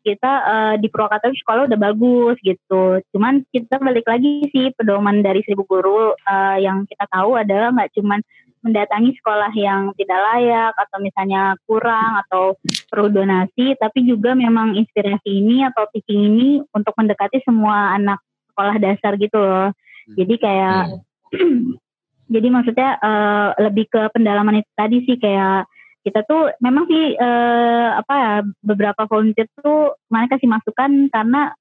kita 0.05 0.33
eh, 0.47 0.75
di 0.85 0.93
Purwakarta 0.93 1.33
sekolah 1.33 1.65
udah 1.65 1.81
bagus 1.81 2.37
gitu. 2.45 3.01
Cuman 3.11 3.43
kita 3.49 3.81
balik 3.81 4.05
lagi 4.05 4.53
sih 4.53 4.69
pedoman 4.77 5.25
dari 5.25 5.41
Seribu 5.49 5.65
Guru 5.65 6.13
eh, 6.13 6.61
yang 6.61 6.85
kita 6.85 7.09
tahu 7.09 7.41
adalah 7.41 7.73
nggak 7.73 7.97
cuman 7.97 8.21
mendatangi 8.67 9.15
sekolah 9.23 9.55
yang 9.55 9.95
tidak 9.95 10.19
layak 10.19 10.75
atau 10.75 10.99
misalnya 10.99 11.55
kurang 11.71 12.19
atau 12.27 12.59
perlu 12.91 13.09
donasi, 13.15 13.79
tapi 13.79 14.03
juga 14.03 14.35
memang 14.35 14.75
inspirasi 14.75 15.31
ini 15.31 15.63
atau 15.63 15.87
teaching 15.95 16.35
ini 16.35 16.49
untuk 16.75 16.93
mendekati 16.99 17.39
semua 17.47 17.95
anak 17.95 18.19
sekolah 18.51 18.77
dasar 18.83 19.15
gitu 19.15 19.39
loh. 19.39 19.71
Jadi 20.19 20.35
kayak 20.43 20.99
jadi 22.35 22.49
maksudnya 22.51 22.91
eh, 22.99 23.49
lebih 23.71 23.87
ke 23.87 24.11
pendalaman 24.11 24.67
itu 24.67 24.71
tadi 24.75 25.07
sih 25.07 25.17
kayak 25.23 25.71
kita 26.03 26.23
tuh 26.27 26.55
memang 26.63 26.87
sih 26.87 27.15
eh, 27.19 27.89
apa 27.95 28.15
ya 28.15 28.33
beberapa 28.63 29.07
volunteer 29.07 29.51
tuh 29.59 29.99
mereka 30.11 30.39
kasih 30.39 30.51
masukan 30.51 30.91
karena 31.11 31.55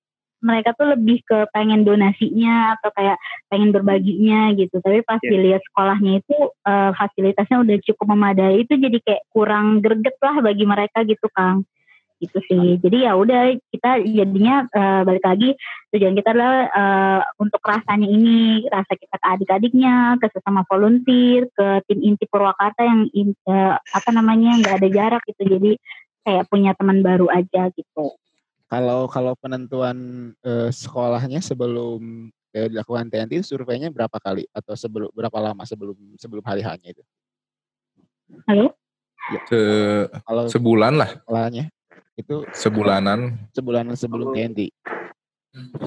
mereka 0.46 0.78
tuh 0.78 0.93
lebih 0.93 1.26
ke 1.26 1.50
pengen 1.50 1.82
donasinya 1.82 2.78
atau 2.78 2.93
kayak 2.93 3.18
pengen 3.50 3.74
berbaginya 3.74 4.54
gitu. 4.54 4.78
Tapi 4.78 5.02
pas 5.02 5.18
Iya. 5.26 5.30
dilihat 5.34 5.62
sekolahnya 5.66 6.22
itu 6.22 6.38
eh, 6.70 6.91
fasilitasnya 6.93 7.58
udah 7.66 7.78
cukup 7.82 8.06
memadai 8.14 8.62
itu 8.62 8.78
jadi 8.78 8.98
kayak 9.02 9.24
kurang 9.34 9.82
greget 9.82 10.16
lah 10.22 10.38
bagi 10.46 10.66
mereka 10.70 11.02
gitu 11.02 11.26
Kang. 11.34 11.66
Gitu 12.22 12.38
sih. 12.48 12.80
Jadi 12.80 13.10
ya 13.10 13.18
udah 13.18 13.58
kita 13.74 14.06
jadinya 14.06 14.70
eh, 14.70 15.02
balik 15.02 15.26
lagi 15.26 15.50
tujuan 15.91 16.14
kita 16.14 16.30
adalah 16.32 16.56
eh, 16.70 17.22
untuk 17.41 17.60
rasanya 17.66 18.06
ini 18.06 18.64
rasa 18.70 18.93
kita 18.93 19.18
ke 19.18 19.28
adik-adiknya 19.36 20.22
ke 20.22 20.30
sesama 20.30 20.62
volunteer 20.70 21.50
ke 21.52 21.82
tim 21.89 22.00
inti 22.06 22.30
Purwakarta 22.30 22.86
yang 22.86 23.10
eh, 23.10 23.74
apa 23.76 24.10
namanya 24.14 24.62
nggak 24.62 24.76
ada 24.78 24.89
jarak 24.93 25.22
gitu. 25.26 25.58
Jadi 25.58 25.72
kayak 26.26 26.48
punya 26.50 26.72
teman 26.78 27.02
baru 27.02 27.30
aja 27.30 27.70
gitu 27.74 28.14
kalau 28.66 29.05
kalau 29.05 29.34
penentuan 29.38 29.97
eh, 30.41 30.70
sekolahnya 30.70 31.39
sebelum 31.39 32.30
eh, 32.51 32.68
dilakukan 32.68 33.07
TNT 33.07 33.39
itu 33.39 33.55
surveinya 33.55 33.89
berapa 33.89 34.18
kali 34.18 34.45
atau 34.51 34.74
sebelum 34.74 35.09
berapa 35.11 35.38
lama 35.39 35.63
sebelum 35.63 35.95
sebelum 36.18 36.41
hari 36.41 36.66
hanya 36.66 36.89
itu? 36.91 37.03
halo 38.49 38.74
Se 39.49 39.59
Kalau 40.22 40.45
sebulan 40.45 40.93
lah, 40.97 41.09
sekolahnya 41.18 41.66
itu 42.16 42.36
sebulanan. 42.53 43.20
sebulan 43.51 43.86
sebelum 43.97 44.34
TNT. 44.34 44.70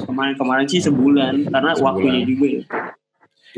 Kemarin-kemarin 0.09 0.67
sih 0.67 0.81
sebulan 0.81 1.47
karena 1.47 1.71
Sebulan. 1.77 1.87
waktunya 1.87 2.23
juga 2.25 2.47
ya. 2.49 2.63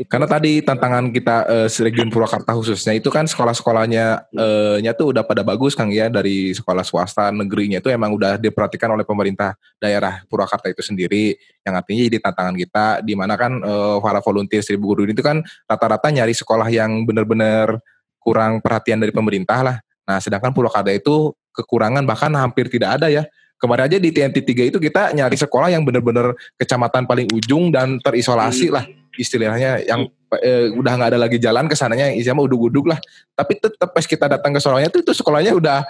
Karena 0.07 0.23
tadi 0.23 0.63
tantangan 0.63 1.11
kita 1.11 1.67
eh, 1.67 1.67
region 1.83 2.07
Purwakarta 2.07 2.55
khususnya 2.55 2.95
itu 2.95 3.11
kan 3.11 3.27
sekolah-sekolahnya 3.27 4.31
eh, 4.31 4.77
nya 4.79 4.95
tuh 4.95 5.11
udah 5.11 5.27
pada 5.27 5.43
bagus 5.43 5.75
Kang 5.75 5.91
ya 5.91 6.07
dari 6.07 6.55
sekolah 6.55 6.79
swasta 6.87 7.27
negerinya 7.35 7.83
itu 7.83 7.91
emang 7.91 8.15
udah 8.15 8.39
diperhatikan 8.39 8.95
oleh 8.95 9.03
pemerintah 9.03 9.59
daerah 9.83 10.23
Purwakarta 10.31 10.71
itu 10.71 10.79
sendiri 10.79 11.35
yang 11.67 11.75
artinya 11.75 12.07
jadi 12.07 12.17
tantangan 12.23 12.55
kita 12.55 12.85
di 13.03 13.13
mana 13.19 13.35
kan 13.35 13.59
eh, 13.59 13.97
para 13.99 14.23
volunteer 14.23 14.63
seribu 14.63 14.95
guru 14.95 15.03
itu 15.11 15.19
kan 15.19 15.43
rata-rata 15.67 16.07
nyari 16.07 16.31
sekolah 16.31 16.71
yang 16.71 17.03
benar-benar 17.03 17.75
kurang 18.23 18.63
perhatian 18.63 19.01
dari 19.03 19.11
pemerintah 19.11 19.59
lah. 19.59 19.77
Nah, 20.07 20.23
sedangkan 20.23 20.55
Purwakarta 20.55 20.93
itu 20.95 21.35
kekurangan 21.51 22.07
bahkan 22.07 22.31
hampir 22.31 22.71
tidak 22.71 23.01
ada 23.01 23.11
ya. 23.11 23.27
Kemarin 23.59 23.91
aja 23.91 23.97
di 24.01 24.09
TNT 24.09 24.41
3 24.41 24.71
itu 24.73 24.77
kita 24.81 25.13
nyari 25.13 25.37
sekolah 25.37 25.69
yang 25.69 25.85
benar-benar 25.85 26.33
kecamatan 26.57 27.05
paling 27.05 27.29
ujung 27.29 27.69
dan 27.69 28.01
terisolasi 28.01 28.73
lah 28.73 28.81
istilahnya 29.17 29.83
yang 29.83 30.07
eh, 30.39 30.71
udah 30.71 30.93
nggak 30.95 31.09
ada 31.15 31.19
lagi 31.19 31.37
jalan 31.41 31.67
ke 31.67 31.75
sananya 31.75 32.11
isinya 32.11 32.39
mah 32.39 32.45
uduk-uduk 32.47 32.85
lah. 32.91 32.99
Tapi 33.35 33.59
tetap 33.59 33.89
pas 33.91 34.05
kita 34.05 34.25
datang 34.31 34.51
ke 34.55 34.59
sekolahnya 34.59 34.89
tuh 34.91 35.01
itu 35.03 35.11
sekolahnya 35.15 35.53
udah 35.55 35.83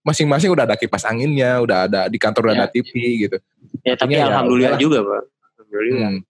masing-masing 0.00 0.50
udah 0.50 0.64
ada 0.64 0.76
kipas 0.78 1.04
anginnya, 1.04 1.60
udah 1.60 1.86
ada 1.86 2.00
di 2.08 2.18
kantor 2.18 2.50
udah 2.50 2.54
ada 2.64 2.68
TV 2.72 2.90
gitu. 3.28 3.36
Ya 3.84 3.94
tapi 3.94 4.16
Artinya 4.16 4.18
ya 4.18 4.26
alhamdulillah 4.34 4.78
juga 4.80 4.98
Pak. 5.04 5.22
Alhamdulillah. 5.60 6.10
Hmm. 6.16 6.20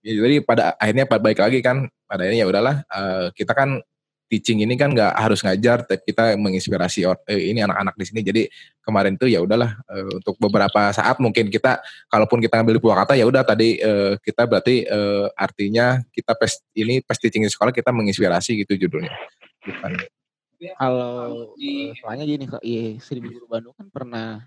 Ya, 0.00 0.12
jadi 0.16 0.36
pada 0.40 0.62
akhirnya 0.80 1.04
baik 1.04 1.38
lagi 1.38 1.58
kan 1.60 1.76
pada 2.08 2.24
akhirnya 2.24 2.40
ya 2.42 2.48
udahlah 2.48 2.74
eh, 2.88 3.26
kita 3.36 3.52
kan 3.52 3.84
teaching 4.30 4.62
ini 4.62 4.78
kan 4.78 4.94
nggak 4.94 5.10
harus 5.18 5.42
ngajar 5.42 5.82
tapi 5.82 6.06
kita 6.06 6.38
menginspirasi 6.38 7.02
or- 7.02 7.18
eh, 7.26 7.50
ini 7.50 7.66
anak-anak 7.66 7.98
di 7.98 8.04
sini 8.06 8.20
jadi 8.22 8.42
kemarin 8.78 9.18
tuh 9.18 9.26
ya 9.26 9.42
udahlah 9.42 9.74
eh, 9.90 10.22
untuk 10.22 10.38
beberapa 10.38 10.94
saat 10.94 11.18
mungkin 11.18 11.50
kita 11.50 11.82
kalaupun 12.06 12.38
kita 12.38 12.62
ngambil 12.62 12.78
di 12.78 12.82
Purwakarta 12.86 13.18
ya 13.18 13.26
udah 13.26 13.42
tadi 13.42 13.82
eh, 13.82 14.14
kita 14.22 14.46
berarti 14.46 14.86
eh, 14.86 15.26
artinya 15.34 15.98
kita 16.14 16.38
pes 16.38 16.62
ini 16.78 17.02
pes 17.02 17.18
teaching 17.18 17.42
di 17.42 17.50
sekolah 17.50 17.74
kita 17.74 17.90
menginspirasi 17.90 18.62
gitu 18.62 18.86
judulnya 18.86 19.10
bukan 19.66 19.98
Kalau 20.76 21.56
eh, 21.56 21.96
soalnya 21.96 22.28
gini 22.28 22.44
kok, 22.44 22.60
iya, 22.60 23.00
Seribu 23.00 23.32
Guru 23.32 23.48
Bandung 23.48 23.72
kan 23.72 23.88
pernah 23.88 24.44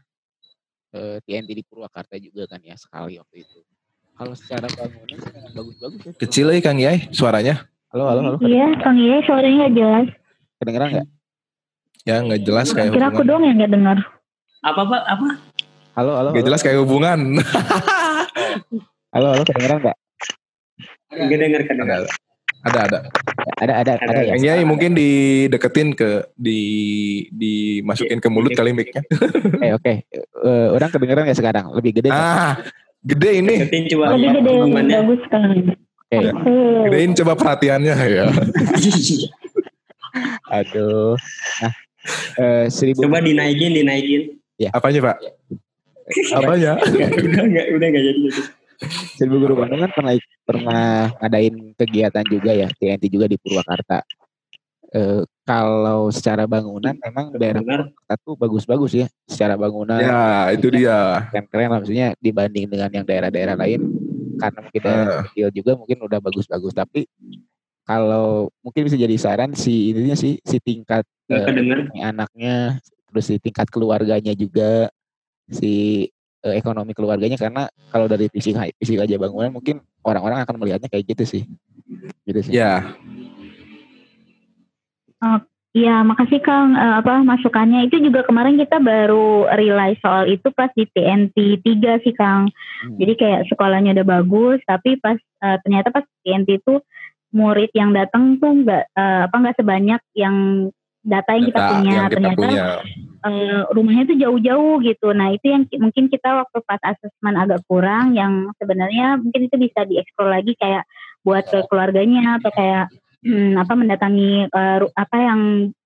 eh, 0.94 1.18
TNT 1.26 1.50
di 1.58 1.64
Purwakarta 1.66 2.22
juga 2.22 2.46
kan 2.46 2.62
ya 2.62 2.78
sekali 2.78 3.18
waktu 3.18 3.42
itu. 3.42 3.60
Kalau 4.14 4.38
secara 4.38 4.70
bangunan 4.70 5.18
bagus-bagus 5.58 6.02
ya. 6.06 6.12
kecil 6.22 6.54
ya 6.54 6.62
Kang 6.62 6.78
Yai 6.78 7.10
suaranya 7.10 7.66
Halo, 7.94 8.10
halo, 8.10 8.22
halo. 8.26 8.38
iya 8.42 8.74
Kang 8.82 8.98
Iya 8.98 9.22
suaranya 9.22 9.70
nggak 9.70 9.76
jelas 9.78 10.08
Kedengeran 10.58 10.88
nggak? 10.98 11.08
Ya 12.10 12.16
nggak 12.26 12.42
jelas 12.42 12.68
kayak 12.74 12.90
Kira 12.90 13.06
aku 13.14 13.22
hubungan. 13.22 13.30
doang 13.30 13.44
yang 13.46 13.58
nggak 13.62 13.70
dengar. 13.70 13.98
Apa 14.66 14.82
Pak? 14.82 15.02
Apa? 15.14 15.28
Halo, 15.94 16.12
halo. 16.18 16.30
Nggak 16.34 16.42
halo. 16.42 16.50
jelas 16.50 16.62
kayak 16.66 16.82
hubungan. 16.82 17.20
Halo, 19.14 19.28
halo, 19.38 19.44
kedengeran 19.46 19.78
nggak? 19.86 19.98
Gak 21.14 21.38
denger 21.38 21.62
kan? 21.70 21.76
ada, 21.86 21.96
ada, 22.66 22.80
ada. 22.82 23.00
Ada, 23.62 23.74
ada, 23.86 23.92
ada, 24.02 24.20
ya. 24.26 24.34
Kayaknya 24.42 24.66
mungkin 24.66 24.98
dideketin 24.98 25.94
ke 25.94 26.34
di 26.34 26.60
dimasukin 27.30 28.18
ke 28.18 28.26
mulut 28.34 28.58
kali 28.58 28.74
mic-nya. 28.74 29.06
Oke, 29.06 29.70
oke. 29.78 29.94
Eh, 30.42 30.68
orang 30.74 30.90
kedengeran 30.90 31.30
nggak 31.30 31.38
sekarang? 31.38 31.70
Lebih 31.78 32.02
gede? 32.02 32.10
Ah, 32.10 32.58
gede 33.06 33.38
ini. 33.38 33.70
Deketin 33.70 33.86
coba. 33.94 34.18
Lebih 34.18 34.30
gede, 34.42 34.54
bagus 34.98 35.20
sekali. 35.30 35.62
Oke. 36.14 36.30
Gedein 36.90 37.12
coba 37.18 37.34
perhatiannya 37.34 37.96
ya. 37.96 38.26
Aduh. 40.62 41.18
Nah, 41.62 41.74
eh, 42.38 42.66
seribu. 42.70 43.08
Coba 43.08 43.24
dinaikin, 43.24 43.74
dinaikin. 43.74 44.22
Apanya 44.70 45.00
Pak? 45.12 45.18
Apanya? 46.38 46.78
Udah 47.26 47.44
enggak, 47.44 47.66
udah 47.74 47.88
enggak 47.90 48.04
jadi. 48.04 48.22
Seribu 49.16 49.48
Guru 49.48 49.54
Bandung 49.64 49.80
kan 49.80 49.92
pernah 49.96 50.14
pernah 50.44 50.84
ngadain 51.24 51.56
kegiatan 51.80 52.26
juga 52.28 52.52
ya, 52.52 52.68
TNT 52.68 53.08
juga 53.08 53.32
di 53.32 53.40
Purwakarta. 53.40 54.04
Eh, 54.94 55.24
kalau 55.48 56.12
secara 56.12 56.44
bangunan 56.46 56.92
memang 57.00 57.32
daerah. 57.40 57.64
Purwakarta 57.64 58.14
tuh 58.20 58.36
bagus-bagus 58.36 58.92
ya, 58.94 59.08
secara 59.24 59.56
bangunan 59.56 60.04
Ya, 60.04 60.52
itu 60.52 60.68
dia. 60.68 61.32
keren-keren 61.32 61.70
maksudnya 61.80 62.08
dibanding 62.20 62.68
dengan 62.68 62.92
yang 62.92 63.06
daerah-daerah 63.08 63.56
lain 63.56 63.82
karena 64.40 64.60
mungkin 64.64 64.82
daerah 64.82 65.06
Eh. 65.06 65.24
kecil 65.30 65.48
juga 65.54 65.72
mungkin 65.78 65.98
udah 66.04 66.20
bagus-bagus. 66.24 66.74
Tapi 66.74 67.06
kalau 67.84 68.48
mungkin 68.64 68.88
bisa 68.88 68.96
jadi 68.96 69.16
saran 69.20 69.52
si 69.54 69.92
ininya 69.92 70.16
sih 70.16 70.40
si 70.44 70.58
tingkat 70.64 71.04
kedenger. 71.28 71.92
anaknya 72.00 72.80
terus 73.12 73.28
si 73.28 73.36
tingkat 73.38 73.68
keluarganya 73.68 74.32
juga 74.34 74.88
si 75.52 76.08
eh, 76.44 76.56
ekonomi 76.58 76.96
keluarganya. 76.96 77.36
Karena 77.36 77.68
kalau 77.92 78.08
dari 78.08 78.28
fisik 78.32 78.56
fisik 78.80 79.00
aja 79.00 79.16
bangunan 79.20 79.52
mungkin 79.52 79.84
orang-orang 80.04 80.44
akan 80.44 80.56
melihatnya 80.60 80.90
kayak 80.90 81.12
gitu 81.12 81.24
sih. 81.24 81.44
Gitu 82.24 82.40
sih. 82.50 82.54
Ya, 82.56 82.96
Iya, 85.74 86.06
makasih 86.06 86.38
Kang 86.46 86.78
eh, 86.78 86.96
apa 87.02 87.26
masukannya. 87.26 87.90
Itu 87.90 87.98
juga 87.98 88.22
kemarin 88.22 88.62
kita 88.62 88.78
baru 88.78 89.50
realize 89.58 89.98
soal 90.06 90.30
itu 90.30 90.54
pas 90.54 90.70
di 90.78 90.86
TNT 90.86 91.34
3 91.66 91.98
sih 92.06 92.14
Kang. 92.14 92.46
Hmm. 92.86 92.98
Jadi 93.02 93.14
kayak 93.18 93.42
sekolahnya 93.50 93.98
udah 93.98 94.06
bagus, 94.06 94.62
tapi 94.70 95.02
pas 95.02 95.18
eh, 95.18 95.58
ternyata 95.66 95.90
pas 95.90 96.06
TNT 96.22 96.62
itu 96.62 96.78
murid 97.34 97.74
yang 97.74 97.90
datang 97.90 98.38
tuh 98.38 98.54
nggak 98.54 98.84
eh, 98.94 99.22
apa 99.26 99.34
nggak 99.34 99.58
sebanyak 99.58 100.02
yang 100.14 100.70
data 101.02 101.34
yang 101.34 101.46
kita 101.50 101.60
data 101.60 101.72
punya. 101.74 101.90
yang 101.90 102.06
kita 102.06 102.14
ternyata 102.14 102.38
punya. 102.38 102.66
eh, 103.26 103.62
rumahnya 103.74 104.04
tuh 104.14 104.18
jauh-jauh 104.22 104.76
gitu. 104.86 105.08
Nah 105.10 105.28
itu 105.34 105.46
yang 105.50 105.66
ki- 105.66 105.82
mungkin 105.82 106.06
kita 106.06 106.30
waktu 106.38 106.58
pas 106.70 106.82
asesmen 106.86 107.34
agak 107.34 107.66
kurang, 107.66 108.14
yang 108.14 108.54
sebenarnya 108.62 109.18
mungkin 109.18 109.50
itu 109.50 109.58
bisa 109.58 109.90
dieksplor 109.90 110.30
lagi 110.38 110.54
kayak 110.54 110.86
buat 111.26 111.50
ke 111.50 111.66
keluarganya 111.66 112.38
atau 112.38 112.54
kayak 112.54 112.94
hmm, 113.24 113.58
apa 113.58 113.74
mendatangi 113.74 114.52
ru- 114.52 114.94
apa 114.94 115.18
yang 115.18 115.42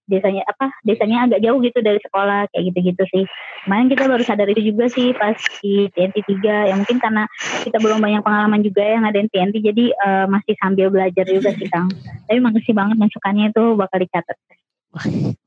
desanya 0.08 0.48
apa 0.48 0.72
desanya 0.88 1.28
agak 1.28 1.44
jauh 1.44 1.60
gitu 1.60 1.84
dari 1.84 2.00
sekolah 2.00 2.48
kayak 2.52 2.64
gitu-gitu 2.72 3.04
sih. 3.12 3.24
Kemarin 3.68 3.92
kita 3.92 4.04
baru 4.08 4.24
sadar 4.24 4.48
itu 4.48 4.72
juga 4.72 4.88
sih 4.88 5.12
pas 5.12 5.36
di 5.60 5.92
TNT 5.92 6.24
3 6.24 6.72
ya 6.72 6.74
mungkin 6.80 6.98
karena 6.98 7.28
kita 7.68 7.78
belum 7.78 8.00
banyak 8.00 8.24
pengalaman 8.24 8.64
juga 8.64 8.88
yang 8.88 9.04
ada 9.04 9.20
di 9.20 9.28
TNT 9.28 9.56
jadi 9.60 9.86
eh, 9.92 10.26
masih 10.32 10.56
sambil 10.64 10.88
belajar 10.88 11.28
juga 11.28 11.52
sih 11.54 11.68
Kang. 11.68 11.92
Tapi 12.26 12.40
makasih 12.40 12.74
banget 12.74 12.96
masukannya 12.96 13.52
itu 13.52 13.64
bakal 13.76 14.00
dicatat. 14.00 14.38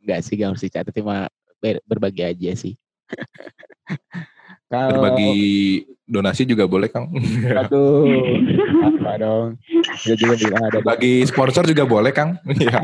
Enggak 0.05 0.21
sih 0.23 0.37
gak 0.37 0.55
harus 0.55 0.63
dicatat 0.63 0.93
cuma 0.93 1.27
ber- 1.61 1.83
berbagi 1.89 2.23
aja 2.25 2.51
sih 2.57 2.75
kalau 4.67 4.91
Berbagi 4.97 5.35
donasi 6.05 6.43
juga 6.43 6.65
boleh 6.65 6.87
Kang. 6.87 7.11
aduh 7.49 8.07
apa 8.89 9.11
dong 9.17 9.47
kita 10.01 10.35
juga 10.35 10.59
ada 10.61 10.79
Bagi 10.81 11.23
sponsor 11.23 11.65
juga 11.65 11.85
boleh 11.85 12.11
Kang. 12.11 12.35
Iya. 12.57 12.81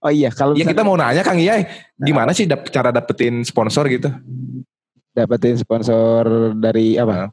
oh 0.00 0.10
iya 0.10 0.28
kalau 0.28 0.52
Ya 0.52 0.64
kita 0.64 0.82
mau 0.82 0.94
nanya 0.94 1.20
Kang 1.20 1.36
Iya, 1.36 1.64
gimana 1.96 2.30
sih 2.30 2.44
dap- 2.44 2.68
cara 2.68 2.90
dapetin 2.90 3.40
sponsor 3.40 3.88
gitu? 3.88 4.12
dapetin 5.10 5.56
sponsor 5.56 6.24
dari 6.54 6.96
apa 6.96 7.32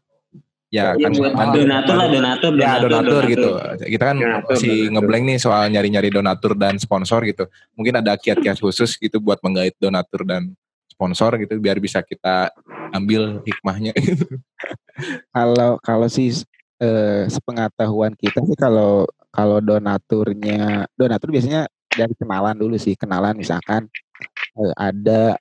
Ya, 0.69 0.93
Ya, 0.93 1.01
kan 1.01 1.11
buat 1.11 1.34
kan- 1.34 1.49
donatur 1.49 1.95
lah, 1.95 2.07
donatur, 2.07 2.51
Ya, 2.53 2.77
donatur, 2.77 2.89
donatur, 2.93 3.23
gitu. 3.25 3.49
donatur. 3.49 3.88
Kita 3.89 4.03
kan 4.05 4.17
Donatur, 4.17 4.49
masih 4.53 4.69
donatur. 4.69 4.91
ngeblank 4.93 5.23
nih 5.25 5.38
soal 5.38 5.63
nyari-nyari 5.65 6.09
donatur 6.11 6.53
dan 6.53 6.77
sponsor 6.77 7.25
gitu. 7.25 7.43
Mungkin 7.73 7.97
ada 7.97 8.13
kiat-kiat 8.13 8.53
khusus 8.55 8.93
gitu 8.93 9.17
buat 9.17 9.41
menggait 9.41 9.73
donatur 9.75 10.21
dan 10.21 10.53
sponsor 11.00 11.39
gitu 11.39 11.56
biar 11.64 11.80
bisa 11.80 12.04
kita 12.04 12.52
ambil 12.91 13.39
hikmahnya. 13.47 13.95
kalau 15.36 15.80
kalau 15.80 16.12
sih 16.12 16.43
eh, 16.84 17.24
sepengetahuan 17.32 18.12
kita 18.20 18.43
sih 18.43 18.60
kalau 18.60 19.08
kalau 19.32 19.64
donaturnya 19.64 20.91
donatur 21.00 21.32
biasanya 21.32 21.72
dari 21.88 22.12
kenalan 22.20 22.60
dulu 22.60 22.76
sih 22.76 23.00
kenalan 23.00 23.39
misalkan 23.39 23.88
eh, 24.60 24.74
ada 24.76 25.39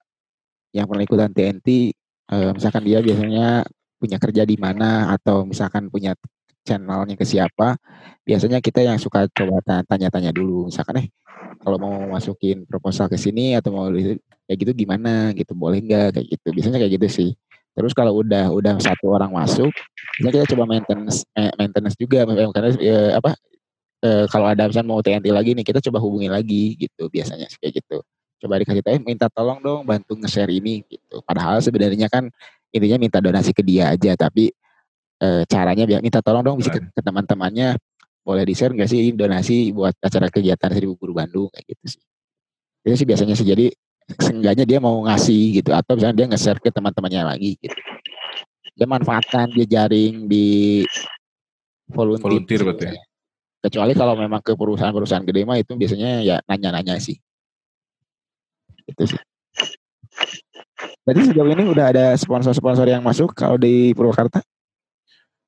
yang 0.71 0.87
pernah 0.87 1.03
ikutan 1.03 1.35
TNT 1.35 1.91
eh, 2.31 2.51
misalkan 2.55 2.87
dia 2.87 3.03
biasanya 3.03 3.67
punya 3.99 4.23
kerja 4.23 4.47
di 4.47 4.55
mana 4.55 5.11
atau 5.11 5.43
misalkan 5.43 5.91
punya 5.91 6.15
channelnya 6.63 7.19
ke 7.19 7.27
siapa 7.27 7.75
biasanya 8.23 8.63
kita 8.63 8.87
yang 8.87 9.01
suka 9.01 9.27
coba 9.35 9.59
ta- 9.67 9.83
tanya-tanya 9.83 10.31
dulu 10.31 10.71
misalkan 10.71 11.03
eh 11.03 11.09
kalau 11.59 11.81
mau 11.81 11.97
masukin 12.15 12.63
proposal 12.69 13.11
ke 13.11 13.19
sini 13.19 13.59
atau 13.59 13.75
mau 13.75 13.91
kayak 14.49 14.59
gitu 14.65 14.73
gimana 14.89 15.37
gitu 15.37 15.53
boleh 15.53 15.85
nggak 15.85 16.17
kayak 16.17 16.27
gitu. 16.33 16.49
Biasanya 16.57 16.79
kayak 16.81 16.93
gitu 16.97 17.09
sih. 17.13 17.31
Terus 17.77 17.93
kalau 17.95 18.17
udah 18.25 18.51
udah 18.51 18.75
satu 18.83 19.13
orang 19.15 19.31
masuk 19.31 19.71
kita 20.19 20.49
coba 20.51 20.67
maintenance 20.67 21.23
eh, 21.37 21.53
maintenance 21.55 21.95
juga 21.95 22.27
maintenance 22.27 22.75
eh, 22.83 23.15
apa 23.15 23.39
eh, 24.03 24.27
kalau 24.27 24.51
ada 24.51 24.67
misalnya 24.67 24.89
mau 24.91 24.99
TNT 24.99 25.31
lagi 25.31 25.55
nih 25.55 25.63
kita 25.63 25.79
coba 25.87 26.03
hubungi 26.03 26.27
lagi 26.27 26.75
gitu 26.75 27.07
biasanya 27.07 27.47
sih 27.47 27.61
kayak 27.63 27.85
gitu. 27.85 28.03
Coba 28.43 28.59
dikasih 28.59 28.83
tahu 28.83 28.95
eh, 28.99 29.03
minta 29.05 29.31
tolong 29.31 29.63
dong 29.63 29.87
bantu 29.87 30.19
nge-share 30.19 30.51
ini 30.51 30.83
gitu. 30.91 31.23
Padahal 31.23 31.63
sebenarnya 31.63 32.11
kan 32.11 32.27
intinya 32.75 32.99
minta 32.99 33.19
donasi 33.23 33.55
ke 33.55 33.63
dia 33.63 33.95
aja 33.95 34.17
tapi 34.19 34.51
eh, 35.23 35.43
caranya 35.47 35.85
biar 35.87 36.01
minta 36.03 36.19
tolong 36.19 36.43
dong 36.43 36.59
bisa 36.59 36.75
ke, 36.75 36.83
ke 36.83 37.01
teman-temannya 37.05 37.79
boleh 38.29 38.45
di 38.45 38.53
share 38.53 38.77
nggak 38.77 38.91
sih 38.91 39.15
donasi 39.17 39.73
buat 39.73 39.97
acara 40.05 40.29
kegiatan 40.29 40.69
Seribu 40.69 41.01
Guru 41.01 41.17
Bandung? 41.17 41.49
Kayak 41.49 41.65
gitu 41.73 41.85
sih. 41.97 42.03
Itu 42.85 42.95
sih 43.01 43.07
biasanya 43.09 43.35
sih. 43.39 43.47
Jadi 43.49 43.67
seenggaknya 44.17 44.65
dia 44.65 44.79
mau 44.81 45.05
ngasih 45.05 45.61
gitu 45.61 45.71
atau 45.77 45.93
misalnya 45.99 46.17
dia 46.17 46.27
nge-share 46.33 46.61
ke 46.65 46.73
teman-temannya 46.73 47.23
lagi 47.37 47.61
gitu 47.61 47.77
dia 48.79 48.87
manfaatkan 48.89 49.53
dia 49.53 49.67
jaring 49.69 50.25
di 50.31 50.81
volunteer, 51.93 52.25
Volunteer 52.25 52.61
berarti 52.65 52.85
ya? 52.89 52.95
kecuali 53.69 53.93
kalau 53.93 54.15
memang 54.17 54.41
ke 54.41 54.57
perusahaan-perusahaan 54.57 55.27
gede 55.29 55.45
mah 55.45 55.61
itu 55.61 55.77
biasanya 55.77 56.25
ya 56.25 56.37
nanya-nanya 56.49 56.97
sih 56.97 57.21
itu 58.89 59.05
sih 59.05 59.21
Berarti 61.09 61.33
sejauh 61.33 61.49
ini 61.49 61.65
udah 61.65 61.87
ada 61.89 62.07
sponsor-sponsor 62.21 62.85
yang 62.85 63.01
masuk 63.01 63.33
kalau 63.33 63.57
di 63.57 63.97
Purwakarta? 63.97 64.45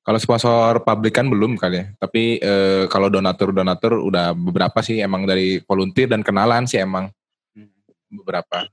Kalau 0.01 0.17
sponsor 0.17 0.81
pabrikan 0.81 1.29
belum 1.29 1.53
kali 1.53 1.77
ya. 1.77 1.85
Tapi 2.01 2.41
eh, 2.41 2.83
kalau 2.89 3.13
donatur-donatur 3.13 4.01
udah 4.01 4.33
beberapa 4.33 4.81
sih 4.81 4.97
emang 4.97 5.29
dari 5.29 5.61
volunteer 5.61 6.09
dan 6.09 6.25
kenalan 6.25 6.65
sih 6.65 6.81
emang 6.81 7.13
beberapa. 8.11 8.67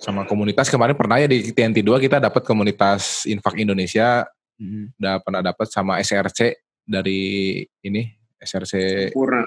Sama 0.00 0.26
komunitas 0.26 0.66
kemarin 0.66 0.96
pernah 0.98 1.20
ya 1.20 1.28
di 1.30 1.52
TNT 1.52 1.84
2 1.84 2.00
kita 2.00 2.18
dapat 2.18 2.42
komunitas 2.42 3.22
Infak 3.28 3.60
Indonesia 3.60 4.26
udah 5.00 5.14
pernah 5.24 5.40
dapat 5.40 5.66
sama 5.72 5.96
SRC 6.02 6.58
dari 6.84 7.62
ini 7.80 8.02
SRC 8.36 8.74
Sampurna. 9.12 9.42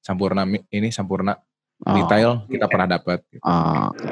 Sampurna 0.00 0.42
ini 0.70 0.88
Sampurna 0.90 1.34
Oh. 1.80 1.96
detail 1.96 2.44
kita 2.44 2.68
pernah 2.68 2.84
dapat. 2.92 3.24
Oh, 3.40 3.88
oke. 3.88 4.04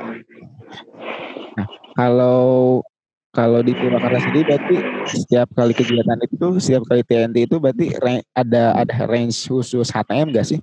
Nah, 1.53 1.67
kalau 1.93 2.41
kalau 3.29 3.61
di 3.61 3.77
Purwakarta 3.77 4.25
sendiri 4.25 4.49
berarti 4.49 4.77
setiap 5.05 5.53
kali 5.53 5.77
kegiatan 5.77 6.17
itu, 6.25 6.49
setiap 6.65 6.89
kali 6.89 7.05
TNT 7.05 7.45
itu 7.45 7.61
berarti 7.61 7.93
ra- 8.01 8.25
ada 8.33 8.73
ada 8.73 9.05
range 9.05 9.37
khusus 9.37 9.93
HTM 9.93 10.33
gak 10.33 10.49
sih? 10.49 10.59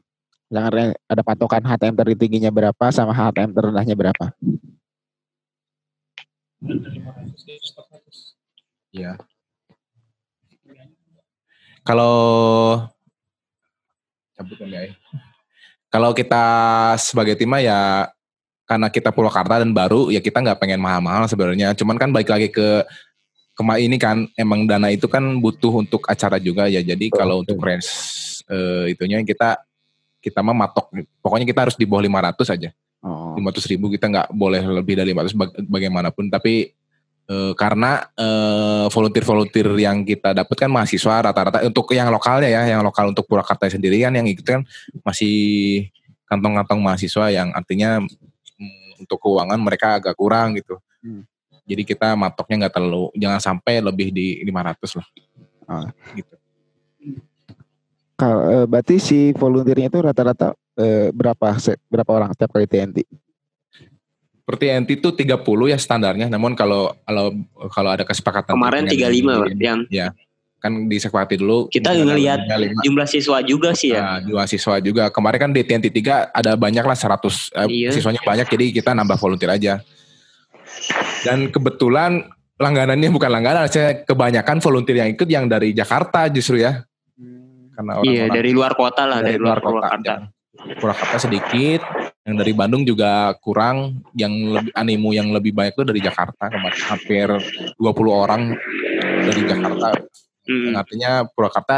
Jangan 0.54 0.93
ada 1.10 1.22
patokan 1.26 1.64
HTM 1.66 1.96
tertingginya 1.98 2.52
berapa 2.54 2.86
sama 2.93 3.12
HTM 3.12 3.50
terendahnya 3.50 3.96
berapa? 3.98 4.26
Iya. 8.93 9.20
Kalau 11.86 12.16
cabutan 14.34 14.70
ya. 14.70 14.82
Kalau 15.89 16.12
kita 16.12 16.46
sebagai 17.00 17.38
tim 17.38 17.54
ya 17.62 18.10
karena 18.66 18.89
kita 18.89 19.14
Purwakarta 19.14 19.62
dan 19.62 19.72
baru 19.72 20.10
ya 20.10 20.20
kita 20.20 20.41
nggak 20.41 20.60
pengen 20.62 20.82
mahal-mahal 20.82 21.30
sebenarnya. 21.30 21.78
Cuman 21.78 21.98
kan 21.98 22.10
balik 22.10 22.30
lagi 22.34 22.50
ke 22.50 22.86
kema 23.56 23.80
ini 23.80 23.96
kan 23.96 24.28
emang 24.36 24.68
dana 24.68 24.91
itu 24.91 25.06
kan 25.08 25.24
butuh 25.41 25.86
untuk 25.86 26.06
acara 26.10 26.41
juga 26.41 26.66
ya. 26.66 26.82
Jadi 26.82 27.14
kalau 27.14 27.46
untuk 27.46 27.62
range 27.62 27.89
eh, 28.50 28.93
itunya 28.98 29.22
kita 29.22 29.62
kita 30.26 30.41
mah 30.41 30.57
matok. 30.57 30.89
Pokoknya 31.21 31.45
kita 31.45 31.69
harus 31.69 31.78
di 31.78 31.86
bawah 31.86 32.01
500 32.01 32.49
aja. 32.49 32.69
Oh, 33.05 33.38
500 33.38 33.69
ribu 33.69 33.86
kita 33.88 34.09
nggak 34.09 34.28
boleh 34.34 34.65
lebih 34.65 34.97
dari 34.97 35.13
500 35.13 35.38
baga- 35.38 35.61
bagaimanapun 35.61 36.26
tapi 36.26 36.73
eh, 37.26 37.53
karena 37.53 38.01
eh, 38.11 38.86
volunteer-volunteer 38.89 39.69
yang 39.78 40.01
kita 40.01 40.34
dapat 40.34 40.55
kan 40.57 40.69
mahasiswa 40.69 41.21
rata-rata 41.21 41.61
untuk 41.61 41.86
yang 41.91 42.09
lokalnya 42.09 42.49
ya 42.49 42.65
yang 42.65 42.82
lokal 42.82 43.13
untuk 43.13 43.26
Purwakarta 43.26 43.69
sendiri 43.69 44.01
kan 44.01 44.09
yang 44.09 44.26
ikut 44.26 44.41
kan 44.41 44.65
masih 45.01 45.86
kantong-kantong 46.26 46.82
mahasiswa 46.82 47.30
yang 47.30 47.53
artinya 47.53 48.01
mm, 48.01 49.05
untuk 49.05 49.21
keuangan 49.21 49.59
mereka 49.61 50.01
agak 50.01 50.17
kurang 50.17 50.57
gitu 50.57 50.82
Hmm. 51.05 51.21
jadi 51.61 51.86
kita 51.86 52.17
matoknya 52.17 52.65
nggak 52.65 52.73
terlalu 52.73 53.13
jangan 53.13 53.38
sampai 53.38 53.78
lebih 53.78 54.09
di 54.09 54.41
500 54.41 54.97
lah 54.97 55.07
Ah. 55.65 55.86
gitu 56.13 56.34
berarti 58.66 58.95
si 58.97 59.36
volunteernya 59.36 59.91
itu 59.91 59.99
rata-rata 59.99 60.55
eh, 60.80 61.11
berapa 61.11 61.59
berapa 61.91 62.11
orang 62.11 62.30
setiap 62.36 62.55
kali 62.55 62.68
TNT? 62.68 63.03
per 64.45 64.61
TNT 64.61 65.01
itu 65.01 65.09
30 65.09 65.74
ya 65.74 65.78
standarnya 65.82 66.30
namun 66.30 66.53
kalau 66.53 66.93
kalau 67.01 67.34
kalau 67.74 67.89
ada 67.89 68.05
kesepakatan 68.05 68.53
Kemarin 68.53 68.86
dengan 68.86 69.09
35 69.09 69.57
ini, 69.57 69.66
yang 69.66 69.80
ya 69.89 70.07
kan 70.61 70.86
disepakati 70.86 71.41
dulu 71.41 71.66
kita 71.74 71.97
ngelihat 71.97 72.45
jumlah 72.82 73.05
siswa 73.05 73.38
juga 73.45 73.78
sih 73.78 73.93
ya. 73.93 74.01
Nah, 74.01 74.18
dua 74.26 74.49
siswa 74.49 74.82
juga. 74.82 75.13
Kemarin 75.13 75.49
kan 75.49 75.51
di 75.53 75.61
TNT 75.61 75.93
3 75.93 76.34
ada 76.34 76.57
banyak 76.57 76.82
lah 76.82 76.97
100 76.97 77.53
eh, 77.53 77.70
Iya. 77.70 77.89
siswanya 77.93 78.22
banyak 78.26 78.49
jadi 78.49 78.66
kita 78.74 78.97
nambah 78.97 79.13
volunteer 79.22 79.53
aja. 79.53 79.74
Dan 81.22 81.53
kebetulan 81.53 82.26
langganannya 82.57 83.13
bukan 83.13 83.30
langganan, 83.30 83.70
saya 83.70 84.01
kebanyakan 84.09 84.57
volunteer 84.57 85.05
yang 85.05 85.09
ikut 85.13 85.28
yang 85.30 85.45
dari 85.45 85.70
Jakarta 85.70 86.26
justru 86.34 86.66
ya. 86.66 86.82
Karena 87.76 87.91
Iya, 87.99 88.01
orang-orang 88.01 88.36
dari 88.39 88.51
luar 88.55 88.73
kota 88.73 89.03
lah, 89.03 89.19
dari, 89.19 89.38
luar 89.38 89.59
kota. 89.59 89.69
Purwakarta. 89.69 90.13
Yang 90.55 90.78
Purwakarta 90.80 91.17
sedikit, 91.19 91.82
yang 92.23 92.36
dari 92.39 92.53
Bandung 92.55 92.88
juga 92.88 93.36
kurang, 93.43 94.01
yang 94.15 94.32
lebih 94.32 94.71
animo 94.71 95.11
yang 95.11 95.30
lebih 95.36 95.51
banyak 95.51 95.76
itu 95.76 95.84
dari 95.84 95.99
Jakarta 95.99 96.47
kemarin 96.47 96.82
hampir 96.88 97.28
20 97.76 97.84
orang 98.09 98.41
dari 99.28 99.41
Jakarta. 99.43 99.89
Mm. 100.47 100.63
Yang 100.71 100.76
artinya 100.80 101.11
Purwakarta 101.28 101.78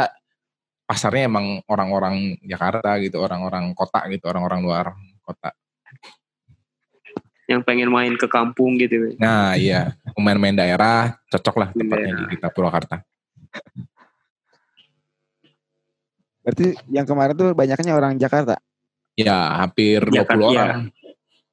pasarnya 0.88 1.28
emang 1.28 1.60
orang-orang 1.68 2.38
Jakarta 2.46 2.96
gitu, 3.02 3.20
orang-orang 3.20 3.74
kota 3.74 4.06
gitu, 4.08 4.24
orang-orang 4.30 4.60
luar 4.62 4.86
kota. 5.26 5.52
Yang 7.48 7.60
pengen 7.64 7.90
main 7.92 8.14
ke 8.16 8.28
kampung 8.30 8.78
gitu. 8.78 9.16
Nah 9.20 9.58
iya, 9.58 9.96
pemain-pemain 10.14 10.64
daerah 10.64 11.18
cocok 11.28 11.56
lah 11.60 11.68
tempatnya 11.74 12.12
di 12.14 12.24
kita 12.36 12.48
Purwakarta. 12.54 13.04
Berarti 16.48 16.80
yang 16.88 17.04
kemarin 17.04 17.36
tuh 17.36 17.52
banyaknya 17.52 17.92
orang 17.92 18.16
Jakarta. 18.16 18.56
Ya 19.20 19.60
hampir 19.60 20.00
20 20.00 20.16
Jakarta, 20.16 20.48
iya. 20.48 20.62
orang. 20.64 20.82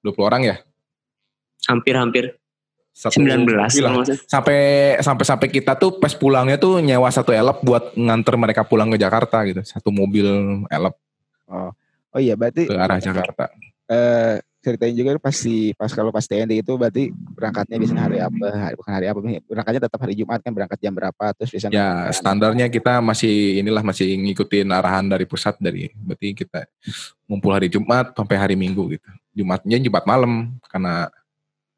20 0.07 0.23
orang 0.23 0.41
ya? 0.47 0.55
Hampir-hampir 1.67 2.39
Satu 2.95 3.19
19 3.19 3.43
Gila. 3.43 3.67
kalau 3.67 3.99
nggak 3.99 4.07
salah. 4.07 4.23
Sampai 4.31 4.59
sampai 5.03 5.25
sampai 5.27 5.47
kita 5.51 5.75
tuh 5.75 5.99
pas 5.99 6.15
pulangnya 6.15 6.55
tuh 6.55 6.79
nyewa 6.79 7.11
satu 7.11 7.35
elep 7.35 7.59
buat 7.59 7.91
nganter 7.99 8.39
mereka 8.39 8.63
pulang 8.63 8.87
ke 8.87 8.95
Jakarta 8.95 9.43
gitu. 9.43 9.59
Satu 9.67 9.91
mobil 9.91 10.23
elep 10.71 10.95
Oh. 11.51 11.69
Oh 12.15 12.19
iya 12.23 12.39
berarti 12.39 12.65
ke 12.65 12.73
arah 12.73 12.97
Jakarta. 12.97 13.51
eh 13.85 14.39
ceritain 14.65 14.97
juga 14.97 15.21
pasti 15.21 15.77
pas 15.77 15.93
kalau 15.93 16.09
pas 16.09 16.25
TNT 16.25 16.65
itu 16.65 16.73
berarti 16.73 17.13
berangkatnya 17.13 17.77
biasanya 17.77 18.03
hari 18.09 18.17
apa? 18.17 18.47
Hari, 18.49 18.73
bukan 18.73 18.91
hari 18.97 19.05
apa? 19.05 19.19
Berangkatnya 19.45 19.81
tetap 19.85 19.99
hari 20.01 20.17
Jumat 20.17 20.41
kan 20.41 20.51
berangkat 20.57 20.81
jam 20.81 20.97
berapa? 20.97 21.25
Terus 21.37 21.53
biasanya 21.53 21.73
Ya 21.77 21.89
standarnya 22.09 22.65
kita 22.73 22.97
masih 23.05 23.61
inilah 23.61 23.85
masih 23.85 24.09
ngikutin 24.17 24.73
arahan 24.73 25.05
dari 25.05 25.29
pusat 25.29 25.53
dari 25.61 25.93
berarti 25.93 26.33
kita 26.33 26.65
ngumpul 27.29 27.53
hari 27.53 27.69
Jumat 27.69 28.17
sampai 28.17 28.35
hari 28.41 28.55
Minggu 28.57 28.97
gitu. 28.97 29.09
Jumatnya 29.37 29.77
Jumat 29.77 30.09
malam 30.09 30.57
karena 30.65 31.13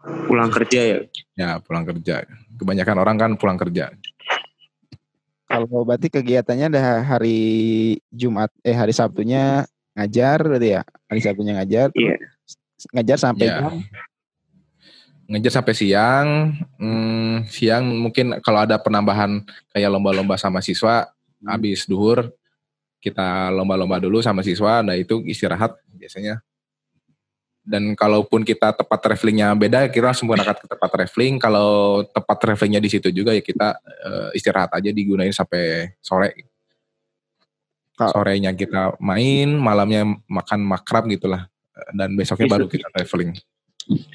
Pulang 0.08 0.52
kerja 0.54 0.80
ya. 0.80 0.98
ya 1.36 1.50
pulang 1.60 1.84
kerja. 1.84 2.24
Kebanyakan 2.56 2.98
orang 3.04 3.16
kan 3.20 3.32
pulang 3.36 3.60
kerja. 3.60 3.92
kalau 5.48 5.88
berarti 5.88 6.12
kegiatannya 6.12 6.68
ada 6.76 7.00
hari 7.08 7.40
Jumat 8.12 8.52
eh 8.68 8.76
hari 8.76 8.92
Sabtunya 8.92 9.64
ngajar 9.96 10.44
berarti 10.44 10.70
ya. 10.76 10.82
Hari 11.08 11.22
Sabtunya 11.24 11.54
ngajar. 11.56 11.88
terus 11.96 12.37
Ngajar 12.94 13.18
sampai 13.18 13.46
Iya. 13.50 13.58
jam 13.62 13.76
Ngejar 15.28 15.60
sampai 15.60 15.76
siang, 15.76 16.56
hmm, 16.80 17.52
siang 17.52 17.84
mungkin 18.00 18.40
kalau 18.40 18.64
ada 18.64 18.80
penambahan 18.80 19.44
kayak 19.76 19.92
lomba-lomba 19.92 20.40
sama 20.40 20.64
siswa, 20.64 21.04
habis 21.44 21.84
duhur 21.84 22.32
kita 23.04 23.52
lomba-lomba 23.52 24.00
dulu 24.00 24.24
sama 24.24 24.40
siswa, 24.40 24.80
nah 24.80 24.96
itu 24.96 25.20
istirahat 25.28 25.76
biasanya. 26.00 26.40
Dan 27.60 27.92
kalaupun 28.00 28.48
kita 28.48 28.72
tempat 28.72 29.00
travelingnya 29.04 29.52
beda, 29.52 29.92
kita 29.92 30.16
langsung 30.16 30.32
berangkat 30.32 30.64
ke 30.64 30.68
tempat 30.72 30.90
traveling. 30.96 31.36
Kalau 31.36 32.00
tempat 32.08 32.38
travelingnya 32.40 32.80
di 32.80 32.88
situ 32.88 33.12
juga 33.12 33.36
ya 33.36 33.44
kita 33.44 33.76
eh, 33.84 34.30
istirahat 34.40 34.80
aja 34.80 34.96
digunain 34.96 35.36
sampai 35.36 35.92
sore. 36.00 36.48
Sorenya 38.00 38.56
kita 38.56 38.96
main, 39.04 39.52
malamnya 39.60 40.08
makan 40.32 40.64
makrab 40.64 41.12
gitulah. 41.12 41.52
Dan 41.92 42.16
besoknya 42.16 42.46
Itu- 42.46 42.54
baru 42.54 42.66
kita 42.68 42.88
traveling. 42.92 43.32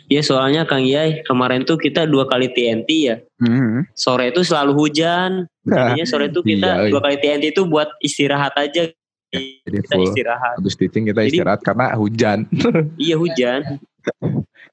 Iya 0.07 0.21
soalnya 0.21 0.69
Kang 0.69 0.85
Yai 0.85 1.25
kemarin 1.25 1.65
tuh 1.65 1.81
kita 1.81 2.05
dua 2.05 2.29
kali 2.29 2.53
TNT 2.53 2.89
ya. 3.03 3.17
Hmm. 3.41 3.89
Sore 3.93 4.29
itu 4.29 4.45
selalu 4.45 4.77
hujan. 4.77 5.49
Jadinya 5.65 6.05
sore 6.05 6.29
itu 6.29 6.45
kita 6.45 6.69
Iya, 6.85 6.91
dua 6.93 7.01
kali 7.01 7.17
TNT 7.17 7.45
itu 7.51 7.65
buat 7.65 7.89
istirahat 7.99 8.53
aja. 8.55 8.93
Jadi 9.33 9.65
Kita 9.65 9.97
full 9.97 10.05
istirahat. 10.05 10.61
habis 10.61 10.77
teaching 10.77 11.09
kita 11.09 11.25
Jadi- 11.25 11.31
istirahat 11.33 11.61
karena 11.63 11.97
hujan. 11.97 12.45
Iya 13.01 13.17
hujan. 13.17 13.81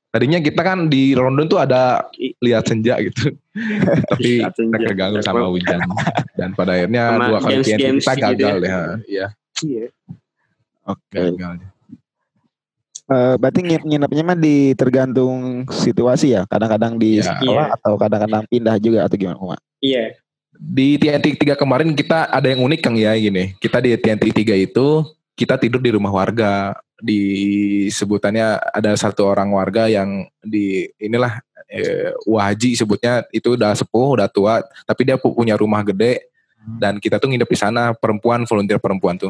Tadinya 0.10 0.42
kita 0.42 0.60
kan 0.60 0.92
di 0.92 1.14
London 1.14 1.48
tuh 1.48 1.62
ada 1.62 2.04
lihat 2.42 2.68
senja 2.68 3.00
gitu. 3.00 3.32
Tapi 4.12 4.44
Lihat 4.44 4.52
kita 4.52 4.68
senja. 4.68 4.84
keganggu 4.84 5.24
sama 5.24 5.48
hujan. 5.48 5.80
Dan 6.36 6.52
pada 6.52 6.76
akhirnya 6.76 7.04
Sama 7.08 7.24
dua 7.24 7.40
kali 7.40 7.54
TNT 7.56 7.64
games-games 7.72 8.04
kita 8.04 8.12
gitu 8.12 8.26
gagal 8.36 8.52
ya. 8.52 8.60
deh. 8.60 8.72
ha. 8.74 8.84
Iya, 9.08 9.26
Iya. 9.62 9.86
Oke. 10.84 11.20
gagal. 11.32 11.56
Eh, 13.10 13.36
berarti 13.36 13.66
ngin- 13.66 13.86
nginepnya 13.86 14.24
mah 14.24 14.38
di 14.38 14.78
tergantung 14.78 15.66
situasi 15.68 16.38
ya. 16.38 16.46
Kadang-kadang 16.46 16.94
di 16.96 17.18
Iya. 17.18 17.34
sekolah 17.34 17.66
Iya. 17.66 17.76
atau 17.76 17.94
kadang-kadang 17.98 18.44
pindah 18.46 18.76
juga 18.78 19.00
atau 19.04 19.18
gimana? 19.18 19.38
Uma? 19.42 19.58
Iya. 19.82 20.14
Di 20.54 20.96
TNT 20.96 21.34
3 21.34 21.56
kemarin 21.56 21.90
kita 21.92 22.30
ada 22.30 22.46
yang 22.46 22.62
unik 22.62 22.80
Kang 22.80 22.94
ya 22.94 23.18
gini. 23.18 23.58
Kita 23.58 23.82
di 23.82 23.96
TNT 23.96 24.30
3 24.30 24.54
itu 24.54 25.02
kita 25.34 25.58
tidur 25.58 25.82
di 25.82 25.90
rumah 25.90 26.12
warga. 26.12 26.78
Di 26.96 27.22
sebutannya 27.88 28.60
ada 28.70 28.92
satu 28.94 29.26
orang 29.26 29.50
warga 29.50 29.88
yang 29.88 30.30
di 30.40 30.86
inilah 30.96 31.42
eh, 31.66 32.12
waji 32.26 32.74
sebutnya 32.74 33.22
itu 33.30 33.54
udah 33.54 33.72
sepuh, 33.74 34.18
udah 34.18 34.26
tua, 34.26 34.58
tapi 34.84 35.06
dia 35.06 35.22
pu- 35.22 35.32
punya 35.32 35.54
rumah 35.54 35.86
gede 35.86 36.26
dan 36.76 36.98
kita 36.98 37.18
tuh 37.18 37.30
nginep 37.30 37.46
di 37.46 37.54
sana 37.56 37.94
perempuan 37.94 38.42
volunteer 38.44 38.78
perempuan 38.78 39.16
tuh. 39.16 39.30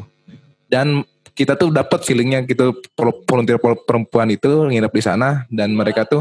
Dan 0.65 1.03
kita 1.39 1.55
tuh 1.55 1.71
dapat 1.71 2.03
feelingnya 2.03 2.43
gitu 2.43 2.75
vol- 2.93 3.23
volunteer 3.23 3.55
per- 3.55 3.79
perempuan 3.87 4.27
itu 4.27 4.67
nginep 4.67 4.91
di 4.91 4.99
sana 5.01 5.47
dan 5.47 5.71
mereka 5.71 6.03
tuh 6.03 6.19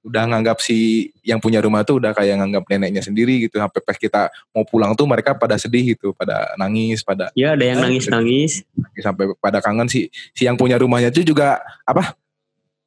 udah 0.00 0.24
nganggap 0.24 0.64
si 0.64 1.12
yang 1.20 1.36
punya 1.36 1.60
rumah 1.60 1.84
tuh 1.84 2.00
udah 2.00 2.16
kayak 2.16 2.40
nganggap 2.40 2.64
neneknya 2.72 3.04
sendiri 3.04 3.36
gitu 3.44 3.60
sampai 3.60 3.84
pas 3.84 3.92
kita 3.94 4.32
mau 4.48 4.64
pulang 4.64 4.96
tuh 4.96 5.04
mereka 5.04 5.36
pada 5.36 5.60
sedih 5.60 5.92
gitu 5.92 6.16
pada 6.16 6.56
nangis 6.56 7.04
pada 7.04 7.28
Iya 7.36 7.52
ada 7.52 7.64
yang 7.68 7.84
nangis-nangis. 7.84 8.64
sampai 8.96 9.28
pada 9.36 9.60
kangen 9.60 9.92
si 9.92 10.08
si 10.32 10.48
yang 10.48 10.56
punya 10.56 10.80
rumahnya 10.80 11.12
tuh 11.12 11.20
juga 11.20 11.60
apa 11.84 12.16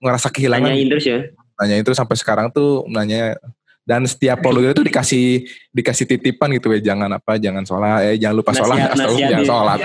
ngerasa 0.01 0.33
kehilangan 0.33 0.73
Tanyain 0.73 0.89
terus 0.89 1.05
ya. 1.05 1.19
nanya 1.53 1.75
itu 1.79 1.91
sampai 1.93 2.17
sekarang 2.17 2.49
tuh 2.49 2.81
nanya 2.89 3.37
dan 3.85 4.09
setiap 4.09 4.41
volunteer 4.41 4.73
itu 4.73 4.81
dikasih 4.81 5.25
dikasih 5.69 6.05
titipan 6.09 6.49
gitu 6.57 6.73
ya 6.73 6.81
jangan 6.81 7.13
apa 7.13 7.37
jangan 7.37 7.61
sholat 7.61 8.09
eh 8.09 8.17
jangan 8.17 8.35
lupa 8.41 8.51
sholat 8.55 8.77
Nasihat, 8.79 8.89
asal 8.89 9.05
nasihat 9.05 9.29
jangan 9.29 9.37
ya. 9.37 9.45
sholat. 9.45 9.79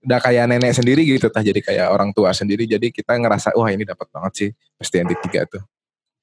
Udah 0.00 0.18
kayak 0.18 0.44
nenek 0.46 0.72
sendiri 0.72 1.04
gitu 1.04 1.28
tah 1.28 1.40
jadi 1.40 1.60
kayak 1.60 1.86
orang 1.88 2.10
tua 2.10 2.32
sendiri 2.32 2.64
jadi 2.64 2.88
kita 2.88 3.16
ngerasa 3.16 3.52
wah 3.52 3.68
ini 3.68 3.84
dapat 3.84 4.08
banget 4.08 4.32
sih 4.32 4.48
pasti 4.74 4.96
yang 4.96 5.08
tiga 5.12 5.44
tuh 5.44 5.60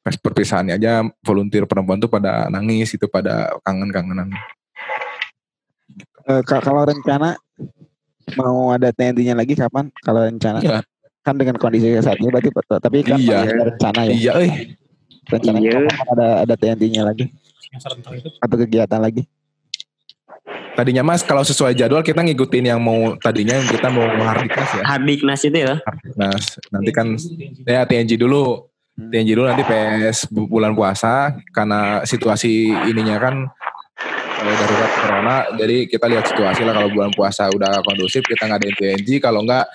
pas 0.01 0.15
perpisahannya 0.15 0.73
aja 0.73 0.91
volunteer 1.21 1.65
perempuan 1.65 1.97
tuh 1.97 2.07
pada 2.07 2.47
nangis 2.47 2.89
itu 2.91 3.05
pada 3.05 3.53
kangen-kangenan 3.61 4.31
Eh, 6.27 6.43
ka- 6.43 6.59
kalau 6.59 6.83
rencana 6.83 7.39
mau 8.35 8.67
ada 8.69 8.91
TNT-nya 8.91 9.31
lagi 9.31 9.55
kapan? 9.55 9.87
Kalau 9.97 10.27
rencana 10.27 10.59
Iya. 10.59 10.83
kan 11.23 11.39
dengan 11.39 11.55
kondisi 11.55 11.87
saat 11.97 12.19
ini 12.19 12.27
berarti 12.27 12.51
tapi 12.83 12.99
kan 12.99 13.15
Iya. 13.15 13.47
ada 13.47 13.63
rencana 13.71 13.99
ya. 14.03 14.11
iya 14.11 14.31
eh 14.43 14.51
Rencana 15.25 15.57
Iya. 15.57 15.87
kapan 15.87 16.07
ada 16.11 16.27
ada 16.43 16.53
TNT-nya 16.55 17.07
lagi 17.07 17.31
Yang 17.71 17.79
serentak 17.79 18.11
itu. 18.13 18.27
atau 18.35 18.55
kegiatan 18.59 18.99
lagi? 18.99 19.23
Tadinya 20.77 21.01
mas 21.01 21.25
kalau 21.25 21.41
sesuai 21.41 21.73
jadwal 21.73 22.05
kita 22.05 22.21
ngikutin 22.21 22.69
yang 22.69 22.77
mau 22.77 23.17
tadinya 23.17 23.57
kita 23.65 23.89
mau 23.89 24.05
hardiknas 24.05 24.69
ya 24.77 24.83
Hardiknas 24.85 25.41
itu 25.41 25.57
ya. 25.57 25.75
Nah, 26.13 26.37
nanti 26.69 26.91
kan 26.93 27.17
ya 27.65 27.81
TNG 27.83 28.13
dulu. 28.15 28.69
TNG 28.97 29.37
dulu 29.37 29.45
nanti 29.45 29.61
PS 29.61 30.25
bu- 30.29 30.49
bulan 30.49 30.73
puasa 30.73 31.33
karena 31.53 32.01
situasi 32.01 32.69
ininya 32.89 33.17
kan 33.17 33.45
eh, 34.41 34.55
darurat 34.57 34.91
corona. 35.01 35.35
Jadi 35.53 35.85
kita 35.85 36.05
lihat 36.09 36.25
situasi 36.29 36.61
lah 36.65 36.73
kalau 36.73 36.89
bulan 36.89 37.13
puasa 37.13 37.45
udah 37.49 37.81
kondusif 37.85 38.25
kita 38.25 38.45
ngadain 38.45 38.73
TNG 38.73 39.21
kalau 39.21 39.45
enggak 39.45 39.69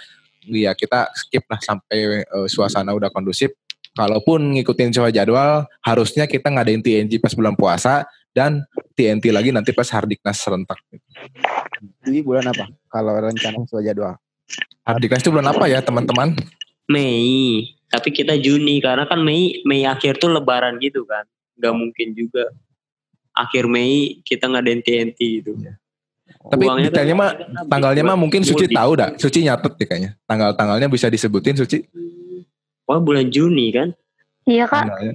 ya 0.51 0.75
kita 0.75 1.07
skip 1.15 1.47
lah 1.47 1.59
sampai 1.63 2.23
eh, 2.27 2.47
suasana 2.51 2.95
udah 2.95 3.11
kondusif. 3.15 3.55
Kalaupun 3.93 4.57
ngikutin 4.57 4.89
sesuai 4.89 5.13
jadwal, 5.13 5.69
harusnya 5.85 6.25
kita 6.25 6.49
ngadain 6.49 6.81
TNG 6.81 7.21
pas 7.21 7.37
bulan 7.37 7.53
puasa 7.55 8.09
dan 8.33 8.65
TNT 8.97 9.29
lagi 9.33 9.53
nanti 9.53 9.71
pas 9.77 9.89
Hardiknas 9.93 10.41
serentak. 10.41 10.81
Di 12.03 12.21
bulan 12.25 12.49
apa? 12.49 12.69
Kalau 12.89 13.13
rencana 13.17 13.65
sesuai 13.69 13.85
jadwal. 13.85 14.17
Hardiknas 14.83 15.23
itu 15.23 15.31
bulan 15.31 15.53
apa 15.53 15.65
ya 15.69 15.85
teman-teman? 15.85 16.35
Mei. 16.89 17.77
Tapi 17.93 18.09
kita 18.09 18.41
Juni 18.41 18.81
karena 18.81 19.05
kan 19.05 19.21
Mei 19.21 19.61
Mei 19.69 19.85
akhir 19.85 20.17
tuh 20.17 20.33
Lebaran 20.33 20.81
gitu 20.81 21.05
kan. 21.05 21.29
Gak 21.61 21.77
mungkin 21.77 22.17
juga 22.17 22.49
akhir 23.37 23.69
Mei 23.69 24.25
kita 24.25 24.49
ngadain 24.49 24.81
TNT 24.81 25.19
gitu. 25.45 25.53
Tapi 26.49 26.65
Uangnya 26.65 26.89
kan 26.89 26.95
detailnya 26.97 27.17
mah 27.17 27.31
tanggalnya 27.69 28.03
mah 28.03 28.17
mungkin 28.17 28.41
Suci 28.43 28.67
mudik. 28.67 28.77
tahu 28.77 28.93
dah. 28.97 29.11
Suci 29.21 29.39
nyatet 29.45 29.73
deh 29.77 29.87
kayaknya. 29.87 30.11
Tanggal-tanggalnya 30.25 30.89
bisa 30.89 31.13
disebutin 31.13 31.55
Suci. 31.61 31.85
Wah 32.89 32.99
bulan 32.99 33.29
Juni 33.29 33.71
kan? 33.71 33.93
Iya 34.49 34.65
kak. 34.67 34.89
Tanggalnya. 34.89 35.15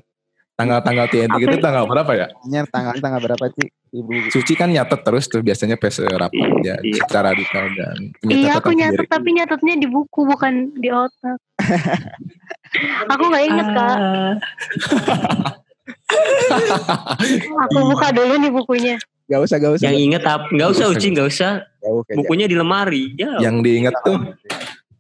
Tanggal-tanggal 0.58 1.05
TNT 1.14 1.38
gitu 1.38 1.53
ya? 1.53 1.62
tanggal 1.62 1.86
berapa 1.86 2.12
ya? 2.18 2.28
Tanya 2.34 2.66
tanggal 2.66 2.97
tanggal 2.97 3.22
berapa 3.22 3.45
sih 3.53 3.70
ibu? 3.93 4.10
Suci 4.34 4.58
kan 4.58 4.74
nyatet 4.74 5.05
terus 5.05 5.30
tuh 5.30 5.45
biasanya 5.45 5.78
pas 5.78 5.93
eh, 6.01 6.10
rapat 6.10 6.49
ya 6.66 6.82
secara 6.97 7.30
detail 7.38 7.70
dan 7.78 8.10
Iya 8.26 8.58
aku 8.58 8.74
nyatet 8.74 9.05
sendiri. 9.05 9.14
tapi 9.14 9.30
nyatetnya 9.38 9.78
di 9.78 9.86
buku 9.86 10.26
bukan 10.26 10.74
di 10.82 10.89
otak. 10.89 11.38
aku 13.14 13.24
nggak 13.30 13.45
inget 13.45 13.68
kak. 13.70 13.97
Aku 17.70 17.78
buka 17.93 18.10
dulu 18.10 18.34
nih 18.41 18.49
bukunya. 18.49 18.97
Gak 19.28 19.43
usah, 19.43 19.60
gak 19.60 19.76
usah. 19.76 19.91
Yang 19.91 19.97
inget 20.08 20.24
apa? 20.24 20.47
Gak 20.55 20.70
usah 20.72 20.88
Uci, 20.88 21.12
gak 21.12 21.28
usah. 21.28 21.51
Jauh. 21.84 21.99
Bukunya 22.16 22.47
di 22.47 22.55
lemari. 22.55 23.12
Jauh. 23.14 23.43
Yang 23.43 23.55
diingat 23.60 23.93
tuh 23.99 24.24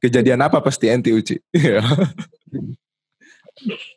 kejadian 0.03 0.43
apa 0.43 0.59
pas 0.59 0.75
TNT 0.75 1.15
Uci? 1.15 1.39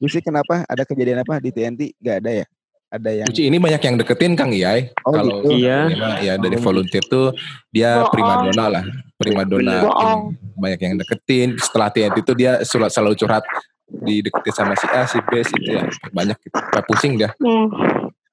Gusi 0.00 0.18
kenapa? 0.20 0.64
Ada 0.68 0.82
kejadian 0.88 1.22
apa 1.22 1.38
di 1.38 1.50
TNT? 1.52 1.80
Gak 2.00 2.16
ada 2.24 2.32
ya? 2.42 2.46
Ada 2.92 3.08
yang 3.08 3.26
Uci 3.32 3.48
ini 3.48 3.56
banyak 3.56 3.80
yang 3.80 3.96
deketin 3.96 4.36
Kang 4.36 4.52
Iyai. 4.52 4.92
Oh, 5.08 5.16
Kalau 5.16 5.40
gitu. 5.40 5.64
Iya. 5.64 5.88
ya 6.20 6.34
dari 6.36 6.60
volunteer 6.60 7.00
tuh 7.08 7.32
dia 7.72 8.04
Bohong. 8.04 8.12
primadona 8.12 8.64
lah, 8.68 8.84
primadona. 9.16 9.76
Bohong. 9.88 10.36
Banyak 10.60 10.80
yang 10.84 10.94
deketin. 11.00 11.56
Setelah 11.56 11.88
TNT 11.88 12.20
itu 12.20 12.32
dia 12.36 12.60
surat 12.68 12.92
selalu 12.92 13.16
curhat 13.16 13.48
dideketin 13.88 14.52
sama 14.52 14.76
si 14.76 14.84
A, 14.92 15.08
si 15.08 15.24
B, 15.24 15.40
si 15.40 15.56
C. 15.64 15.72
Ya. 15.72 15.88
Banyak 16.12 16.36
gitu. 16.44 16.52
Kayak 16.52 16.84
pusing 16.84 17.16
dia. 17.16 17.32
Hmm. 17.40 17.72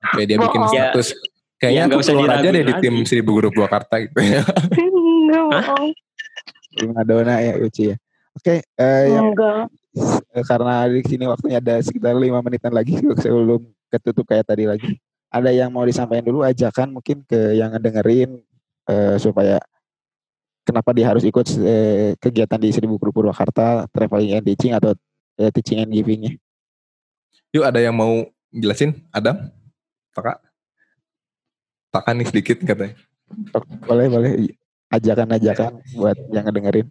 Sampai 0.03 0.27
dia 0.27 0.37
bikin 0.39 0.63
status. 0.67 1.07
Kayaknya 1.59 1.79
Ya, 1.79 1.87
aku 1.91 1.99
keluar 2.03 2.29
aja 2.39 2.49
deh 2.51 2.63
di 2.63 2.73
tim. 2.83 2.95
Seribu 3.03 3.31
Guru 3.39 3.51
Purwakarta 3.51 3.95
gitu 3.99 4.15
ya. 4.19 4.43
Primadona 6.75 7.43
ya 7.43 7.59
Uci 7.59 7.91
ya. 7.91 7.95
Oke, 8.39 8.63
eh, 8.63 9.03
yang 9.11 9.35
karena 10.45 10.85
di 10.85 11.01
sini 11.05 11.25
waktunya 11.25 11.57
ada 11.57 11.81
sekitar 11.81 12.13
lima 12.13 12.39
menitan 12.45 12.73
lagi 12.73 12.97
sebelum 13.23 13.65
ketutup 13.89 14.25
kayak 14.29 14.45
tadi 14.45 14.69
lagi. 14.69 14.97
Ada 15.29 15.53
yang 15.53 15.69
mau 15.69 15.85
disampaikan 15.85 16.25
dulu 16.25 16.41
ajakan 16.41 16.89
mungkin 16.89 17.21
ke 17.25 17.53
yang 17.53 17.69
ngedengerin 17.73 18.41
eh, 18.89 19.15
supaya 19.21 19.61
kenapa 20.65 20.89
dia 20.93 21.05
harus 21.09 21.21
ikut 21.21 21.45
eh, 21.61 22.17
kegiatan 22.17 22.57
di 22.57 22.69
Seribu 22.73 22.97
Guru 22.97 23.13
Purwakarta 23.13 23.85
traveling 23.93 24.37
and 24.37 24.45
teaching 24.45 24.73
atau 24.73 24.97
eh, 25.37 25.53
teaching 25.53 25.85
and 25.85 25.93
givingnya. 25.93 26.33
Yuk 27.53 27.65
ada 27.65 27.81
yang 27.81 27.93
mau 27.93 28.25
jelasin? 28.53 29.05
Adam? 29.13 29.37
Kakak? 30.13 30.41
Kakak 31.93 32.13
nih 32.17 32.27
sedikit 32.29 32.57
katanya. 32.65 32.93
Boleh, 33.85 34.05
boleh 34.09 34.31
ajakan-ajakan 34.89 35.81
buat 35.97 36.17
yang 36.33 36.45
ngedengerin. 36.49 36.87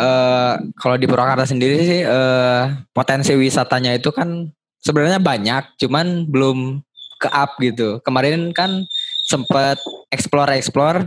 Eh 0.00 0.54
kalau 0.78 0.96
di 0.96 1.06
Purwakarta 1.06 1.44
sendiri 1.46 1.76
sih 1.82 2.00
eh 2.02 2.62
potensi 2.94 3.32
wisatanya 3.36 3.94
itu 3.94 4.10
kan 4.10 4.50
sebenarnya 4.80 5.20
banyak, 5.20 5.76
cuman 5.80 6.26
belum 6.28 6.80
ke 7.20 7.28
up 7.28 7.60
gitu. 7.60 8.00
Kemarin 8.00 8.50
kan 8.56 8.84
sempat 9.28 9.76
explore 10.08 10.50
explore, 10.56 11.06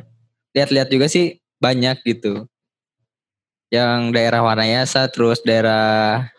lihat-lihat 0.54 0.88
juga 0.94 1.10
sih 1.10 1.42
banyak 1.58 2.00
gitu. 2.06 2.46
Yang 3.74 4.14
daerah 4.14 4.46
Wanayasa, 4.46 5.10
terus 5.10 5.42
daerah 5.42 6.30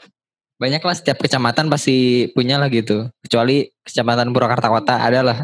banyak 0.62 0.78
lah 0.78 0.95
setiap 0.95 1.18
kecamatan 1.18 1.66
pasti 1.66 2.30
punya 2.30 2.62
lah 2.62 2.70
gitu. 2.70 3.11
Kecuali 3.26 3.66
kecamatan 3.82 4.30
Purwakarta 4.30 4.70
Kota 4.70 5.03
adalah. 5.03 5.43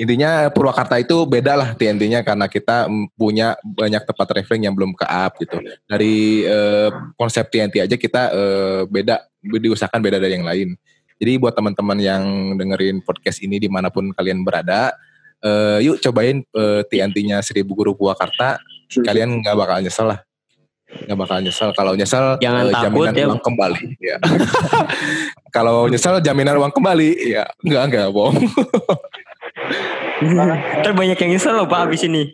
Intinya 0.00 0.48
Purwakarta 0.48 0.96
itu 0.96 1.28
beda 1.28 1.60
lah 1.60 1.76
TNT-nya 1.76 2.24
karena 2.24 2.48
kita 2.48 2.88
punya 3.20 3.52
banyak 3.60 4.00
tempat 4.08 4.32
traveling 4.32 4.64
yang 4.64 4.72
belum 4.72 4.96
ke 4.96 5.04
up 5.04 5.36
gitu. 5.36 5.60
Dari 5.84 6.48
eh, 6.48 6.88
konsep 7.20 7.52
TNT 7.52 7.84
aja 7.84 7.96
kita 8.00 8.32
eh, 8.32 8.80
beda, 8.88 9.20
diusahakan 9.44 10.00
beda 10.00 10.16
dari 10.16 10.40
yang 10.40 10.48
lain. 10.48 10.72
Jadi 11.20 11.36
buat 11.36 11.52
teman-teman 11.52 12.00
yang 12.00 12.24
dengerin 12.56 13.04
podcast 13.04 13.44
ini 13.44 13.60
di 13.60 13.68
mana 13.68 13.92
pun 13.92 14.08
kalian 14.16 14.40
berada, 14.40 14.96
eh, 15.44 15.84
yuk 15.84 16.00
cobain 16.00 16.40
eh, 16.48 16.80
TNT-nya 16.88 17.44
Seribu 17.44 17.76
Guru 17.76 17.92
Purwakarta. 17.92 18.56
Kalian 19.04 19.44
nggak 19.44 19.52
bakal 19.52 19.84
nyesel 19.84 20.16
lah. 20.16 20.24
Nggak 20.90 21.18
bakal 21.20 21.38
nyesel. 21.44 21.70
Kalau 21.76 21.92
nyesel 21.92 22.24
Jangan 22.40 22.72
takut 22.72 23.04
jaminan 23.04 23.14
ya. 23.14 23.26
uang 23.28 23.42
kembali. 23.44 23.82
Ya. 24.00 24.16
Kalau 25.56 25.86
nyesel 25.92 26.24
jaminan 26.24 26.56
uang 26.56 26.72
kembali. 26.72 27.10
Ya 27.36 27.44
nggak 27.60 27.82
nggak 27.92 28.08
bohong. 28.10 28.40
Ntar 30.80 30.92
banyak 30.92 31.16
yang 31.16 31.30
nyesel 31.36 31.54
loh 31.56 31.66
Pak 31.66 31.88
abis 31.88 32.04
ini. 32.04 32.32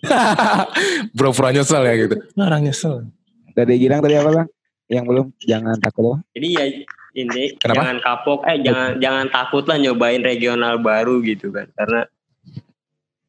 Pura-pura 1.16 1.54
nyesel 1.54 1.82
ya 1.86 1.94
gitu. 1.94 2.16
Orang 2.34 2.62
nyesel. 2.66 3.06
Dari 3.54 3.78
Girang 3.78 4.02
tadi 4.02 4.18
apa 4.18 4.30
bang? 4.32 4.48
Yang 4.86 5.04
belum 5.08 5.26
jangan 5.42 5.76
takut 5.78 6.02
loh. 6.02 6.18
Jadi 6.34 6.48
ya 6.52 6.64
ini 7.16 7.56
Kenapa? 7.56 7.80
jangan 7.80 7.96
kapok, 8.04 8.40
eh 8.44 8.58
jangan 8.60 9.00
jangan 9.00 9.26
takut 9.32 9.64
lah 9.64 9.80
nyobain 9.80 10.20
regional 10.20 10.76
baru 10.76 11.24
gitu 11.24 11.48
kan, 11.48 11.64
karena 11.72 12.04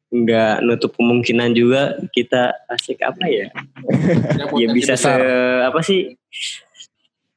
nggak 0.08 0.64
nutup 0.64 0.92
kemungkinan 0.96 1.56
juga 1.56 1.96
kita 2.12 2.52
asik 2.68 3.00
apa 3.00 3.24
ya? 3.24 3.48
ya 4.60 4.68
bisa 4.68 4.92
se 4.92 5.08
apa 5.64 5.80
sih? 5.80 6.12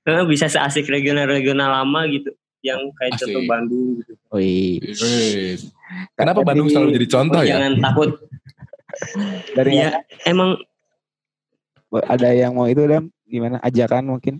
Eh, 0.01 0.24
bisa 0.28 0.51
seasik 0.51 0.91
regional-regional 0.91 1.72
lama 1.72 2.03
gitu, 2.11 2.36
yang 2.65 2.84
kayak 2.99 3.15
Asik. 3.15 3.32
contoh 3.32 3.43
Bandung 3.47 3.88
gitu. 4.01 4.13
Wih. 4.34 4.82
Kenapa 6.15 6.41
Bandung 6.45 6.67
selalu 6.71 6.95
jadi 6.99 7.07
contoh 7.09 7.41
ya? 7.43 7.55
Jangan 7.57 7.73
takut. 7.79 8.09
Dari 9.57 9.71
Ya 9.75 10.03
emang 10.27 10.59
ada 12.07 12.29
yang 12.31 12.55
mau 12.55 12.67
itu 12.71 12.83
dam 12.87 13.11
gimana 13.27 13.59
ajakan 13.63 14.07
mungkin 14.07 14.39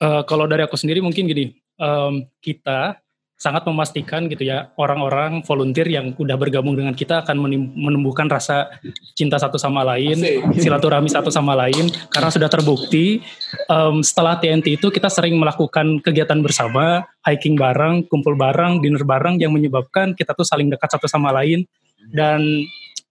Eh, 0.00 0.22
kalau 0.24 0.48
dari 0.48 0.64
aku 0.64 0.80
sendiri 0.80 1.04
mungkin 1.04 1.28
gini, 1.28 1.60
em, 1.76 2.24
kita 2.40 2.96
sangat 3.40 3.64
memastikan 3.64 4.28
gitu 4.28 4.44
ya 4.44 4.68
orang-orang 4.76 5.40
volunteer 5.48 5.88
yang 5.88 6.12
udah 6.12 6.36
bergabung 6.36 6.76
dengan 6.76 6.92
kita 6.92 7.24
akan 7.24 7.40
menumbuhkan 7.72 8.28
rasa 8.28 8.68
cinta 9.16 9.40
satu 9.40 9.56
sama 9.56 9.80
lain, 9.80 10.20
silaturahmi 10.60 11.08
satu 11.08 11.32
sama 11.32 11.56
lain 11.56 11.88
karena 12.12 12.28
sudah 12.28 12.52
terbukti 12.52 13.24
em, 13.72 14.04
setelah 14.04 14.36
TNT 14.36 14.76
itu 14.76 14.92
kita 14.92 15.08
sering 15.08 15.40
melakukan 15.40 16.04
kegiatan 16.04 16.36
bersama, 16.44 17.08
hiking 17.24 17.56
bareng, 17.56 18.04
kumpul 18.12 18.36
bareng, 18.36 18.84
dinner 18.84 19.08
bareng 19.08 19.40
yang 19.40 19.56
menyebabkan 19.56 20.12
kita 20.12 20.36
tuh 20.36 20.44
saling 20.44 20.68
dekat 20.68 20.92
satu 20.92 21.08
sama 21.08 21.32
lain 21.32 21.64
dan 22.12 22.44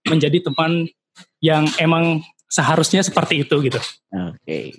menjadi 0.06 0.46
teman 0.46 0.86
yang 1.42 1.66
emang 1.82 2.22
seharusnya 2.46 3.02
seperti 3.02 3.42
itu 3.42 3.66
gitu. 3.66 3.82
Oke. 4.14 4.78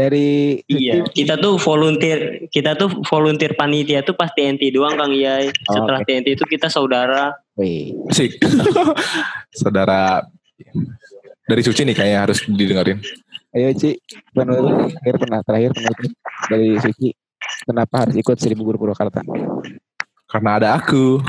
Dari 0.00 0.56
Iya, 0.64 1.04
kita 1.12 1.36
tuh 1.36 1.60
volunteer, 1.60 2.48
kita 2.48 2.72
tuh 2.72 2.88
volunteer 3.04 3.52
panitia 3.52 4.00
tuh 4.00 4.16
pas 4.16 4.32
TNT 4.32 4.72
doang 4.72 4.96
Kang 4.96 5.12
Yai. 5.12 5.52
Setelah 5.68 6.00
oke. 6.00 6.08
TNT 6.08 6.40
itu 6.40 6.44
kita 6.48 6.72
saudara. 6.72 7.36
Wih. 7.60 7.92
Asik. 8.08 8.40
Saudara 9.60 10.24
dari 11.44 11.60
Suci 11.60 11.84
nih 11.84 11.92
kayaknya 11.92 12.18
harus 12.24 12.40
didengerin. 12.48 12.96
Ayo 13.52 13.74
Ci, 13.76 14.00
penutup 14.32 14.88
terakhir 14.88 15.16
pernah 15.20 15.40
terakhir 15.44 15.70
penutup 15.76 16.10
dari 16.48 16.68
Suci. 16.80 17.08
Kenapa 17.68 18.08
harus 18.08 18.16
ikut 18.16 18.36
Seribu 18.40 18.64
Guru 18.64 18.80
Purwakarta? 18.80 19.20
Karena 20.30 20.50
ada 20.56 20.68
aku. 20.80 21.20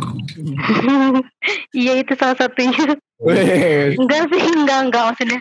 Iya 1.72 2.04
itu 2.04 2.20
salah 2.20 2.36
satunya. 2.36 3.00
Enggak 3.96 4.28
sih, 4.28 4.42
enggak 4.44 4.80
enggak 4.92 5.04
maksudnya. 5.08 5.40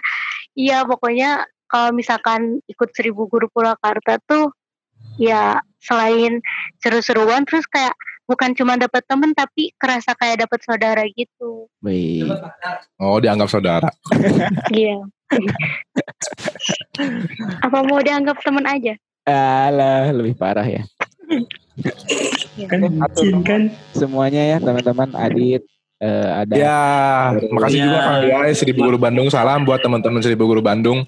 Iya 0.54 0.86
pokoknya 0.86 1.42
kalau 1.70 1.94
misalkan 1.94 2.58
ikut 2.66 2.90
Seribu 2.90 3.30
Guru 3.30 3.46
Purwakarta 3.46 4.18
tuh 4.26 4.50
ya 5.16 5.62
selain 5.78 6.42
seru-seruan 6.82 7.46
terus 7.46 7.64
kayak 7.70 7.94
bukan 8.26 8.54
cuma 8.54 8.78
dapat 8.78 9.02
temen 9.06 9.34
tapi 9.34 9.74
kerasa 9.78 10.14
kayak 10.18 10.46
dapat 10.46 10.60
saudara 10.62 11.02
gitu. 11.14 11.66
Wih. 11.82 12.26
Oh 12.98 13.22
dianggap 13.22 13.48
saudara. 13.50 13.88
Iya. 14.70 15.02
Apa 17.62 17.86
mau 17.86 18.02
dianggap 18.02 18.42
temen 18.42 18.66
aja? 18.66 18.94
Alah, 19.26 20.10
lebih 20.10 20.34
parah 20.34 20.66
ya. 20.66 20.82
Kan 22.66 22.82
kan. 23.46 23.62
semuanya 23.94 24.42
ya 24.42 24.58
teman-teman 24.58 25.14
Adit, 25.14 25.62
eh, 26.00 26.28
ada 26.44 26.52
Ya, 26.56 26.80
makasih 27.52 27.78
Ya. 27.78 27.84
juga 27.86 27.98
Kang 28.00 28.22
Yai 28.24 28.52
Seribu 28.56 28.80
Guru 28.88 28.98
Bandung. 28.98 29.28
Salam 29.28 29.68
buat 29.68 29.80
teman-teman 29.84 30.24
Seribu 30.24 30.48
Guru 30.48 30.64
Bandung. 30.64 31.04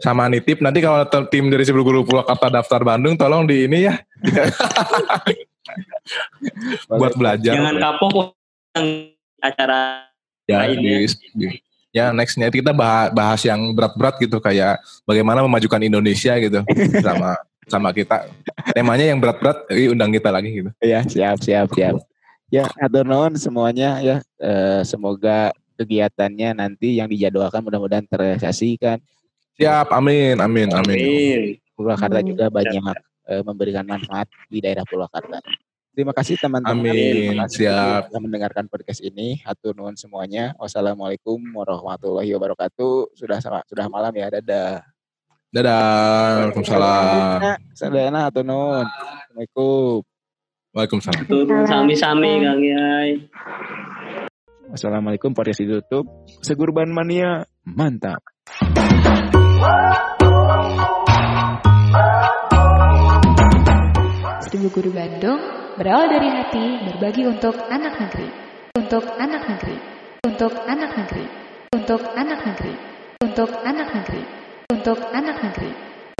Sama 0.00 0.28
nitip 0.28 0.60
nanti 0.64 0.80
kalau 0.80 1.04
tim 1.28 1.48
dari 1.48 1.64
Seribu 1.64 1.84
Guru 1.84 2.00
Purwakarta 2.04 2.52
daftar 2.52 2.80
Bandung, 2.84 3.16
tolong 3.16 3.48
di 3.48 3.64
ini 3.68 3.88
ya. 3.88 3.96
buat 6.88 7.14
belajar. 7.16 7.52
Jangan 7.56 7.76
kapok 7.80 8.36
acara 9.40 10.04
ya, 10.44 10.68
lainnya. 10.68 11.04
di, 11.04 11.08
di- 11.36 11.60
ya 11.90 12.14
nextnya 12.14 12.46
kita 12.54 12.70
bahas, 12.70 13.10
bahas 13.10 13.42
yang 13.42 13.74
berat-berat 13.74 14.14
gitu 14.22 14.38
kayak 14.38 14.78
bagaimana 15.02 15.42
memajukan 15.42 15.82
Indonesia 15.82 16.38
gitu 16.38 16.62
sama 17.02 17.34
sama 17.66 17.90
kita. 17.94 18.26
Temanya 18.74 19.10
yang 19.10 19.18
berat-berat, 19.22 19.66
eh, 19.70 19.90
undang 19.90 20.10
kita 20.10 20.30
lagi 20.30 20.50
gitu. 20.50 20.70
Ya, 20.82 21.02
siap, 21.06 21.38
siap, 21.42 21.70
siap. 21.74 22.02
Ya, 22.50 22.66
atur 22.82 23.06
nuhun 23.06 23.38
semuanya 23.38 24.02
ya. 24.02 24.18
Eh, 24.42 24.82
semoga 24.82 25.54
kegiatannya 25.78 26.58
nanti 26.58 26.98
yang 26.98 27.06
dijadwalkan 27.06 27.62
mudah-mudahan 27.62 28.04
terrealisasikan. 28.10 28.98
Siap, 29.54 29.94
amin, 29.94 30.42
amin, 30.42 30.68
amin. 30.74 30.98
Amin. 30.98 31.40
Purwakarta 31.78 32.20
juga 32.26 32.50
banyak 32.50 32.82
eh, 33.30 33.42
memberikan 33.46 33.86
manfaat 33.86 34.26
di 34.50 34.58
daerah 34.58 34.82
Purwakarta. 34.82 35.38
Terima 35.90 36.14
kasih 36.14 36.38
teman-teman 36.38 36.86
Amin, 36.86 37.34
Terima 37.34 37.44
kasih 37.50 37.66
siap. 37.66 38.02
telah 38.10 38.22
mendengarkan 38.22 38.64
podcast 38.70 39.02
ini. 39.02 39.42
Atur 39.42 39.74
nuhun 39.74 39.98
semuanya. 39.98 40.54
Wassalamualaikum 40.58 41.38
warahmatullahi 41.54 42.30
wabarakatuh. 42.34 43.14
Sudah 43.18 43.38
sama, 43.42 43.62
sudah 43.66 43.90
malam 43.90 44.14
ya. 44.14 44.30
Dadah. 44.30 44.86
Dadah, 45.50 46.46
Waalaikumsalam. 46.46 47.38
Sadayana 47.74 48.30
atur 48.30 48.46
nuhun. 48.46 48.86
Assalamualaikum. 48.86 50.09
Waalaikumsalam. 50.70 51.26
Turun 51.26 51.66
sami-sami 51.66 52.46
Kang 52.46 52.62
Yai. 52.62 53.26
Wassalamualaikum 54.70 55.34
podcast 55.34 55.66
ditutup. 55.66 56.06
Segurban 56.46 56.86
mania 56.94 57.42
mantap. 57.66 58.22
Seribu 64.46 64.70
Guru 64.70 64.94
Bandung 64.94 65.42
berawal 65.74 66.06
dari 66.06 66.30
hati 66.38 66.66
berbagi 66.86 67.26
untuk 67.26 67.58
anak 67.66 67.98
negeri. 67.98 68.30
Untuk 68.78 69.04
anak 69.18 69.42
negeri. 69.50 69.76
Untuk 70.22 70.54
anak 70.70 70.90
negeri. 70.94 71.26
Untuk 71.74 72.02
anak 72.14 72.40
negeri. 72.46 72.74
Untuk 73.26 73.50
anak 73.66 73.90
negeri. 73.90 74.22
Untuk 74.70 74.98
anak 75.18 75.36
negeri. 75.42 75.70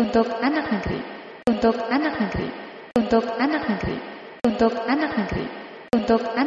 Untuk 0.03 0.27
anak 0.43 0.67
negeri. 0.75 0.99
Untuk 1.47 1.77
anak 1.87 2.15
negeri. 2.19 2.49
Untuk 2.99 3.25
anak 3.39 3.65
negeri. 3.71 4.20
Untuk 4.61 4.77
anak 4.85 5.17
negeri. 5.17 5.49
Untuk 5.97 6.21
anak 6.37 6.41